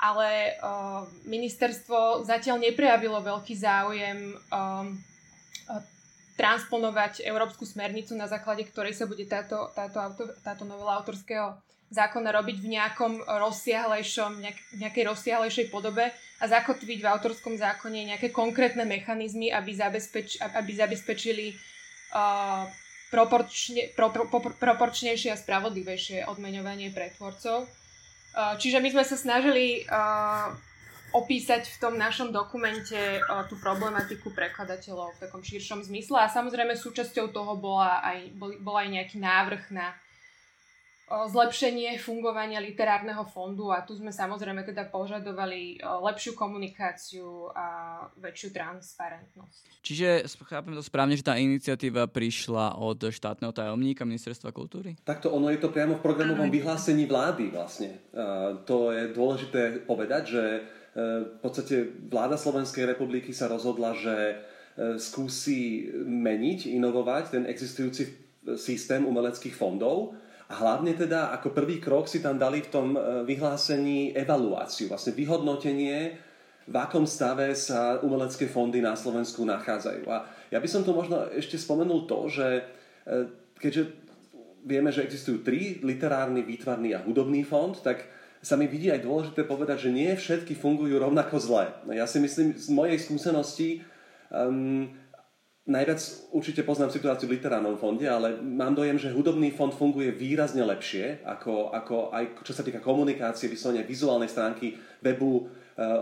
ale 0.00 0.58
uh, 0.58 1.06
ministerstvo 1.28 2.26
zatiaľ 2.26 2.62
neprejavilo 2.62 3.20
veľký 3.20 3.54
záujem 3.54 4.34
um, 4.50 4.98
transponovať 6.34 7.22
európsku 7.22 7.62
smernicu, 7.62 8.18
na 8.18 8.26
základe 8.26 8.66
ktorej 8.66 8.94
sa 8.98 9.06
bude 9.06 9.22
táto, 9.26 9.70
táto, 9.70 10.34
táto 10.42 10.66
novela 10.66 10.98
autorského 10.98 11.54
zákona 11.90 12.30
robiť 12.32 12.56
v 12.60 12.70
nejakom 12.78 13.12
rozsiahlejšom, 13.22 14.40
nejak, 14.40 14.58
nejakej 14.80 15.04
rozsiahlejšej 15.10 15.66
podobe 15.68 16.10
a 16.12 16.44
zakotviť 16.44 16.98
v 17.00 17.10
autorskom 17.10 17.54
zákone 17.54 18.10
nejaké 18.10 18.32
konkrétne 18.34 18.82
mechanizmy, 18.88 19.52
aby, 19.52 19.72
zabezpeč, 19.72 20.40
aby 20.40 20.72
zabezpečili 20.74 21.54
uh, 22.14 22.66
proporčne, 23.12 23.94
pro, 23.94 24.10
pro, 24.10 24.26
pro, 24.26 24.50
proporčnejšie 24.50 25.30
a 25.30 25.38
spravodlivejšie 25.38 26.26
odmeňovanie 26.26 26.90
pre 26.90 27.14
tvorcov. 27.14 27.70
Uh, 28.34 28.58
čiže 28.58 28.82
my 28.82 28.90
sme 28.90 29.04
sa 29.06 29.14
snažili 29.14 29.86
uh, 29.86 30.50
opísať 31.14 31.70
v 31.70 31.76
tom 31.78 31.94
našom 31.94 32.34
dokumente 32.34 32.98
uh, 32.98 33.46
tú 33.46 33.54
problematiku 33.62 34.34
prekladateľov 34.34 35.14
v 35.14 35.20
takom 35.22 35.46
širšom 35.46 35.86
zmysle 35.86 36.18
a 36.18 36.26
samozrejme 36.26 36.74
súčasťou 36.74 37.30
toho 37.30 37.54
bola 37.54 38.02
aj, 38.02 38.34
bol, 38.34 38.50
bol 38.58 38.74
aj 38.74 38.90
nejaký 38.90 39.22
návrh 39.22 39.70
na 39.70 39.94
zlepšenie 41.04 42.00
fungovania 42.00 42.64
literárneho 42.64 43.28
fondu 43.28 43.68
a 43.68 43.84
tu 43.84 43.92
sme 43.92 44.08
samozrejme 44.08 44.64
teda 44.64 44.88
požadovali 44.88 45.76
lepšiu 45.84 46.32
komunikáciu 46.32 47.52
a 47.52 47.66
väčšiu 48.16 48.48
transparentnosť. 48.56 49.84
Čiže 49.84 50.24
chápem 50.48 50.72
to 50.72 50.80
správne, 50.80 51.12
že 51.12 51.28
tá 51.28 51.36
iniciatíva 51.36 52.08
prišla 52.08 52.80
od 52.80 53.12
štátneho 53.12 53.52
tajomníka 53.52 54.08
Ministerstva 54.08 54.48
kultúry? 54.48 54.96
Takto 55.04 55.28
ono 55.28 55.52
je 55.52 55.60
to 55.60 55.68
priamo 55.68 56.00
v 56.00 56.04
programovom 56.04 56.48
vyhlásení 56.48 57.04
vlády 57.04 57.52
vlastne. 57.52 58.00
Uh, 58.16 58.64
to 58.64 58.88
je 58.88 59.12
dôležité 59.12 59.84
povedať, 59.84 60.22
že 60.32 60.44
uh, 60.64 61.36
v 61.36 61.38
podstate 61.44 61.84
vláda 62.08 62.40
Slovenskej 62.40 62.88
republiky 62.88 63.36
sa 63.36 63.44
rozhodla, 63.52 63.92
že 63.92 64.40
uh, 64.40 64.96
skúsi 64.96 65.84
meniť, 66.00 66.72
inovovať 66.72 67.24
ten 67.28 67.44
existujúci 67.44 68.24
systém 68.56 69.04
umeleckých 69.04 69.52
fondov 69.52 70.16
a 70.44 70.54
hlavne 70.60 70.92
teda 70.92 71.32
ako 71.32 71.56
prvý 71.56 71.80
krok 71.80 72.04
si 72.04 72.20
tam 72.20 72.36
dali 72.36 72.60
v 72.60 72.68
tom 72.68 72.88
e, 72.92 73.24
vyhlásení 73.24 74.12
evaluáciu, 74.12 74.92
vlastne 74.92 75.16
vyhodnotenie, 75.16 76.20
v 76.64 76.76
akom 76.80 77.04
stave 77.04 77.52
sa 77.52 78.00
umelecké 78.00 78.48
fondy 78.48 78.80
na 78.80 78.96
Slovensku 78.96 79.44
nachádzajú. 79.44 80.04
A 80.08 80.24
ja 80.48 80.58
by 80.60 80.68
som 80.68 80.80
tu 80.80 80.96
možno 80.96 81.28
ešte 81.32 81.60
spomenul 81.60 82.08
to, 82.08 82.28
že 82.28 82.46
e, 83.04 83.12
keďže 83.60 83.82
vieme, 84.64 84.88
že 84.92 85.04
existujú 85.04 85.44
tri, 85.44 85.80
literárny, 85.84 86.40
výtvarný 86.40 86.96
a 86.96 87.04
hudobný 87.04 87.44
fond, 87.44 87.76
tak 87.84 88.04
sa 88.44 88.60
mi 88.60 88.68
vidí 88.68 88.92
aj 88.92 89.04
dôležité 89.04 89.48
povedať, 89.48 89.88
že 89.88 89.96
nie 89.96 90.12
všetky 90.12 90.52
fungujú 90.56 91.00
rovnako 91.00 91.40
zle. 91.40 91.72
Ja 91.92 92.04
si 92.04 92.20
myslím, 92.20 92.52
z 92.52 92.68
mojej 92.68 93.00
skúsenosti 93.00 93.80
um, 94.28 94.92
Najviac 95.64 96.28
určite 96.36 96.60
poznám 96.60 96.92
situáciu 96.92 97.24
v 97.24 97.40
literárnom 97.40 97.80
fonde, 97.80 98.04
ale 98.04 98.36
mám 98.36 98.76
dojem, 98.76 99.00
že 99.00 99.08
hudobný 99.08 99.48
fond 99.48 99.72
funguje 99.72 100.12
výrazne 100.12 100.60
lepšie, 100.60 101.24
ako, 101.24 101.72
ako 101.72 102.12
aj 102.12 102.44
čo 102.44 102.52
sa 102.52 102.60
týka 102.60 102.84
komunikácie, 102.84 103.48
vyslovene 103.48 103.80
vizuálnej 103.80 104.28
stránky 104.28 104.76
webu, 105.00 105.40
e, 105.40 105.42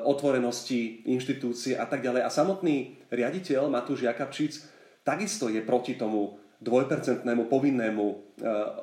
otvorenosti 0.03 1.07
inštitúcie 1.07 1.79
a 1.79 1.87
tak 1.87 2.03
ďalej. 2.03 2.27
A 2.27 2.35
samotný 2.35 3.07
riaditeľ 3.07 3.71
Matúš 3.71 4.03
Jakabčic 4.03 4.59
takisto 5.07 5.47
je 5.47 5.63
proti 5.63 5.95
tomu 5.95 6.43
dvojpercentnému 6.59 7.47
povinnému 7.47 8.07
e, 8.11 8.15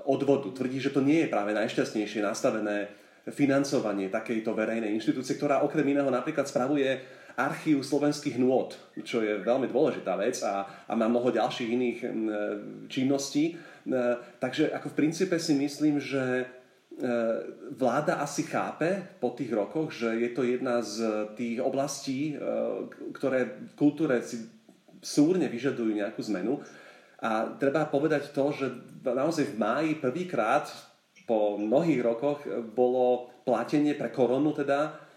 odvodu. 0.07 0.47
Tvrdí, 0.55 0.79
že 0.79 0.95
to 0.95 1.03
nie 1.03 1.27
je 1.27 1.31
práve 1.31 1.51
najšťastnejšie 1.59 2.23
nastavené 2.23 2.87
financovanie 3.27 4.07
takejto 4.07 4.55
verejnej 4.55 4.95
inštitúcie, 4.95 5.35
ktorá 5.35 5.59
okrem 5.59 5.91
iného 5.91 6.07
napríklad 6.07 6.47
spravuje 6.47 7.18
archív 7.37 7.85
slovenských 7.85 8.39
nôd, 8.41 8.77
čo 9.05 9.21
je 9.21 9.41
veľmi 9.43 9.69
dôležitá 9.69 10.15
vec 10.15 10.39
a, 10.41 10.85
a 10.87 10.93
má 10.95 11.05
mnoho 11.05 11.33
ďalších 11.33 11.69
iných 11.69 11.99
činností. 12.89 13.57
Takže 14.39 14.73
ako 14.73 14.87
v 14.93 14.97
princípe 14.97 15.35
si 15.37 15.53
myslím, 15.57 16.01
že 16.01 16.45
vláda 17.79 18.19
asi 18.19 18.43
chápe 18.43 19.19
po 19.23 19.31
tých 19.31 19.55
rokoch, 19.55 19.95
že 19.95 20.19
je 20.19 20.29
to 20.35 20.43
jedna 20.43 20.83
z 20.83 21.31
tých 21.39 21.63
oblastí, 21.63 22.35
ktoré 23.15 23.71
v 23.71 23.73
kultúre 23.79 24.19
si 24.19 24.43
súrne 24.99 25.47
vyžadujú 25.47 25.95
nejakú 25.95 26.19
zmenu. 26.27 26.59
A 27.23 27.55
treba 27.55 27.87
povedať 27.87 28.31
to, 28.31 28.51
že 28.51 28.67
naozaj 29.03 29.55
v 29.55 29.59
máji 29.59 29.91
prvýkrát 29.99 30.67
po 31.27 31.59
mnohých 31.59 32.01
rokoch 32.03 32.43
bolo 32.75 33.31
platenie 33.43 33.95
pre 33.95 34.11
koronu 34.11 34.55
teda 34.55 35.08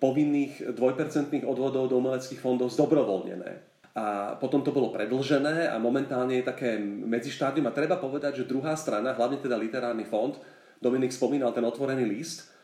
povinných 0.00 0.72
dvojpercentných 0.72 1.44
odvodov 1.44 1.92
do 1.92 2.00
umeleckých 2.00 2.40
fondov 2.40 2.72
zdobrovoľnené. 2.72 3.68
A 3.98 4.38
potom 4.38 4.62
to 4.62 4.72
bolo 4.72 4.94
predlžené 4.94 5.68
a 5.68 5.76
momentálne 5.76 6.38
je 6.40 6.46
také 6.46 6.78
medzištádium 6.80 7.66
a 7.68 7.76
treba 7.76 7.98
povedať, 7.98 8.44
že 8.44 8.50
druhá 8.50 8.78
strana, 8.78 9.12
hlavne 9.12 9.42
teda 9.42 9.58
literárny 9.58 10.06
fond, 10.06 10.38
Dominik 10.78 11.10
spomínal 11.10 11.50
ten 11.50 11.66
otvorený 11.66 12.06
list, 12.06 12.54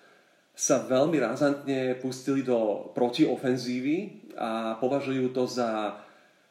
sa 0.54 0.86
veľmi 0.86 1.18
razantne 1.18 1.98
pustili 1.98 2.46
do 2.46 2.90
protiofenzívy 2.94 4.30
a 4.38 4.78
považujú 4.78 5.34
to 5.34 5.50
za 5.50 5.98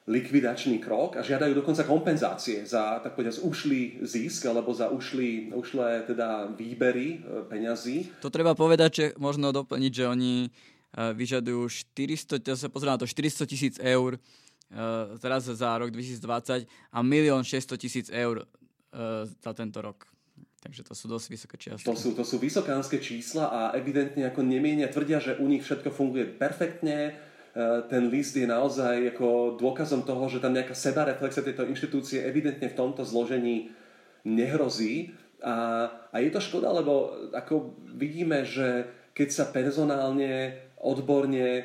likvidačný 0.04 0.84
krok 0.84 1.16
a 1.16 1.24
žiadajú 1.24 1.56
dokonca 1.56 1.88
kompenzácie 1.88 2.68
za, 2.68 3.00
tak 3.00 3.16
povedať, 3.16 3.40
ušlý 3.40 4.04
zisk 4.04 4.52
alebo 4.52 4.76
za 4.76 4.92
ušlý, 4.92 5.56
ušlé 5.56 6.04
teda 6.04 6.52
výbery 6.52 7.24
e, 7.24 7.48
peňazí. 7.48 8.12
To 8.20 8.28
treba 8.28 8.52
povedať, 8.52 8.92
že 8.92 9.06
možno 9.16 9.56
doplniť, 9.56 9.92
že 9.96 10.06
oni 10.12 10.34
e, 10.44 10.50
vyžadujú 11.16 11.72
400, 11.96 12.44
ja 12.44 12.56
sa 12.60 12.68
pozriem 12.68 13.00
na 13.00 13.00
to, 13.00 13.08
400 13.08 13.48
tisíc 13.48 13.76
eur 13.80 14.20
e, 14.20 14.20
teraz 15.24 15.48
za 15.48 15.72
rok 15.80 15.88
2020 15.96 16.68
a 16.68 17.00
1 17.00 17.08
600 17.08 17.80
tisíc 17.80 18.08
eur 18.12 18.44
za 19.42 19.58
tento 19.58 19.82
rok. 19.82 20.06
Takže 20.62 20.86
to 20.86 20.94
sú 20.94 21.10
dosť 21.10 21.26
vysoké 21.34 21.56
čiastky. 21.58 21.90
To 21.90 21.98
sú, 21.98 22.14
to 22.14 22.22
sú 22.22 22.38
vysokánske 22.38 23.02
čísla 23.02 23.50
a 23.50 23.60
evidentne 23.74 24.30
ako 24.30 24.46
nemienia 24.46 24.86
tvrdia, 24.88 25.18
že 25.18 25.42
u 25.42 25.50
nich 25.50 25.66
všetko 25.66 25.90
funguje 25.90 26.30
perfektne, 26.30 27.18
ten 27.90 28.10
list 28.10 28.34
je 28.34 28.50
naozaj 28.50 29.14
ako 29.14 29.62
dôkazom 29.62 30.02
toho, 30.02 30.26
že 30.26 30.42
tam 30.42 30.58
nejaká 30.58 30.74
sebareflexia 30.74 31.46
tejto 31.46 31.70
inštitúcie 31.70 32.26
evidentne 32.26 32.66
v 32.66 32.78
tomto 32.78 33.06
zložení 33.06 33.70
nehrozí. 34.26 35.14
A, 35.46 35.86
a 36.10 36.16
je 36.18 36.34
to 36.34 36.42
škoda, 36.42 36.74
lebo 36.74 37.14
ako 37.30 37.78
vidíme, 37.94 38.42
že 38.42 38.90
keď 39.14 39.30
sa 39.30 39.46
personálne, 39.54 40.66
odborne 40.82 41.46
e, 41.46 41.64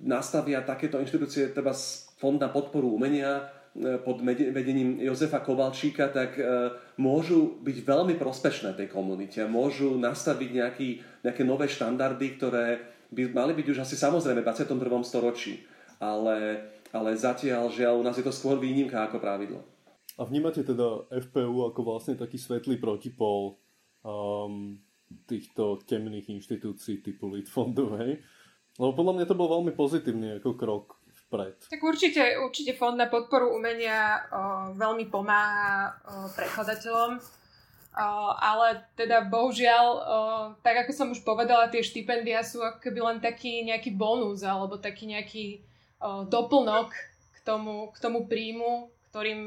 nastavia 0.00 0.64
takéto 0.64 0.96
inštitúcie, 0.96 1.52
treba 1.52 1.76
Fond 2.16 2.40
na 2.40 2.48
podporu 2.48 2.88
umenia 2.96 3.52
e, 3.76 4.00
pod 4.00 4.24
vedením 4.24 4.96
Jozefa 4.96 5.44
Kovalčíka, 5.44 6.08
tak 6.08 6.40
môžu 6.96 7.60
byť 7.60 7.76
veľmi 7.84 8.16
prospešné 8.16 8.80
tej 8.80 8.88
komunite. 8.88 9.44
Môžu 9.44 10.00
nastaviť 10.00 10.50
nejaký, 10.56 10.88
nejaké 11.20 11.42
nové 11.44 11.68
štandardy, 11.68 12.28
ktoré 12.40 12.66
by 13.12 13.22
mali 13.30 13.52
byť 13.52 13.66
už 13.76 13.78
asi 13.84 13.94
samozrejme 13.94 14.40
v 14.40 14.48
21. 14.48 14.72
storočí. 15.04 15.62
Ale, 16.02 16.66
ale 16.90 17.10
zatiaľ, 17.14 17.70
žiaľ, 17.70 18.00
u 18.00 18.04
nás 18.04 18.18
je 18.18 18.26
to 18.26 18.34
skôr 18.34 18.58
výnimka 18.58 18.98
ako 19.06 19.22
pravidlo. 19.22 19.60
A 20.18 20.26
vnímate 20.26 20.66
teda 20.66 21.06
FPU 21.08 21.70
ako 21.70 21.80
vlastne 21.86 22.18
taký 22.18 22.36
svetlý 22.36 22.76
protipol 22.82 23.60
um, 24.02 24.76
týchto 25.24 25.80
temných 25.84 26.32
inštitúcií 26.32 27.04
typu 27.04 27.30
Litfondu, 27.30 27.96
hej? 28.00 28.20
Lebo 28.80 28.92
podľa 28.96 29.14
mňa 29.20 29.26
to 29.28 29.36
bol 29.36 29.48
veľmi 29.52 29.72
pozitívny 29.76 30.40
ako 30.40 30.56
krok 30.56 30.96
vpred. 31.28 31.68
Tak 31.68 31.82
určite, 31.84 32.40
určite 32.40 32.72
Fond 32.76 32.96
na 32.96 33.08
podporu 33.12 33.52
umenia 33.52 34.24
o, 34.32 34.40
veľmi 34.72 35.12
pomáha 35.12 35.92
o, 36.08 36.28
prekladateľom, 36.32 37.20
ale 37.92 38.88
teda 38.96 39.28
bohužiaľ, 39.28 39.84
tak 40.64 40.88
ako 40.88 40.92
som 40.96 41.08
už 41.12 41.20
povedala, 41.28 41.68
tie 41.68 41.84
štipendia 41.84 42.40
sú 42.40 42.64
ako 42.64 42.80
keby 42.80 43.00
len 43.04 43.18
taký 43.20 43.60
nejaký 43.68 43.92
bonus 43.92 44.40
alebo 44.40 44.80
taký 44.80 45.12
nejaký 45.12 45.60
doplnok 46.32 46.88
k 47.36 47.38
tomu, 47.44 47.92
k 47.92 47.96
tomu 48.00 48.24
príjmu, 48.24 48.88
ktorým 49.12 49.40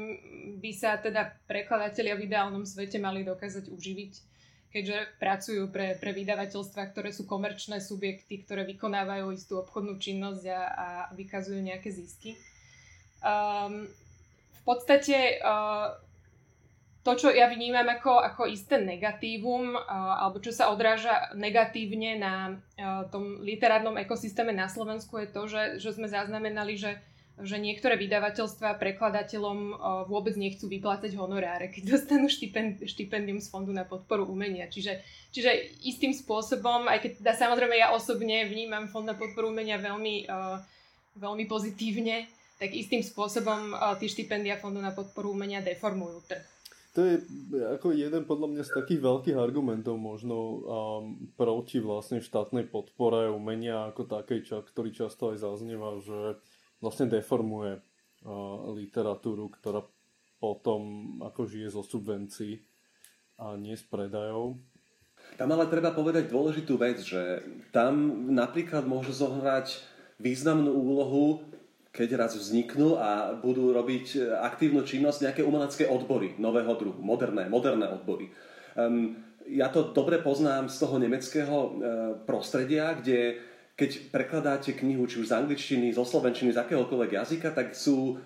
by 0.62 0.70
sa 0.70 0.94
teda 0.94 1.34
prekladatelia 1.50 2.14
v 2.14 2.30
ideálnom 2.30 2.62
svete 2.62 3.02
mali 3.02 3.26
dokázať 3.26 3.66
uživiť, 3.66 4.12
keďže 4.70 5.18
pracujú 5.18 5.66
pre, 5.74 5.98
pre 5.98 6.14
vydavateľstva, 6.14 6.94
ktoré 6.94 7.10
sú 7.10 7.26
komerčné 7.26 7.82
subjekty, 7.82 8.46
ktoré 8.46 8.62
vykonávajú 8.62 9.34
istú 9.34 9.58
obchodnú 9.58 9.98
činnosť 9.98 10.44
a, 10.54 10.62
a 10.62 10.88
vykazujú 11.18 11.58
nejaké 11.66 11.90
zisky. 11.90 12.38
Um, 13.26 13.90
v 14.54 14.62
podstate 14.62 15.42
uh, 15.42 15.98
to, 17.06 17.14
čo 17.14 17.28
ja 17.30 17.46
vnímam 17.46 17.86
ako, 17.86 18.18
ako 18.18 18.50
isté 18.50 18.82
negatívum, 18.82 19.78
uh, 19.78 20.26
alebo 20.26 20.42
čo 20.42 20.50
sa 20.50 20.74
odráža 20.74 21.30
negatívne 21.38 22.18
na 22.18 22.34
uh, 22.50 23.06
tom 23.14 23.38
literárnom 23.46 23.94
ekosystéme 23.94 24.50
na 24.50 24.66
Slovensku 24.66 25.22
je 25.22 25.28
to, 25.30 25.46
že, 25.46 25.62
že 25.78 25.94
sme 25.94 26.10
zaznamenali, 26.10 26.74
že 26.74 26.98
že 27.36 27.60
niektoré 27.60 28.00
vydavateľstva 28.00 28.80
prekladateľom 28.80 29.76
vôbec 30.08 30.40
nechcú 30.40 30.72
vyplácať 30.72 31.12
honoráre, 31.20 31.68
keď 31.68 31.92
dostanú 31.92 32.32
štipend, 32.32 32.80
štipendium 32.88 33.44
z 33.44 33.52
Fondu 33.52 33.76
na 33.76 33.84
podporu 33.84 34.24
umenia. 34.24 34.72
Čiže, 34.72 35.04
čiže 35.36 35.52
istým 35.84 36.16
spôsobom, 36.16 36.88
aj 36.88 37.04
keď 37.04 37.12
teda 37.20 37.32
samozrejme 37.36 37.76
ja 37.76 37.92
osobne 37.92 38.48
vnímam 38.48 38.88
Fond 38.88 39.04
na 39.04 39.12
podporu 39.12 39.52
umenia 39.52 39.76
veľmi, 39.76 40.24
veľmi 41.20 41.44
pozitívne, 41.44 42.24
tak 42.56 42.72
istým 42.72 43.04
spôsobom 43.04 43.76
tie 44.00 44.08
štipendia 44.08 44.56
Fondu 44.56 44.80
na 44.80 44.96
podporu 44.96 45.36
umenia 45.36 45.60
deformujú 45.60 46.24
trh. 46.24 46.55
To 46.96 47.04
je 47.04 47.20
ako 47.76 47.92
jeden 47.92 48.24
podľa 48.24 48.48
mňa 48.56 48.62
z 48.64 48.72
takých 48.72 49.04
veľkých 49.04 49.36
argumentov 49.36 50.00
možno 50.00 50.36
um, 50.36 50.60
proti 51.36 51.76
vlastne 51.76 52.24
štátnej 52.24 52.72
podpore 52.72 53.28
umenia 53.28 53.92
ako 53.92 54.08
takej, 54.08 54.48
ktorý 54.64 54.96
často 54.96 55.36
aj 55.36 55.44
zaznieva, 55.44 56.00
že 56.00 56.40
vlastne 56.80 57.12
deformuje 57.12 57.76
uh, 57.76 58.72
literatúru, 58.72 59.52
ktorá 59.52 59.84
potom 60.40 60.80
ako 61.20 61.44
žije 61.44 61.68
zo 61.76 61.84
subvencií 61.84 62.64
a 63.36 63.60
nie 63.60 63.76
z 63.76 63.84
predajov. 63.92 64.56
Tam 65.36 65.52
ale 65.52 65.68
treba 65.68 65.92
povedať 65.92 66.32
dôležitú 66.32 66.80
vec, 66.80 67.04
že 67.04 67.44
tam 67.76 68.24
napríklad 68.32 68.88
môžu 68.88 69.12
zohrať 69.12 69.84
významnú 70.16 70.72
úlohu, 70.72 71.44
keď 71.96 72.08
raz 72.20 72.36
vzniknú 72.36 73.00
a 73.00 73.32
budú 73.32 73.72
robiť 73.72 74.36
aktívnu 74.44 74.84
činnosť 74.84 75.24
nejaké 75.24 75.40
umelecké 75.40 75.88
odbory 75.88 76.36
nového 76.36 76.76
druhu, 76.76 77.00
moderné, 77.00 77.48
moderné 77.48 77.88
odbory. 77.88 78.28
Um, 78.76 79.16
ja 79.48 79.72
to 79.72 79.96
dobre 79.96 80.20
poznám 80.20 80.68
z 80.68 80.76
toho 80.76 81.00
nemeckého 81.00 81.56
uh, 81.56 81.70
prostredia, 82.28 82.92
kde 83.00 83.40
keď 83.76 84.08
prekladáte 84.08 84.72
knihu, 84.72 85.04
či 85.04 85.20
už 85.20 85.28
z 85.28 85.36
angličtiny, 85.36 85.92
zo 85.92 86.08
slovenčiny, 86.08 86.56
z 86.56 86.60
akéhokoľvek 86.64 87.10
jazyka, 87.12 87.52
tak 87.52 87.76
sú 87.76 88.16
e, 88.16 88.24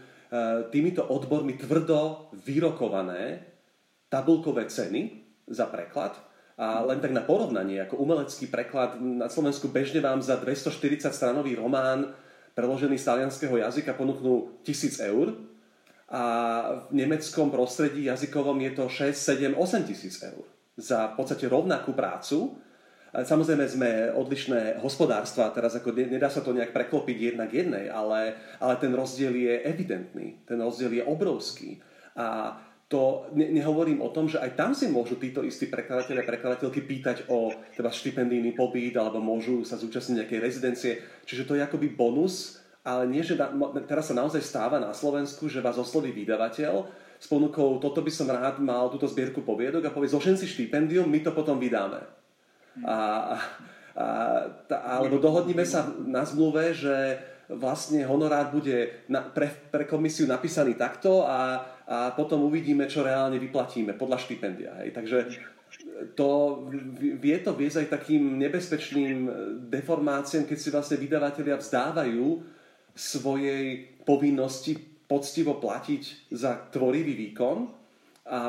týmito 0.71 1.03
odbormi 1.03 1.59
tvrdo 1.59 2.31
vyrokované 2.47 3.51
tabulkové 4.07 4.71
ceny 4.71 5.27
za 5.51 5.66
preklad. 5.66 6.14
A 6.55 6.87
len 6.87 7.03
tak 7.03 7.11
na 7.11 7.27
porovnanie, 7.27 7.83
ako 7.83 7.99
umelecký 7.99 8.47
preklad 8.47 9.03
na 9.03 9.27
Slovensku 9.27 9.66
bežne 9.66 9.99
vám 9.99 10.23
za 10.23 10.39
240 10.39 11.11
stranový 11.11 11.59
román 11.59 12.14
preložený 12.55 12.96
z 12.98 13.07
talianského 13.07 13.57
jazyka 13.57 13.94
ponúknú 13.94 14.62
1000 14.66 15.11
eur 15.11 15.38
a 16.11 16.22
v 16.90 17.07
nemeckom 17.07 17.55
prostredí 17.55 18.11
jazykovom 18.11 18.59
je 18.66 18.70
to 18.74 18.84
6, 18.90 19.14
7, 19.14 19.55
8 19.55 19.88
tisíc 19.88 20.18
eur 20.22 20.42
za 20.74 21.14
v 21.14 21.14
podstate 21.22 21.46
rovnakú 21.46 21.94
prácu 21.94 22.59
Samozrejme 23.11 23.66
sme 23.66 23.90
odlišné 24.14 24.78
hospodárstva, 24.78 25.51
teraz 25.51 25.74
ako 25.74 25.90
nedá 25.90 26.30
sa 26.30 26.46
to 26.46 26.55
nejak 26.55 26.70
preklopiť 26.70 27.34
jedna 27.34 27.51
k 27.51 27.66
jednej, 27.66 27.90
ale, 27.90 28.38
ale 28.62 28.78
ten 28.78 28.94
rozdiel 28.94 29.34
je 29.34 29.55
evidentný, 29.66 30.46
ten 30.46 30.62
rozdiel 30.62 30.94
je 30.94 31.03
obrovský. 31.03 31.82
A 32.14 32.55
to 32.91 33.30
ne, 33.38 33.47
nehovorím 33.55 34.03
o 34.03 34.11
tom, 34.11 34.26
že 34.26 34.43
aj 34.43 34.59
tam 34.59 34.74
si 34.74 34.91
môžu 34.91 35.14
títo 35.14 35.47
istí 35.47 35.70
prekladateľe 35.70 36.26
a 36.26 36.28
prekladateľky 36.28 36.82
pýtať 36.82 37.30
o 37.30 37.55
teda 37.78 37.86
štipendijný 37.86 38.51
pobyt 38.59 38.99
alebo 38.99 39.22
môžu 39.22 39.62
sa 39.62 39.78
zúčastniť 39.78 40.26
nejakej 40.26 40.41
rezidencie. 40.43 40.93
Čiže 41.22 41.47
to 41.47 41.55
je 41.55 41.62
akoby 41.62 41.95
bonus, 41.95 42.59
ale 42.82 43.07
nie, 43.07 43.22
že 43.22 43.38
da, 43.38 43.55
teraz 43.86 44.11
sa 44.11 44.18
naozaj 44.18 44.43
stáva 44.43 44.82
na 44.82 44.91
Slovensku, 44.91 45.47
že 45.47 45.62
vás 45.62 45.78
osloví 45.78 46.11
vydavateľ 46.11 46.91
s 47.20 47.26
ponukou, 47.30 47.78
toto 47.78 48.03
by 48.03 48.11
som 48.11 48.26
rád 48.26 48.59
mal 48.59 48.91
túto 48.91 49.07
zbierku 49.07 49.47
poviedok 49.47 49.86
a 49.86 49.95
povie, 49.95 50.11
zožen 50.11 50.34
si 50.34 50.51
štipendium, 50.51 51.07
my 51.07 51.22
to 51.22 51.30
potom 51.30 51.62
vydáme 51.62 52.03
a, 52.84 52.97
a, 52.97 53.36
a, 53.99 54.07
alebo 54.99 55.18
dohodníme 55.18 55.66
sa 55.66 55.91
na 56.07 56.22
zmluve, 56.22 56.72
že 56.72 57.18
vlastne 57.57 58.07
honorár 58.07 58.55
bude 58.55 59.07
na, 59.11 59.26
pre, 59.26 59.51
pre 59.51 59.88
komisiu 59.88 60.30
napísaný 60.30 60.78
takto 60.78 61.26
a, 61.26 61.66
a 61.86 61.96
potom 62.14 62.46
uvidíme, 62.46 62.86
čo 62.86 63.03
reálne 63.03 63.40
vyplatíme 63.42 63.98
podľa 63.98 64.18
štipendia. 64.22 64.70
Hej. 64.84 64.94
Takže 64.94 65.18
to, 66.14 66.62
vie 66.94 67.36
to 67.42 67.55
viesť 67.55 67.86
aj 67.86 67.88
takým 67.90 68.38
nebezpečným 68.38 69.18
deformáciám, 69.70 70.46
keď 70.46 70.59
si 70.59 70.68
vlastne 70.70 70.96
vydavatelia 70.98 71.59
vzdávajú 71.59 72.26
svojej 72.94 73.96
povinnosti 74.03 74.78
poctivo 75.07 75.59
platiť 75.59 76.30
za 76.30 76.70
tvorivý 76.70 77.18
výkon 77.30 77.66
a 78.30 78.42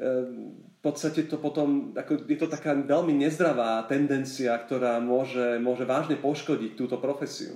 v 0.00 0.80
podstate 0.80 1.28
to 1.28 1.36
potom, 1.36 1.92
ako 1.92 2.24
je 2.24 2.38
to 2.40 2.48
taká 2.48 2.72
veľmi 2.72 3.12
nezdravá 3.20 3.84
tendencia, 3.84 4.56
ktorá 4.56 4.96
môže, 4.96 5.60
môže 5.60 5.84
vážne 5.84 6.16
poškodiť 6.16 6.72
túto 6.72 6.96
profesiu. 6.96 7.52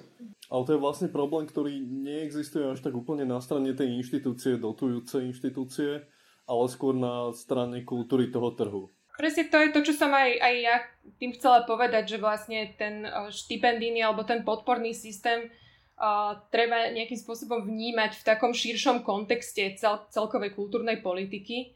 Ale 0.55 0.63
to 0.63 0.79
je 0.79 0.85
vlastne 0.87 1.11
problém, 1.11 1.51
ktorý 1.51 1.83
neexistuje 1.83 2.63
až 2.63 2.79
tak 2.79 2.95
úplne 2.95 3.27
na 3.27 3.43
strane 3.43 3.75
tej 3.75 3.91
inštitúcie, 3.99 4.55
dotujúcej 4.55 5.27
inštitúcie, 5.27 6.07
ale 6.47 6.65
skôr 6.71 6.95
na 6.95 7.35
strane 7.35 7.83
kultúry 7.83 8.31
toho 8.31 8.55
trhu. 8.55 8.87
Presne 9.19 9.51
to 9.51 9.59
je 9.59 9.75
to, 9.75 9.81
čo 9.83 9.99
som 9.99 10.15
aj, 10.15 10.31
aj 10.39 10.55
ja 10.63 10.77
tým 11.19 11.35
chcela 11.35 11.67
povedať, 11.67 12.15
že 12.15 12.23
vlastne 12.23 12.71
ten 12.79 13.03
štipendíny 13.35 13.99
alebo 13.99 14.23
ten 14.23 14.47
podporný 14.47 14.95
systém 14.95 15.51
uh, 15.99 16.39
treba 16.55 16.91
nejakým 16.95 17.19
spôsobom 17.19 17.67
vnímať 17.67 18.23
v 18.23 18.27
takom 18.27 18.55
širšom 18.55 19.03
kontexte 19.03 19.75
cel, 19.75 20.07
celkovej 20.11 20.55
kultúrnej 20.55 21.03
politiky 21.03 21.75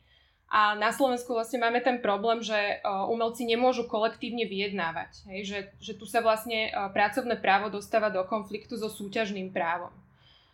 a 0.49 0.73
na 0.81 0.89
Slovensku 0.97 1.37
vlastne 1.37 1.61
máme 1.61 1.85
ten 1.85 2.01
problém, 2.01 2.41
že 2.41 2.81
umelci 3.13 3.45
nemôžu 3.45 3.85
kolektívne 3.85 4.49
vyjednávať. 4.49 5.29
Hej? 5.29 5.41
Že, 5.45 5.59
že 5.77 5.93
tu 6.01 6.09
sa 6.09 6.25
vlastne 6.25 6.73
pracovné 6.97 7.37
právo 7.37 7.69
dostáva 7.69 8.09
do 8.09 8.25
konfliktu 8.25 8.81
so 8.81 8.89
súťažným 8.89 9.53
právom. 9.53 9.93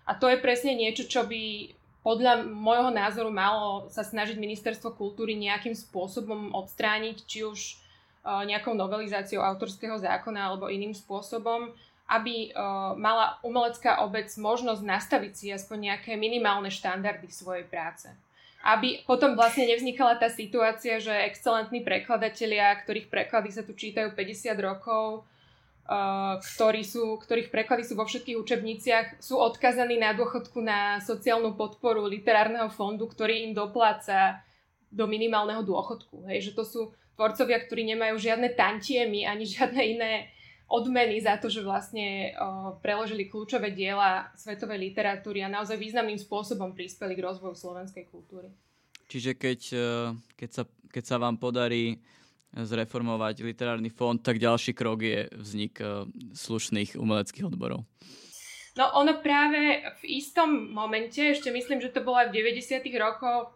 A 0.03 0.18
to 0.18 0.26
je 0.26 0.42
presne 0.42 0.74
niečo, 0.74 1.07
čo 1.07 1.22
by 1.22 1.70
podľa 2.03 2.42
môjho 2.42 2.90
názoru 2.90 3.30
malo 3.30 3.86
sa 3.88 4.03
snažiť 4.05 4.34
ministerstvo 4.36 4.99
kultúry 4.99 5.38
nejakým 5.38 5.72
spôsobom 5.72 6.53
odstrániť, 6.53 7.16
či 7.24 7.47
už 7.47 7.80
nejakou 8.24 8.74
novelizáciou 8.74 9.40
autorského 9.40 9.97
zákona 9.97 10.53
alebo 10.53 10.68
iným 10.68 10.92
spôsobom, 10.92 11.70
aby 12.11 12.53
mala 12.99 13.40
umelecká 13.40 14.03
obec 14.05 14.28
možnosť 14.36 14.82
nastaviť 14.84 15.32
si 15.32 15.47
aspoň 15.55 15.95
nejaké 15.95 16.18
minimálne 16.18 16.68
štandardy 16.68 17.30
svojej 17.32 17.64
práce. 17.64 18.12
Aby 18.65 19.05
potom 19.05 19.37
vlastne 19.37 19.69
nevznikala 19.69 20.17
tá 20.17 20.33
situácia, 20.33 20.97
že 20.97 21.12
excelentní 21.12 21.85
prekladatelia, 21.85 22.73
ktorých 22.81 23.12
preklady 23.12 23.53
sa 23.53 23.61
tu 23.61 23.77
čítajú 23.77 24.17
50 24.17 24.57
rokov, 24.57 25.29
uh, 25.85 26.41
ktorí 26.41 26.81
sú, 26.81 27.21
ktorých 27.21 27.53
preklady 27.53 27.85
sú 27.85 27.93
vo 27.93 28.09
všetkých 28.09 28.41
učebniciach, 28.41 29.07
sú 29.21 29.37
odkazaní 29.37 30.01
na 30.01 30.17
dôchodku 30.17 30.65
na 30.65 30.97
sociálnu 31.05 31.61
podporu 31.61 32.09
literárneho 32.09 32.73
fondu, 32.73 33.05
ktorý 33.05 33.45
im 33.45 33.53
dopláca 33.53 34.41
do 34.89 35.05
minimálneho 35.05 35.61
dôchodku. 35.61 36.25
Hej, 36.33 36.49
že 36.49 36.57
to 36.57 36.65
sú 36.65 36.81
tvorcovia, 37.21 37.61
ktorí 37.61 37.85
nemajú 37.95 38.17
žiadne 38.17 38.57
tantiemy 38.57 39.29
ani 39.29 39.45
žiadne 39.45 39.83
iné 39.83 40.34
odmeny 40.69 41.21
za 41.21 41.37
to, 41.37 41.53
že 41.53 41.61
vlastne 41.61 42.33
preložili 42.81 43.29
kľúčové 43.29 43.71
diela 43.73 44.33
svetovej 44.35 44.81
literatúry 44.91 45.45
a 45.45 45.53
naozaj 45.53 45.77
významným 45.77 46.19
spôsobom 46.19 46.73
prispeli 46.73 47.15
k 47.15 47.25
rozvoju 47.25 47.55
slovenskej 47.55 48.09
kultúry. 48.09 48.49
Čiže 49.05 49.37
keď, 49.37 49.61
e, 49.77 49.89
keď, 50.35 50.51
sa, 50.51 50.62
keď 50.89 51.05
sa 51.05 51.17
vám 51.21 51.37
podarí 51.37 52.01
zreformovať 52.55 53.43
literárny 53.43 53.91
fond, 53.91 54.17
tak 54.17 54.39
ďalší 54.39 54.73
krok 54.73 55.03
je 55.03 55.27
vznik 55.35 55.79
e, 55.83 56.09
slušných 56.35 56.97
umeleckých 56.97 57.47
odborov. 57.51 57.85
No 58.75 58.91
ono 58.99 59.23
práve 59.23 59.87
v 60.03 60.19
istom 60.19 60.75
momente, 60.75 61.23
ešte 61.23 61.55
myslím, 61.55 61.79
že 61.79 61.95
to 61.95 62.03
bolo 62.03 62.19
aj 62.19 62.35
v 62.35 62.43
90. 62.43 62.83
rokoch, 62.99 63.53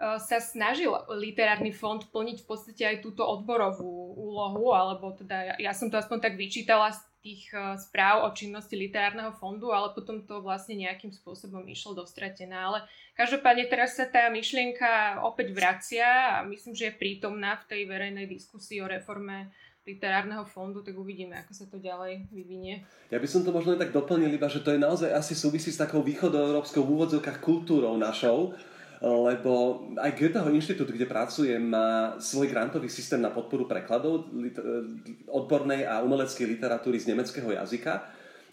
sa 0.00 0.40
snažil 0.40 0.88
literárny 1.12 1.76
fond 1.76 2.00
plniť 2.00 2.40
v 2.40 2.46
podstate 2.48 2.82
aj 2.88 3.04
túto 3.04 3.20
odborovú 3.20 4.16
úlohu, 4.16 4.72
alebo 4.72 5.12
teda 5.12 5.60
ja, 5.60 5.76
som 5.76 5.92
to 5.92 6.00
aspoň 6.00 6.24
tak 6.24 6.34
vyčítala 6.40 6.88
z 6.88 7.04
tých 7.20 7.52
uh, 7.52 7.76
správ 7.76 8.24
o 8.24 8.32
činnosti 8.32 8.80
literárneho 8.80 9.36
fondu, 9.36 9.76
ale 9.76 9.92
potom 9.92 10.24
to 10.24 10.40
vlastne 10.40 10.80
nejakým 10.80 11.12
spôsobom 11.12 11.68
išlo 11.68 11.92
dostratená. 11.92 12.72
Ale 12.72 12.88
každopádne 13.12 13.68
teraz 13.68 14.00
sa 14.00 14.08
tá 14.08 14.32
myšlienka 14.32 15.20
opäť 15.20 15.52
vracia 15.52 16.40
a 16.40 16.48
myslím, 16.48 16.72
že 16.72 16.88
je 16.88 16.96
prítomná 16.96 17.60
v 17.60 17.68
tej 17.68 17.80
verejnej 17.84 18.24
diskusii 18.24 18.80
o 18.80 18.88
reforme 18.88 19.52
literárneho 19.84 20.48
fondu, 20.48 20.80
tak 20.80 20.96
uvidíme, 20.96 21.36
ako 21.44 21.52
sa 21.52 21.68
to 21.68 21.76
ďalej 21.76 22.28
vyvinie. 22.32 22.84
Ja 23.12 23.20
by 23.20 23.28
som 23.28 23.44
to 23.44 23.52
možno 23.52 23.76
tak 23.76 23.92
doplnil, 23.92 24.32
iba 24.32 24.48
že 24.48 24.64
to 24.64 24.72
je 24.72 24.80
naozaj 24.80 25.12
asi 25.12 25.36
súvisí 25.36 25.72
s 25.72 25.80
takou 25.80 26.00
východoeurópskou 26.00 26.84
v 26.84 26.92
úvodzovkách 27.00 27.40
kultúrou 27.44 27.96
našou, 28.00 28.56
lebo 29.00 29.80
aj 29.96 30.12
Goetheho 30.12 30.52
inštitút, 30.52 30.92
kde 30.92 31.08
pracujem, 31.08 31.72
má 31.72 32.20
svoj 32.20 32.52
grantový 32.52 32.92
systém 32.92 33.16
na 33.16 33.32
podporu 33.32 33.64
prekladov 33.64 34.28
odbornej 35.24 35.88
a 35.88 36.04
umeleckej 36.04 36.44
literatúry 36.44 37.00
z 37.00 37.08
nemeckého 37.08 37.48
jazyka. 37.48 38.04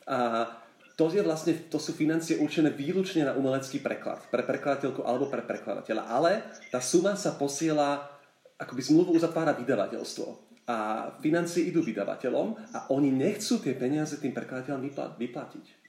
A 0.07 0.47
to, 0.95 1.11
je 1.11 1.19
vlastne, 1.19 1.67
to 1.67 1.75
sú 1.77 1.91
financie 1.91 2.39
určené 2.39 2.71
výlučne 2.71 3.27
na 3.27 3.35
umelecký 3.35 3.83
preklad, 3.83 4.23
pre 4.31 4.41
prekladateľku 4.47 5.03
alebo 5.03 5.27
pre 5.27 5.43
prekladateľa. 5.43 6.03
Ale 6.07 6.47
tá 6.71 6.79
suma 6.79 7.19
sa 7.19 7.35
posiela, 7.35 8.07
akoby 8.55 8.81
zmluvu 8.87 9.19
uzatvára 9.19 9.51
vydavateľstvo. 9.51 10.47
A 10.67 11.11
financie 11.19 11.67
idú 11.67 11.83
vydavateľom 11.83 12.47
a 12.71 12.87
oni 12.95 13.11
nechcú 13.11 13.59
tie 13.59 13.75
peniaze 13.75 14.15
tým 14.19 14.31
prekladateľom 14.31 14.83
vyplatiť. 15.19 15.86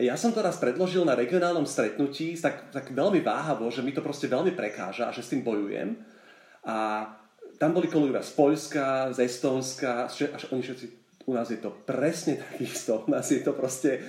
Ja 0.00 0.16
som 0.16 0.32
to 0.32 0.40
raz 0.40 0.56
predložil 0.56 1.04
na 1.04 1.12
regionálnom 1.12 1.68
stretnutí 1.68 2.32
tak, 2.40 2.72
tak 2.72 2.96
veľmi 2.96 3.20
váhavo, 3.20 3.68
že 3.68 3.84
mi 3.84 3.92
to 3.92 4.00
proste 4.00 4.28
veľmi 4.28 4.56
prekáža 4.56 5.12
a 5.12 5.14
že 5.14 5.20
s 5.20 5.32
tým 5.36 5.44
bojujem. 5.44 6.00
A 6.64 7.06
tam 7.60 7.76
boli 7.76 7.92
kolegovia 7.92 8.24
z 8.24 8.32
Poľska, 8.32 9.12
z 9.12 9.28
Estónska, 9.28 10.08
až 10.08 10.42
oni 10.48 10.64
všetci, 10.64 10.86
u 11.28 11.32
nás 11.36 11.52
je 11.52 11.60
to 11.60 11.70
presne 11.84 12.40
takisto, 12.40 13.04
u 13.04 13.08
nás 13.12 13.28
je 13.28 13.44
to 13.44 13.52
proste 13.52 14.00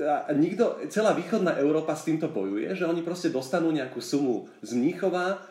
a 0.00 0.32
nikto, 0.32 0.80
celá 0.88 1.12
východná 1.12 1.52
Európa 1.60 1.92
s 1.92 2.08
týmto 2.08 2.32
bojuje, 2.32 2.72
že 2.72 2.88
oni 2.88 3.04
proste 3.04 3.28
dostanú 3.28 3.68
nejakú 3.68 4.00
sumu 4.00 4.48
z 4.64 4.72
Mníchova, 4.72 5.44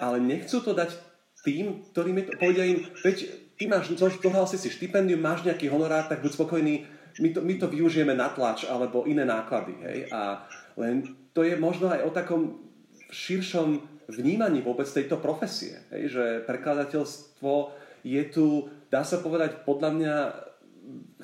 ale 0.00 0.16
nechcú 0.24 0.64
to 0.64 0.72
dať 0.72 0.96
tým, 1.44 1.84
ktorým 1.92 2.16
je 2.16 2.24
to, 2.24 2.32
povedia 2.40 2.64
im, 2.64 2.80
veď 3.04 3.16
ty 3.60 3.68
máš, 3.68 3.92
zohral 4.00 4.48
si 4.48 4.56
si 4.56 4.72
štipendium, 4.72 5.20
máš 5.20 5.44
nejaký 5.44 5.68
honorár, 5.68 6.08
tak 6.08 6.24
buď 6.24 6.32
spokojný, 6.32 6.88
my 7.18 7.28
to, 7.30 7.40
my 7.42 7.54
to 7.58 7.66
využijeme 7.70 8.14
na 8.14 8.30
tlač 8.32 8.66
alebo 8.66 9.06
iné 9.06 9.22
náklady. 9.22 9.74
Hej? 9.82 9.98
A 10.10 10.42
len 10.74 11.14
to 11.30 11.46
je 11.46 11.54
možno 11.54 11.90
aj 11.90 12.00
o 12.02 12.10
takom 12.10 12.42
širšom 13.10 13.82
vnímaní 14.10 14.60
vôbec 14.60 14.88
tejto 14.90 15.22
profesie. 15.22 15.78
Hej? 15.94 16.10
Že 16.10 16.24
prekladateľstvo 16.48 17.52
je 18.02 18.22
tu, 18.28 18.68
dá 18.90 19.06
sa 19.06 19.22
povedať, 19.22 19.62
podľa 19.62 19.90
mňa 19.94 20.16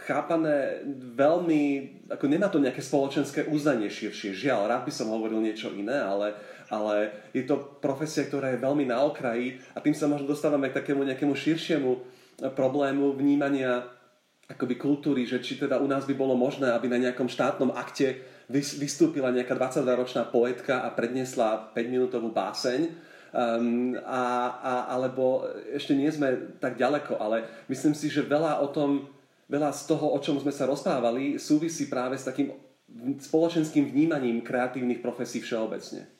chápané 0.08 0.80
veľmi, 1.12 1.62
ako 2.08 2.24
nemá 2.24 2.48
to 2.48 2.62
nejaké 2.62 2.80
spoločenské 2.80 3.52
uznanie 3.52 3.92
širšie. 3.92 4.32
Žiaľ, 4.32 4.60
rád 4.64 4.82
by 4.88 4.92
som 4.94 5.12
hovoril 5.12 5.44
niečo 5.44 5.68
iné, 5.76 6.00
ale, 6.00 6.32
ale 6.72 7.12
je 7.36 7.44
to 7.44 7.60
profesia, 7.84 8.24
ktorá 8.24 8.56
je 8.56 8.64
veľmi 8.64 8.88
na 8.88 9.04
okraji 9.04 9.60
a 9.76 9.84
tým 9.84 9.92
sa 9.92 10.08
možno 10.08 10.32
dostávame 10.32 10.72
k 10.72 10.80
takému 10.80 11.04
nejakému 11.04 11.36
širšiemu 11.36 11.92
problému 12.56 13.12
vnímania 13.12 13.84
akoby 14.50 14.74
kultúry, 14.74 15.22
že 15.24 15.38
či 15.38 15.54
teda 15.54 15.78
u 15.78 15.86
nás 15.86 16.02
by 16.04 16.14
bolo 16.18 16.34
možné, 16.34 16.74
aby 16.74 16.90
na 16.90 16.98
nejakom 16.98 17.30
štátnom 17.30 17.70
akte 17.70 18.18
vystúpila 18.50 19.30
nejaká 19.30 19.54
22-ročná 19.54 20.26
poetka 20.26 20.82
a 20.82 20.90
predniesla 20.90 21.70
5-minútovú 21.70 22.34
báseň, 22.34 22.90
um, 23.30 23.94
a, 24.02 24.22
a, 24.58 24.72
alebo 24.90 25.46
ešte 25.70 25.94
nie 25.94 26.10
sme 26.10 26.58
tak 26.58 26.74
ďaleko, 26.74 27.14
ale 27.22 27.46
myslím 27.70 27.94
si, 27.94 28.10
že 28.10 28.26
veľa 28.26 28.58
o 28.58 28.68
tom, 28.74 29.06
veľa 29.46 29.70
z 29.70 29.82
toho, 29.86 30.10
o 30.10 30.18
čom 30.18 30.42
sme 30.42 30.50
sa 30.50 30.66
rozprávali, 30.66 31.38
súvisí 31.38 31.86
práve 31.86 32.18
s 32.18 32.26
takým 32.26 32.50
spoločenským 33.22 33.86
vnímaním 33.86 34.42
kreatívnych 34.42 34.98
profesí 34.98 35.38
všeobecne. 35.38 36.10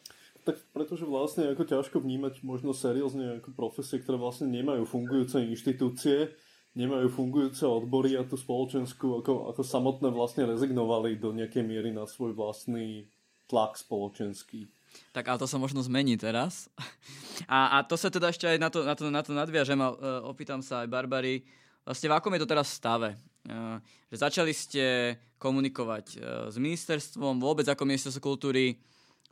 Tak 0.47 0.57
pretože 0.73 1.05
vlastne 1.05 1.51
ako 1.51 1.67
ťažko 1.67 1.99
vnímať 2.01 2.47
možno 2.47 2.71
seriózne 2.71 3.43
ako 3.43 3.53
profesie, 3.53 4.01
ktoré 4.01 4.17
vlastne 4.17 4.49
nemajú 4.49 4.87
fungujúce 4.87 5.43
inštitúcie, 5.43 6.31
nemajú 6.75 7.11
fungujúce 7.11 7.67
odbory 7.67 8.15
a 8.15 8.23
tú 8.23 8.39
spoločenskú 8.39 9.23
ako, 9.23 9.51
ako 9.55 9.63
samotné 9.67 10.09
vlastne 10.15 10.47
rezignovali 10.47 11.19
do 11.19 11.35
nejakej 11.35 11.67
miery 11.67 11.91
na 11.91 12.07
svoj 12.07 12.35
vlastný 12.35 13.11
tlak 13.51 13.75
spoločenský. 13.75 14.71
Tak 15.11 15.27
ale 15.27 15.39
to 15.39 15.51
sa 15.51 15.59
možno 15.59 15.83
zmení 15.83 16.19
teraz. 16.19 16.67
A, 17.49 17.81
a 17.81 17.89
to 17.89 17.97
sa 17.97 18.13
teda 18.13 18.29
ešte 18.29 18.45
aj 18.45 18.59
na 18.61 18.69
to, 18.69 18.85
na 18.85 18.93
to, 18.93 19.09
na 19.09 19.23
to 19.25 19.33
nadviažem 19.33 19.81
a 19.81 19.97
uh, 19.97 20.29
opýtam 20.29 20.61
sa 20.61 20.85
aj 20.85 20.93
Barbary, 20.93 21.41
vlastne 21.89 22.13
v 22.13 22.15
akom 22.21 22.37
je 22.37 22.43
to 22.45 22.53
teraz 22.53 22.69
stave? 22.69 23.17
Uh, 23.49 23.81
že 24.13 24.21
začali 24.21 24.53
ste 24.53 25.17
komunikovať 25.41 26.21
uh, 26.21 26.53
s 26.53 26.61
ministerstvom, 26.61 27.41
vôbec 27.41 27.65
ako 27.65 27.89
ministerstvo 27.89 28.21
kultúry, 28.21 28.77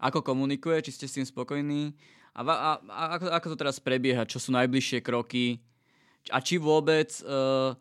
ako 0.01 0.25
komunikuje, 0.25 0.81
či 0.89 0.97
ste 0.97 1.05
s 1.05 1.21
tým 1.21 1.29
spokojní 1.29 1.93
a, 2.39 2.41
a, 2.41 2.71
a 2.81 3.03
ako, 3.19 3.25
ako 3.35 3.47
to 3.53 3.61
teraz 3.61 3.77
prebieha, 3.83 4.23
čo 4.23 4.39
sú 4.39 4.55
najbližšie 4.55 5.03
kroky, 5.03 5.59
a 6.31 6.39
či 6.41 6.61
vôbec 6.61 7.09
uh, 7.25 7.77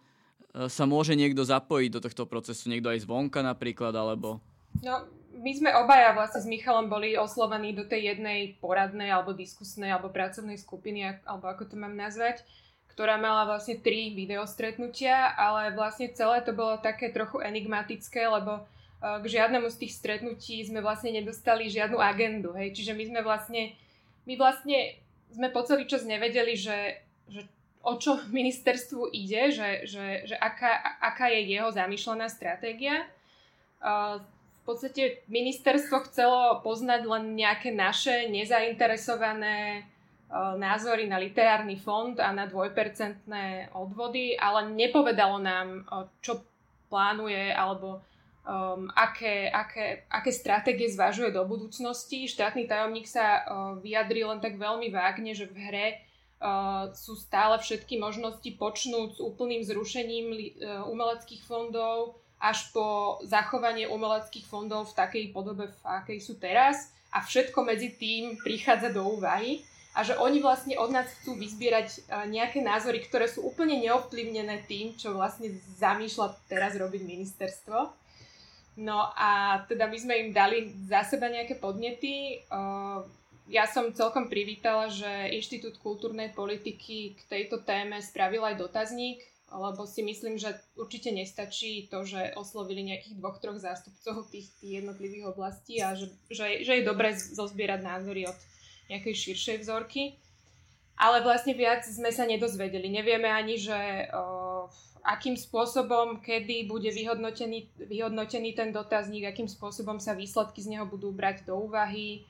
sa 0.67 0.83
môže 0.89 1.13
niekto 1.13 1.45
zapojiť 1.45 1.89
do 1.93 2.01
tohto 2.01 2.25
procesu, 2.25 2.67
niekto 2.71 2.89
aj 2.89 3.05
zvonka 3.05 3.45
napríklad, 3.45 3.93
alebo... 3.93 4.41
No, 4.81 5.05
my 5.37 5.51
sme 5.53 5.69
obaja 5.77 6.17
vlastne 6.17 6.41
s 6.41 6.49
Michalom 6.49 6.89
boli 6.89 7.13
oslovení 7.13 7.77
do 7.77 7.85
tej 7.85 8.17
jednej 8.17 8.57
poradnej 8.57 9.13
alebo 9.13 9.37
diskusnej 9.37 9.93
alebo 9.93 10.09
pracovnej 10.09 10.57
skupiny, 10.57 11.21
alebo 11.29 11.45
ako 11.45 11.69
to 11.69 11.75
mám 11.77 11.93
nazvať, 11.93 12.41
ktorá 12.89 13.21
mala 13.21 13.45
vlastne 13.45 13.77
tri 13.77 14.17
videostretnutia, 14.17 15.37
ale 15.37 15.77
vlastne 15.77 16.09
celé 16.09 16.41
to 16.41 16.57
bolo 16.57 16.81
také 16.81 17.13
trochu 17.13 17.37
enigmatické, 17.45 18.25
lebo 18.25 18.65
k 18.97 19.25
žiadnemu 19.29 19.69
z 19.69 19.85
tých 19.85 19.93
stretnutí 19.93 20.65
sme 20.65 20.81
vlastne 20.81 21.13
nedostali 21.13 21.69
žiadnu 21.69 22.01
agendu, 22.01 22.57
hej. 22.57 22.73
Čiže 22.73 22.97
my 22.97 23.03
sme 23.05 23.21
vlastne, 23.21 23.77
my 24.25 24.33
vlastne 24.41 24.97
sme 25.29 25.53
po 25.53 25.61
celý 25.61 25.85
čas 25.85 26.01
nevedeli, 26.01 26.57
že, 26.57 27.05
že 27.29 27.45
o 27.83 27.93
čo 27.95 28.19
ministerstvu 28.29 29.13
ide, 29.13 29.51
že, 29.51 29.69
že, 29.87 30.05
že 30.29 30.35
aká, 30.37 30.99
aká 31.01 31.29
je 31.31 31.57
jeho 31.57 31.69
zamýšľaná 31.71 32.27
stratégia. 32.27 33.07
V 33.79 34.61
podstate 34.67 35.23
ministerstvo 35.31 36.03
chcelo 36.11 36.59
poznať 36.59 37.07
len 37.07 37.39
nejaké 37.39 37.71
naše 37.71 38.27
nezainteresované 38.27 39.87
názory 40.59 41.07
na 41.07 41.15
literárny 41.15 41.79
fond 41.79 42.19
a 42.19 42.35
na 42.35 42.43
dvojpercentné 42.51 43.71
odvody, 43.71 44.35
ale 44.35 44.75
nepovedalo 44.75 45.39
nám, 45.39 45.87
čo 46.19 46.43
plánuje 46.91 47.51
alebo 47.51 48.03
um, 48.47 48.91
aké, 48.95 49.47
aké, 49.51 50.07
aké 50.07 50.31
stratégie 50.31 50.87
zvažuje 50.91 51.31
do 51.31 51.43
budúcnosti. 51.43 52.27
Štátny 52.27 52.67
tajomník 52.67 53.07
sa 53.07 53.43
uh, 53.43 53.43
vyjadril 53.79 54.31
len 54.31 54.39
tak 54.39 54.55
veľmi 54.55 54.91
vágne, 54.91 55.35
že 55.35 55.47
v 55.47 55.55
hre 55.67 55.87
Uh, 56.37 56.93
sú 56.93 57.17
stále 57.17 57.57
všetky 57.57 57.97
možnosti 57.97 58.45
počnúť 58.61 59.17
s 59.17 59.19
úplným 59.25 59.65
zrušením 59.65 60.25
uh, 60.29 60.85
umeleckých 60.85 61.41
fondov 61.41 62.21
až 62.37 62.69
po 62.69 63.17
zachovanie 63.25 63.89
umeleckých 63.89 64.45
fondov 64.45 64.93
v 64.93 64.97
takej 65.01 65.25
podobe, 65.33 65.73
v 65.73 65.81
akej 65.81 66.21
sú 66.21 66.37
teraz 66.37 66.93
a 67.09 67.25
všetko 67.25 67.59
medzi 67.65 67.97
tým 67.97 68.37
prichádza 68.37 68.93
do 68.93 69.17
úvahy. 69.17 69.65
a 69.97 70.05
že 70.05 70.13
oni 70.13 70.45
vlastne 70.45 70.77
od 70.77 70.93
nás 70.93 71.09
chcú 71.09 71.33
vyzbierať 71.41 71.87
e, 71.89 71.99
nejaké 72.29 72.61
názory, 72.61 73.01
ktoré 73.01 73.25
sú 73.25 73.41
úplne 73.41 73.81
neovplyvnené 73.81 74.61
tým, 74.69 74.93
čo 74.93 75.17
vlastne 75.17 75.57
zamýšľa 75.81 76.37
teraz 76.45 76.77
robiť 76.77 77.01
ministerstvo. 77.01 77.97
No 78.77 79.09
a 79.17 79.65
teda 79.65 79.89
my 79.89 79.97
sme 79.97 80.13
im 80.21 80.29
dali 80.29 80.69
za 80.85 81.01
seba 81.01 81.33
nejaké 81.33 81.57
podnety. 81.57 82.45
Ja 83.47 83.63
som 83.63 83.95
celkom 83.95 84.27
privítala, 84.27 84.91
že 84.91 85.07
Inštitút 85.31 85.79
kultúrnej 85.79 86.35
politiky 86.35 87.15
k 87.15 87.21
tejto 87.31 87.63
téme 87.63 88.03
spravil 88.03 88.43
aj 88.43 88.59
dotazník, 88.59 89.23
lebo 89.47 89.87
si 89.87 90.03
myslím, 90.03 90.35
že 90.35 90.59
určite 90.75 91.15
nestačí 91.15 91.87
to, 91.87 92.03
že 92.03 92.35
oslovili 92.35 92.83
nejakých 92.83 93.15
dvoch, 93.15 93.39
troch 93.39 93.55
zástupcov 93.55 94.27
tých, 94.27 94.51
tých 94.59 94.83
jednotlivých 94.83 95.31
oblastí 95.31 95.79
a 95.79 95.95
že, 95.95 96.11
že, 96.27 96.67
že 96.67 96.73
je 96.75 96.83
dobre 96.83 97.15
zozbierať 97.15 97.79
názory 97.87 98.27
od 98.27 98.35
nejakej 98.91 99.15
širšej 99.15 99.57
vzorky. 99.63 100.19
Ale 100.99 101.23
vlastne 101.23 101.55
viac 101.55 101.87
sme 101.87 102.11
sa 102.11 102.27
nedozvedeli. 102.27 102.91
Nevieme 102.91 103.31
ani, 103.31 103.55
že 103.55 104.11
o, 104.11 104.67
akým 105.07 105.39
spôsobom, 105.39 106.19
kedy 106.19 106.67
bude 106.67 106.91
vyhodnotený, 106.91 107.71
vyhodnotený 107.79 108.51
ten 108.57 108.75
dotazník, 108.75 109.23
akým 109.23 109.47
spôsobom 109.47 110.03
sa 110.03 110.11
výsledky 110.17 110.59
z 110.59 110.75
neho 110.75 110.83
budú 110.89 111.15
brať 111.15 111.47
do 111.47 111.55
úvahy, 111.55 112.27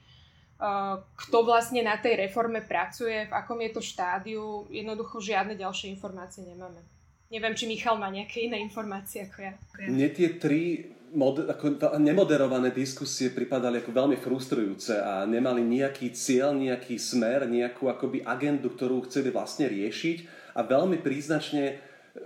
kto 1.14 1.38
vlastne 1.46 1.86
na 1.86 2.02
tej 2.02 2.18
reforme 2.28 2.66
pracuje, 2.66 3.30
v 3.30 3.34
akom 3.34 3.62
je 3.62 3.72
to 3.78 3.82
štádiu. 3.82 4.66
Jednoducho 4.74 5.22
žiadne 5.22 5.54
ďalšie 5.54 5.94
informácie 5.94 6.42
nemáme. 6.42 6.82
Neviem, 7.30 7.54
či 7.54 7.68
Michal 7.70 8.00
má 8.00 8.10
nejaké 8.10 8.48
iné 8.48 8.58
informácie 8.64 9.28
ako 9.28 9.38
ja. 9.44 9.54
Mne 9.86 10.08
tie 10.16 10.40
tri 10.40 10.90
mod, 11.14 11.44
ako 11.44 11.78
nemoderované 12.00 12.72
diskusie 12.72 13.36
pripadali 13.36 13.84
ako 13.84 13.92
veľmi 13.92 14.18
frustrujúce 14.18 14.98
a 14.98 15.28
nemali 15.28 15.60
nejaký 15.64 16.12
cieľ, 16.16 16.56
nejaký 16.56 16.96
smer, 16.96 17.46
nejakú 17.46 17.92
akoby 17.92 18.24
agendu, 18.24 18.72
ktorú 18.72 19.06
chceli 19.08 19.32
vlastne 19.32 19.68
riešiť 19.68 20.18
a 20.56 20.64
veľmi 20.66 21.04
príznačne 21.04 21.84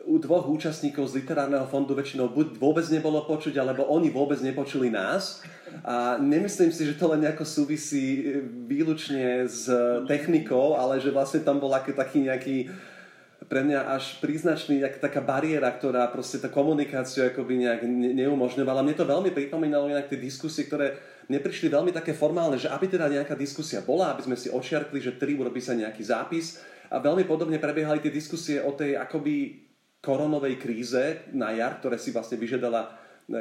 u 0.08 0.16
dvoch 0.24 0.48
účastníkov 0.48 1.12
z 1.12 1.20
literárneho 1.20 1.68
fondu 1.68 1.92
väčšinou 1.92 2.32
buď 2.32 2.56
vôbec 2.56 2.88
nebolo 2.88 3.28
počuť, 3.28 3.60
alebo 3.60 3.92
oni 3.92 4.08
vôbec 4.08 4.40
nepočuli 4.40 4.88
nás. 4.88 5.44
A 5.82 6.20
nemyslím 6.22 6.70
si, 6.70 6.86
že 6.86 7.00
to 7.00 7.10
len 7.10 7.26
nejako 7.26 7.48
súvisí 7.48 8.22
výlučne 8.70 9.48
s 9.50 9.66
technikou, 10.06 10.78
ale 10.78 11.02
že 11.02 11.10
vlastne 11.10 11.42
tam 11.42 11.58
bol 11.58 11.74
taký 11.74 12.28
nejaký 12.28 12.70
pre 13.52 13.68
mňa 13.68 14.00
až 14.00 14.16
príznačný, 14.24 14.80
jak 14.80 15.04
taká 15.04 15.20
bariéra, 15.20 15.76
ktorá 15.76 16.08
proste 16.08 16.40
tá 16.40 16.48
komunikáciu 16.48 17.28
akoby 17.28 17.68
nejak 17.68 17.84
neumožňovala. 18.16 18.80
Mne 18.80 18.96
to 18.96 19.04
veľmi 19.04 19.36
pripomínalo 19.36 19.92
inak 19.92 20.08
tie 20.08 20.16
diskusie, 20.16 20.64
ktoré 20.72 20.96
neprišli 21.28 21.68
veľmi 21.68 21.92
také 21.92 22.16
formálne, 22.16 22.56
že 22.56 22.72
aby 22.72 22.88
teda 22.88 23.12
nejaká 23.12 23.36
diskusia 23.36 23.84
bola, 23.84 24.16
aby 24.16 24.24
sme 24.24 24.40
si 24.40 24.48
očiarkli, 24.48 25.04
že 25.04 25.20
tri 25.20 25.36
urobí 25.36 25.60
sa 25.60 25.76
nejaký 25.76 26.00
zápis 26.00 26.64
a 26.88 27.04
veľmi 27.04 27.28
podobne 27.28 27.60
prebiehali 27.60 28.00
tie 28.00 28.14
diskusie 28.14 28.64
o 28.64 28.72
tej 28.72 28.96
akoby 28.96 29.68
koronovej 30.00 30.56
kríze 30.56 31.28
na 31.36 31.52
jar, 31.52 31.76
ktoré 31.84 32.00
si 32.00 32.16
vlastne 32.16 32.40
vyžiadala 32.40 32.82
e, 32.84 32.90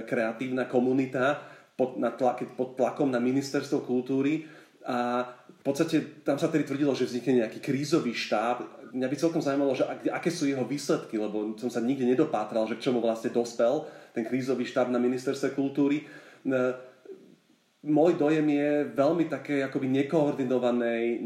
kreatívna 0.04 0.66
komunita 0.66 1.38
pod, 1.80 1.96
na 1.96 2.12
tlak, 2.12 2.44
pod 2.60 2.76
tlakom 2.76 3.08
na 3.08 3.16
ministerstvo 3.16 3.88
kultúry 3.88 4.44
a 4.84 5.24
v 5.48 5.62
podstate 5.64 6.20
tam 6.20 6.36
sa 6.36 6.52
tedy 6.52 6.68
tvrdilo, 6.68 6.92
že 6.92 7.08
vznikne 7.08 7.44
nejaký 7.44 7.64
krízový 7.64 8.12
štáb, 8.12 8.64
mňa 8.92 9.08
by 9.08 9.16
celkom 9.16 9.40
zaujímalo, 9.40 9.72
že 9.72 9.88
aké 10.12 10.28
sú 10.28 10.44
jeho 10.44 10.64
výsledky, 10.68 11.16
lebo 11.16 11.56
som 11.56 11.72
sa 11.72 11.80
nikde 11.80 12.04
nedopátral, 12.04 12.68
že 12.68 12.76
k 12.76 12.84
čomu 12.90 13.00
vlastne 13.00 13.32
dospel 13.32 13.88
ten 14.12 14.28
krízový 14.28 14.68
štáb 14.68 14.92
na 14.92 15.00
ministerstve 15.00 15.56
kultúry. 15.56 16.04
Môj 17.80 18.12
dojem 18.20 18.44
je 18.44 18.70
veľmi 18.92 19.24
také 19.32 19.64
akoby 19.64 19.88
nekoordinovanej, 20.04 21.24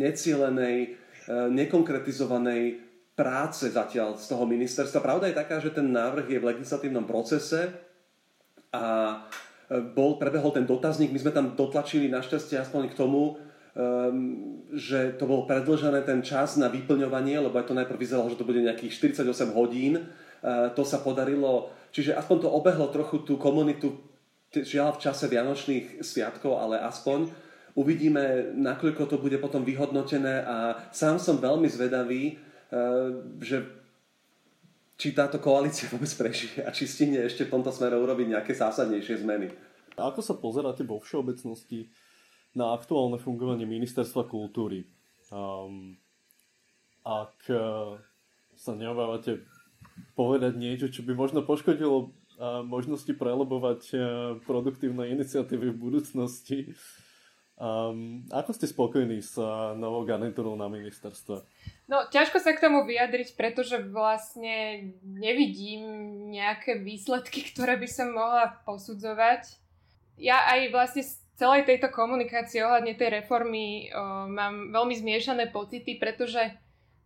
necielenej, 0.00 0.78
e, 0.80 0.88
nekonkretizovanej 1.52 2.80
práce 3.12 3.68
zatiaľ 3.68 4.16
z 4.16 4.24
toho 4.32 4.48
ministerstva. 4.48 5.04
Pravda 5.04 5.28
je 5.28 5.36
taká, 5.36 5.60
že 5.60 5.76
ten 5.76 5.92
návrh 5.92 6.24
je 6.24 6.40
v 6.40 6.48
legislatívnom 6.56 7.04
procese 7.04 7.68
a 8.72 8.84
bol, 9.70 10.18
prebehol 10.18 10.50
ten 10.50 10.66
dotazník, 10.66 11.14
my 11.14 11.20
sme 11.22 11.30
tam 11.30 11.46
dotlačili 11.54 12.10
našťastie 12.10 12.58
aspoň 12.58 12.90
k 12.90 12.98
tomu, 12.98 13.38
um, 13.38 14.66
že 14.74 15.14
to 15.14 15.30
bol 15.30 15.46
predlžené 15.46 16.02
ten 16.02 16.26
čas 16.26 16.58
na 16.58 16.66
vyplňovanie, 16.66 17.38
lebo 17.38 17.54
aj 17.54 17.70
to 17.70 17.78
najprv 17.78 17.98
vyzeralo, 17.98 18.26
že 18.26 18.38
to 18.38 18.48
bude 18.48 18.58
nejakých 18.58 19.14
48 19.14 19.54
hodín. 19.54 20.10
Uh, 20.42 20.74
to 20.74 20.82
sa 20.82 20.98
podarilo, 20.98 21.70
čiže 21.94 22.18
aspoň 22.18 22.36
to 22.42 22.48
obehlo 22.50 22.90
trochu 22.90 23.22
tú 23.22 23.38
komunitu, 23.38 23.94
žiaľ 24.50 24.98
v 24.98 25.02
čase 25.06 25.30
Vianočných 25.30 26.02
sviatkov, 26.02 26.58
ale 26.58 26.82
aspoň. 26.82 27.48
Uvidíme, 27.78 28.50
nakoľko 28.58 29.06
to 29.06 29.16
bude 29.22 29.38
potom 29.38 29.62
vyhodnotené 29.62 30.42
a 30.42 30.74
sám 30.90 31.22
som 31.22 31.38
veľmi 31.38 31.70
zvedavý, 31.70 32.34
že 33.38 33.79
či 35.00 35.16
táto 35.16 35.40
koalícia 35.40 35.88
vôbec 35.96 36.12
prežije 36.12 36.60
a 36.60 36.68
či 36.68 36.84
stihne 36.84 37.24
ešte 37.24 37.48
v 37.48 37.56
tomto 37.56 37.72
smere 37.72 37.96
urobiť 37.96 38.36
nejaké 38.36 38.52
zásadnejšie 38.52 39.24
zmeny. 39.24 39.48
Ako 39.96 40.20
sa 40.20 40.36
pozeráte 40.36 40.84
vo 40.84 41.00
všeobecnosti 41.00 41.88
na 42.52 42.76
aktuálne 42.76 43.16
fungovanie 43.16 43.64
ministerstva 43.64 44.28
kultúry. 44.28 44.84
Um, 45.32 45.96
ak 47.00 47.36
uh, 47.48 47.96
sa 48.52 48.76
neobávate 48.76 49.40
povedať 50.18 50.58
niečo, 50.58 50.92
čo 50.92 51.00
by 51.06 51.16
možno 51.16 51.46
poškodilo 51.46 51.96
uh, 52.10 52.60
možnosti 52.66 53.10
prelobovať 53.14 53.80
uh, 53.94 54.00
produktívne 54.44 55.08
iniciatívy 55.14 55.70
v 55.72 55.80
budúcnosti, 55.80 56.74
um, 57.56 58.26
ako 58.34 58.50
ste 58.52 58.66
spokojní 58.66 59.22
s 59.22 59.38
uh, 59.38 59.78
novou 59.78 60.02
garnitúrou 60.02 60.58
na 60.58 60.66
ministerstve? 60.66 61.46
No, 61.90 62.06
ťažko 62.06 62.38
sa 62.38 62.54
k 62.54 62.62
tomu 62.62 62.86
vyjadriť, 62.86 63.34
pretože 63.34 63.82
vlastne 63.82 64.94
nevidím 65.02 65.82
nejaké 66.30 66.78
výsledky, 66.78 67.42
ktoré 67.50 67.74
by 67.82 67.88
som 67.90 68.14
mohla 68.14 68.62
posudzovať. 68.62 69.58
Ja 70.14 70.46
aj 70.54 70.70
vlastne 70.70 71.02
celej 71.34 71.66
tejto 71.66 71.90
komunikácii 71.90 72.62
ohľadne 72.62 72.94
tej 72.94 73.18
reformy 73.18 73.90
o, 73.90 74.30
mám 74.30 74.70
veľmi 74.70 74.94
zmiešané 75.02 75.50
pocity, 75.50 75.98
pretože 75.98 76.54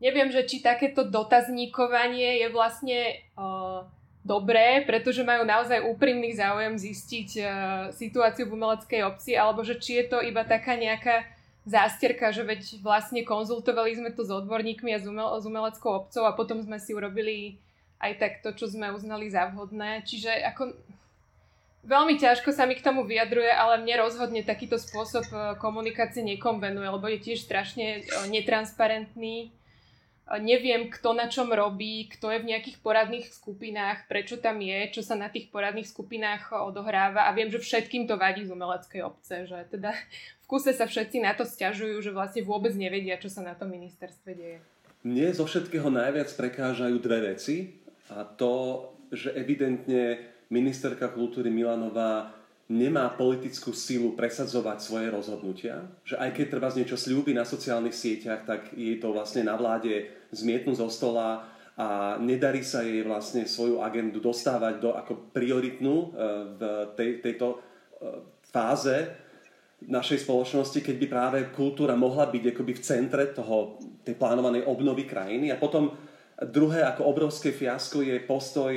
neviem, 0.05 0.29
že 0.29 0.45
či 0.45 0.61
takéto 0.61 1.09
dotazníkovanie 1.09 2.45
je 2.45 2.49
vlastne 2.53 3.25
o, 3.41 3.89
dobré, 4.21 4.85
pretože 4.85 5.25
majú 5.25 5.49
naozaj 5.49 5.81
úprimný 5.81 6.37
záujem 6.37 6.77
zistiť 6.77 7.29
o, 7.41 7.43
situáciu 7.89 8.51
v 8.51 8.59
umeleckej 8.59 9.01
obci, 9.07 9.33
alebo 9.33 9.65
že 9.65 9.81
či 9.81 10.03
je 10.03 10.13
to 10.13 10.19
iba 10.21 10.45
taká 10.45 10.77
nejaká 10.77 11.25
zásterka, 11.65 12.33
že 12.33 12.45
veď 12.45 12.85
vlastne 12.85 13.25
konzultovali 13.25 13.97
sme 13.97 14.11
to 14.13 14.25
s 14.25 14.31
odborníkmi 14.31 14.93
a 14.93 15.01
s, 15.01 15.09
umel- 15.09 15.41
s 15.41 15.45
umeleckou 15.49 16.05
obcov 16.05 16.23
a 16.29 16.37
potom 16.37 16.61
sme 16.61 16.77
si 16.77 16.93
urobili 16.93 17.61
aj 18.01 18.21
tak 18.21 18.33
to, 18.45 18.53
čo 18.53 18.69
sme 18.69 18.93
uznali 18.93 19.33
za 19.33 19.49
vhodné. 19.49 20.05
Čiže 20.05 20.45
ako 20.55 20.77
Veľmi 21.85 22.17
ťažko 22.17 22.49
sa 22.49 22.65
mi 22.65 22.81
k 22.81 22.85
tomu 22.85 23.05
vyjadruje, 23.05 23.53
ale 23.53 23.85
mne 23.85 24.09
rozhodne 24.09 24.41
takýto 24.41 24.81
spôsob 24.81 25.29
e, 25.29 25.37
komunikácie 25.61 26.25
nekonvenuje, 26.25 26.89
lebo 26.89 27.05
je 27.13 27.21
tiež 27.21 27.45
strašne 27.45 28.01
e, 28.01 28.25
netransparentný. 28.33 29.53
Neviem, 30.25 30.89
kto 30.89 31.13
na 31.13 31.29
čom 31.29 31.53
robí, 31.53 32.09
kto 32.09 32.33
je 32.33 32.41
v 32.41 32.49
nejakých 32.49 32.81
poradných 32.81 33.29
skupinách, 33.29 34.09
prečo 34.09 34.41
tam 34.41 34.57
je, 34.57 34.89
čo 34.89 35.05
sa 35.05 35.13
na 35.21 35.29
tých 35.29 35.53
poradných 35.53 35.85
skupinách 35.85 36.49
odohráva 36.65 37.29
a 37.29 37.37
viem, 37.37 37.53
že 37.53 37.61
všetkým 37.61 38.09
to 38.09 38.17
vadí 38.17 38.49
z 38.49 38.57
umeleckej 38.57 39.05
obce, 39.05 39.45
že 39.45 39.69
teda 39.69 39.93
v 40.43 40.47
kuse 40.49 40.73
sa 40.73 40.89
všetci 40.89 41.21
na 41.21 41.37
to 41.37 41.45
stiažujú, 41.45 42.01
že 42.01 42.17
vlastne 42.17 42.41
vôbec 42.41 42.73
nevedia, 42.73 43.21
čo 43.21 43.29
sa 43.29 43.45
na 43.45 43.53
tom 43.53 43.69
ministerstve 43.69 44.31
deje. 44.33 44.59
Mne 45.05 45.37
zo 45.37 45.45
všetkého 45.45 45.93
najviac 45.93 46.33
prekážajú 46.33 46.97
dve 46.97 47.37
veci 47.37 47.85
a 48.09 48.25
to, 48.25 48.89
že 49.13 49.37
evidentne 49.37 50.25
ministerka 50.49 51.13
kultúry 51.13 51.53
Milanová 51.53 52.33
nemá 52.69 53.13
politickú 53.13 53.77
sílu 53.77 54.17
presadzovať 54.17 54.79
svoje 54.81 55.13
rozhodnutia, 55.13 55.85
že 56.01 56.17
aj 56.17 56.33
keď 56.33 56.47
treba 56.49 56.69
z 56.73 56.81
niečo 56.81 56.97
slúbi 56.97 57.37
na 57.37 57.45
sociálnych 57.45 57.93
sieťach, 57.93 58.49
tak 58.49 58.73
jej 58.73 58.97
to 58.97 59.13
vlastne 59.13 59.45
na 59.45 59.53
vláde 59.55 60.09
zmietnú 60.33 60.73
zo 60.73 60.89
stola 60.89 61.45
a 61.75 62.17
nedarí 62.23 62.65
sa 62.65 62.87
jej 62.87 63.05
vlastne 63.05 63.45
svoju 63.45 63.83
agendu 63.83 64.23
dostávať 64.23 64.75
do 64.81 64.95
ako 64.95 65.35
prioritnú 65.35 65.97
e, 65.97 66.07
v 66.55 66.61
tej, 66.95 67.11
tejto 67.19 67.47
e, 67.51 67.57
fáze 68.49 68.97
našej 69.85 70.25
spoločnosti, 70.25 70.81
keď 70.81 70.97
by 70.97 71.07
práve 71.11 71.39
kultúra 71.53 71.93
mohla 71.99 72.31
byť 72.31 72.55
akoby 72.55 72.73
v 72.79 72.85
centre 72.85 73.25
toho, 73.35 73.77
tej 74.07 74.17
plánovanej 74.17 74.65
obnovy 74.65 75.05
krajiny. 75.05 75.53
A 75.53 75.61
potom 75.61 75.93
druhé 76.41 76.87
ako 76.87 77.11
obrovské 77.11 77.53
fiasko 77.53 78.01
je 78.01 78.17
postoj 78.25 78.73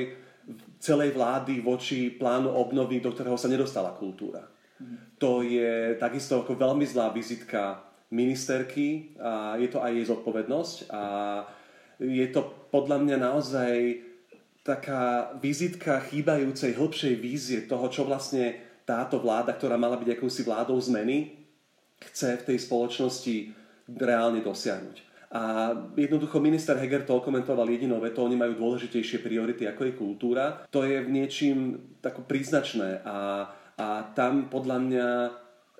celej 0.78 1.14
vlády 1.14 1.60
voči 1.60 2.14
plánu 2.14 2.54
obnovy, 2.54 3.02
do 3.02 3.10
ktorého 3.10 3.38
sa 3.38 3.50
nedostala 3.50 3.94
kultúra. 3.98 4.46
Mm. 4.78 5.18
To 5.18 5.42
je 5.42 5.98
takisto 5.98 6.42
ako 6.46 6.54
veľmi 6.54 6.86
zlá 6.86 7.10
vizitka 7.10 7.82
ministerky 8.08 9.12
a 9.20 9.58
je 9.60 9.68
to 9.68 9.84
aj 9.84 9.92
jej 9.92 10.06
zodpovednosť 10.08 10.76
a 10.88 11.02
je 12.00 12.26
to 12.30 12.70
podľa 12.70 13.04
mňa 13.04 13.16
naozaj 13.20 13.74
taká 14.62 15.34
vizitka 15.42 16.00
chýbajúcej 16.08 16.76
hĺbšej 16.76 17.14
vízie 17.18 17.58
toho, 17.66 17.88
čo 17.90 18.06
vlastne 18.06 18.56
táto 18.84 19.20
vláda, 19.20 19.52
ktorá 19.52 19.76
mala 19.76 20.00
byť 20.00 20.16
akousi 20.16 20.44
vládou 20.46 20.80
zmeny, 20.80 21.36
chce 22.00 22.40
v 22.40 22.46
tej 22.52 22.58
spoločnosti 22.64 23.36
reálne 23.96 24.40
dosiahnuť. 24.40 25.07
A 25.28 25.76
jednoducho 25.92 26.40
minister 26.40 26.72
Heger 26.80 27.04
to 27.04 27.20
komentoval 27.20 27.68
jedinou 27.68 28.00
vetou, 28.00 28.24
oni 28.24 28.40
majú 28.40 28.56
dôležitejšie 28.56 29.20
priority 29.20 29.68
ako 29.68 29.84
je 29.84 29.92
kultúra. 29.92 30.64
To 30.72 30.88
je 30.88 31.04
v 31.04 31.12
niečím 31.12 31.56
tako 32.00 32.24
príznačné 32.24 33.04
a, 33.04 33.44
a 33.76 33.86
tam 34.16 34.48
podľa 34.48 34.78
mňa 34.80 35.08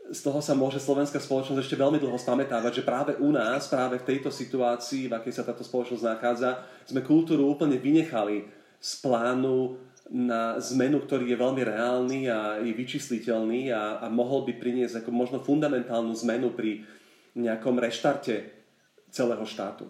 z 0.09 0.20
toho 0.24 0.40
sa 0.40 0.57
môže 0.57 0.80
slovenská 0.80 1.20
spoločnosť 1.20 1.61
ešte 1.61 1.76
veľmi 1.76 2.01
dlho 2.01 2.16
spamätávať, 2.16 2.80
že 2.80 2.88
práve 2.88 3.12
u 3.20 3.28
nás, 3.28 3.68
práve 3.68 4.01
v 4.01 4.09
tejto 4.09 4.32
situácii, 4.32 5.09
v 5.09 5.16
akej 5.16 5.36
sa 5.40 5.44
táto 5.44 5.61
spoločnosť 5.64 6.05
nachádza, 6.05 6.64
sme 6.88 7.05
kultúru 7.05 7.44
úplne 7.44 7.76
vynechali 7.76 8.49
z 8.80 8.92
plánu 9.05 9.76
na 10.09 10.57
zmenu, 10.57 11.05
ktorý 11.05 11.28
je 11.28 11.36
veľmi 11.36 11.62
reálny 11.68 12.20
a 12.32 12.64
je 12.64 12.72
vyčísliteľný 12.72 13.68
a, 13.68 14.01
a 14.01 14.09
mohol 14.09 14.49
by 14.49 14.57
priniesť 14.57 15.05
ako 15.05 15.11
možno 15.12 15.44
fundamentálnu 15.44 16.16
zmenu 16.24 16.57
pri 16.57 16.84
nejakom 17.36 17.76
reštarte 17.76 18.57
celého 19.11 19.44
štátu. 19.44 19.88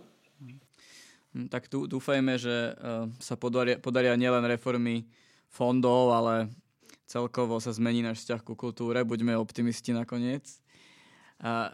Hm, 1.35 1.49
tak 1.53 1.69
tu 1.69 1.85
dúfajme, 1.85 2.39
že 2.41 2.73
uh, 2.75 3.11
sa 3.21 3.37
podaria, 3.37 3.77
podaria 3.77 4.17
nielen 4.17 4.45
reformy 4.49 5.05
fondov, 5.49 6.13
ale 6.13 6.53
celkovo 7.09 7.57
sa 7.61 7.73
zmení 7.73 8.05
náš 8.05 8.25
vzťah 8.25 8.41
ku 8.45 8.53
kultúre. 8.53 9.01
Buďme 9.01 9.33
optimisti 9.37 9.97
nakoniec. 9.97 10.45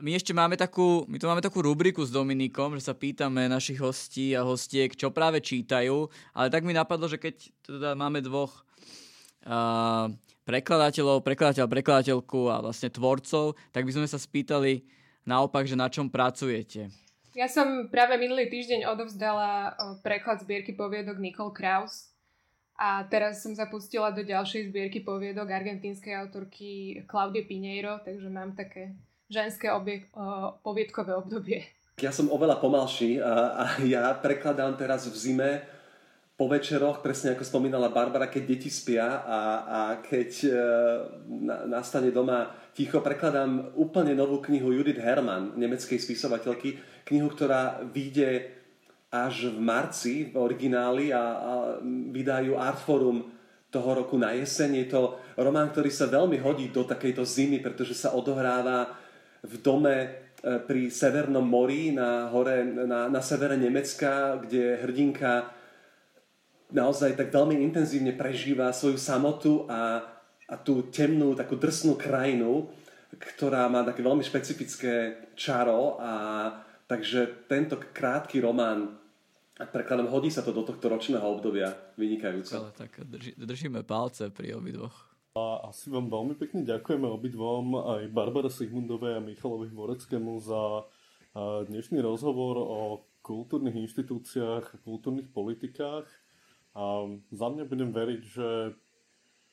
My 0.05 0.13
ešte 0.13 0.37
máme 0.37 0.61
takú, 0.61 1.09
my 1.09 1.17
tu 1.17 1.25
máme 1.25 1.41
takú 1.41 1.65
rubriku 1.65 2.05
s 2.05 2.13
Dominikom, 2.13 2.77
že 2.77 2.85
sa 2.85 2.93
pýtame 2.93 3.49
našich 3.49 3.81
hostí 3.81 4.37
a 4.37 4.45
hostiek, 4.45 4.93
čo 4.93 5.09
práve 5.09 5.41
čítajú, 5.41 6.13
ale 6.37 6.53
tak 6.53 6.69
mi 6.69 6.77
napadlo, 6.77 7.09
že 7.09 7.17
keď 7.17 7.35
teda 7.65 7.91
máme 7.97 8.21
dvoch 8.21 8.61
uh, 9.49 10.13
prekladateľov, 10.45 11.25
prekladateľ, 11.25 11.65
prekladateľku 11.65 12.53
a 12.53 12.61
vlastne 12.61 12.93
tvorcov, 12.93 13.57
tak 13.73 13.89
by 13.89 13.93
sme 13.97 14.05
sa 14.05 14.21
spýtali 14.21 14.85
naopak, 15.25 15.65
že 15.65 15.81
na 15.81 15.89
čom 15.89 16.13
pracujete. 16.13 16.93
Ja 17.35 17.51
som 17.51 17.91
práve 17.91 18.15
minulý 18.15 18.47
týždeň 18.47 18.87
odovzdala 18.95 19.75
preklad 20.07 20.39
zbierky 20.39 20.71
poviedok 20.71 21.19
Nicole 21.19 21.51
Kraus 21.51 22.15
a 22.79 23.03
teraz 23.11 23.43
som 23.43 23.59
zapustila 23.59 24.15
do 24.15 24.23
ďalšej 24.23 24.71
zbierky 24.71 25.03
poviedok 25.03 25.51
argentínskej 25.51 26.15
autorky 26.15 27.03
Claudie 27.11 27.43
Pineiro, 27.43 27.99
takže 28.07 28.31
mám 28.31 28.55
také 28.55 28.95
ženské 29.27 29.67
obie, 29.75 30.07
poviedkové 30.63 31.11
obdobie. 31.19 31.67
Ja 31.99 32.15
som 32.15 32.31
oveľa 32.31 32.63
pomalší 32.63 33.19
a, 33.19 33.35
a 33.55 33.65
ja 33.83 34.15
prekladám 34.15 34.79
teraz 34.79 35.11
v 35.11 35.19
zime 35.19 35.51
po 36.35 36.51
večeroch, 36.51 36.99
presne 36.99 37.39
ako 37.39 37.47
spomínala 37.47 37.95
Barbara, 37.95 38.27
keď 38.27 38.43
deti 38.43 38.67
spia 38.67 39.23
a, 39.23 39.41
a 39.63 39.81
keď 40.03 40.31
e, 40.43 40.51
na, 41.31 41.79
nastane 41.79 42.11
doma 42.11 42.51
ticho, 42.75 42.99
prekladám 42.99 43.71
úplne 43.79 44.19
novú 44.19 44.43
knihu 44.43 44.75
Judith 44.75 44.99
Hermann, 44.99 45.55
nemeckej 45.55 45.95
spisovateľky, 45.95 46.83
knihu, 47.07 47.31
ktorá 47.31 47.87
vyjde 47.87 48.51
až 49.15 49.55
v 49.55 49.63
marci 49.63 50.15
v 50.27 50.35
origináli 50.35 51.15
a, 51.15 51.23
a 51.23 51.53
vydajú 52.11 52.59
Artforum 52.59 53.31
toho 53.71 54.03
roku 54.03 54.19
na 54.19 54.35
jeseň. 54.35 54.71
Je 54.83 54.87
to 54.91 55.23
román, 55.39 55.71
ktorý 55.71 55.91
sa 55.95 56.11
veľmi 56.11 56.43
hodí 56.43 56.75
do 56.75 56.83
takejto 56.83 57.23
zimy, 57.23 57.63
pretože 57.63 57.95
sa 57.95 58.11
odohráva 58.11 58.91
v 59.47 59.55
dome 59.63 59.95
e, 60.03 60.09
pri 60.67 60.91
Severnom 60.91 61.47
mori 61.47 61.95
na, 61.95 62.27
hore, 62.35 62.67
na, 62.67 63.07
na 63.07 63.23
severe 63.23 63.55
Nemecka, 63.55 64.43
kde 64.43 64.83
hrdinka 64.83 65.63
naozaj 66.71 67.19
tak 67.19 67.35
veľmi 67.35 67.61
intenzívne 67.61 68.15
prežíva 68.17 68.73
svoju 68.73 68.97
samotu 68.97 69.69
a, 69.69 70.05
a 70.49 70.55
tú 70.61 70.89
temnú, 70.89 71.37
takú 71.37 71.59
drsnú 71.59 71.99
krajinu, 71.99 72.71
ktorá 73.15 73.69
má 73.71 73.85
také 73.87 74.03
veľmi 74.03 74.23
špecifické 74.23 75.27
čaro 75.39 75.99
a 76.01 76.13
takže 76.89 77.47
tento 77.47 77.79
krátky 77.79 78.43
román 78.43 78.99
a 79.55 79.65
prekladom 79.71 80.11
hodí 80.11 80.35
sa 80.35 80.43
to 80.43 80.51
do 80.51 80.67
tohto 80.67 80.91
ročného 80.91 81.23
obdobia 81.23 81.71
vynikajúco. 81.95 82.59
Ale 82.59 82.75
tak 82.75 82.99
drži, 83.07 83.39
držíme 83.39 83.87
palce 83.87 84.35
pri 84.35 84.59
obidvoch. 84.59 85.15
A 85.35 85.71
asi 85.71 85.91
vám 85.91 86.11
veľmi 86.11 86.35
pekne 86.39 86.63
ďakujeme 86.63 87.07
obidvom 87.11 87.75
aj 87.99 88.03
Barbara 88.11 88.51
Sigmundovej 88.51 89.19
a 89.19 89.23
Michalovi 89.23 89.71
Hvoreckému 89.71 90.39
za 90.43 90.87
dnešný 91.67 91.99
rozhovor 92.03 92.55
o 92.63 92.81
kultúrnych 93.19 93.75
inštitúciách 93.75 94.65
a 94.75 94.81
kultúrnych 94.83 95.27
politikách. 95.35 96.07
A 96.75 97.07
za 97.31 97.47
mňa 97.55 97.65
budem 97.71 97.95
veriť, 97.95 98.23
že 98.27 98.49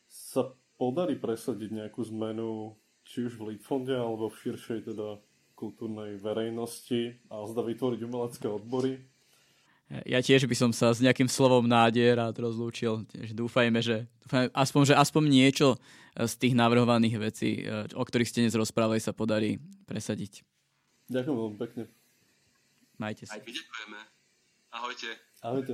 sa 0.09 0.51
podarí 0.75 1.15
presadiť 1.15 1.69
nejakú 1.69 2.01
zmenu 2.09 2.73
či 3.05 3.29
už 3.29 3.37
v 3.37 3.53
Litfonde 3.53 3.93
alebo 3.93 4.27
v 4.27 4.39
širšej 4.41 4.89
teda 4.89 5.21
kultúrnej 5.53 6.17
verejnosti 6.17 7.21
a 7.29 7.45
zda 7.45 7.61
vytvoriť 7.61 7.99
umelecké 8.01 8.49
odbory. 8.49 9.05
Ja 10.07 10.23
tiež 10.23 10.47
by 10.47 10.55
som 10.55 10.71
sa 10.71 10.95
s 10.95 11.03
nejakým 11.03 11.27
slovom 11.27 11.67
nádej 11.67 12.15
rád 12.15 12.39
rozlúčil. 12.39 13.03
Dúfajme, 13.35 13.83
že, 13.83 14.07
dúfajme, 14.23 14.47
aspoň, 14.55 14.81
že 14.87 14.95
aspoň 14.95 15.23
niečo 15.27 15.67
z 16.15 16.33
tých 16.39 16.55
navrhovaných 16.55 17.15
vecí, 17.19 17.67
o 17.91 17.99
ktorých 18.01 18.29
ste 18.31 18.41
dnes 18.47 18.55
rozprávali, 18.55 19.03
sa 19.03 19.11
podarí 19.11 19.59
presadiť. 19.85 20.47
Ďakujem 21.11 21.35
veľmi 21.35 21.57
pekne. 21.59 21.83
Majte 22.95 23.27
sa. 23.27 23.35
Aj 23.35 23.43
my 23.43 23.51
ďakujeme. 23.51 23.99
Ahojte. 24.71 25.09
Ahojte. 25.43 25.73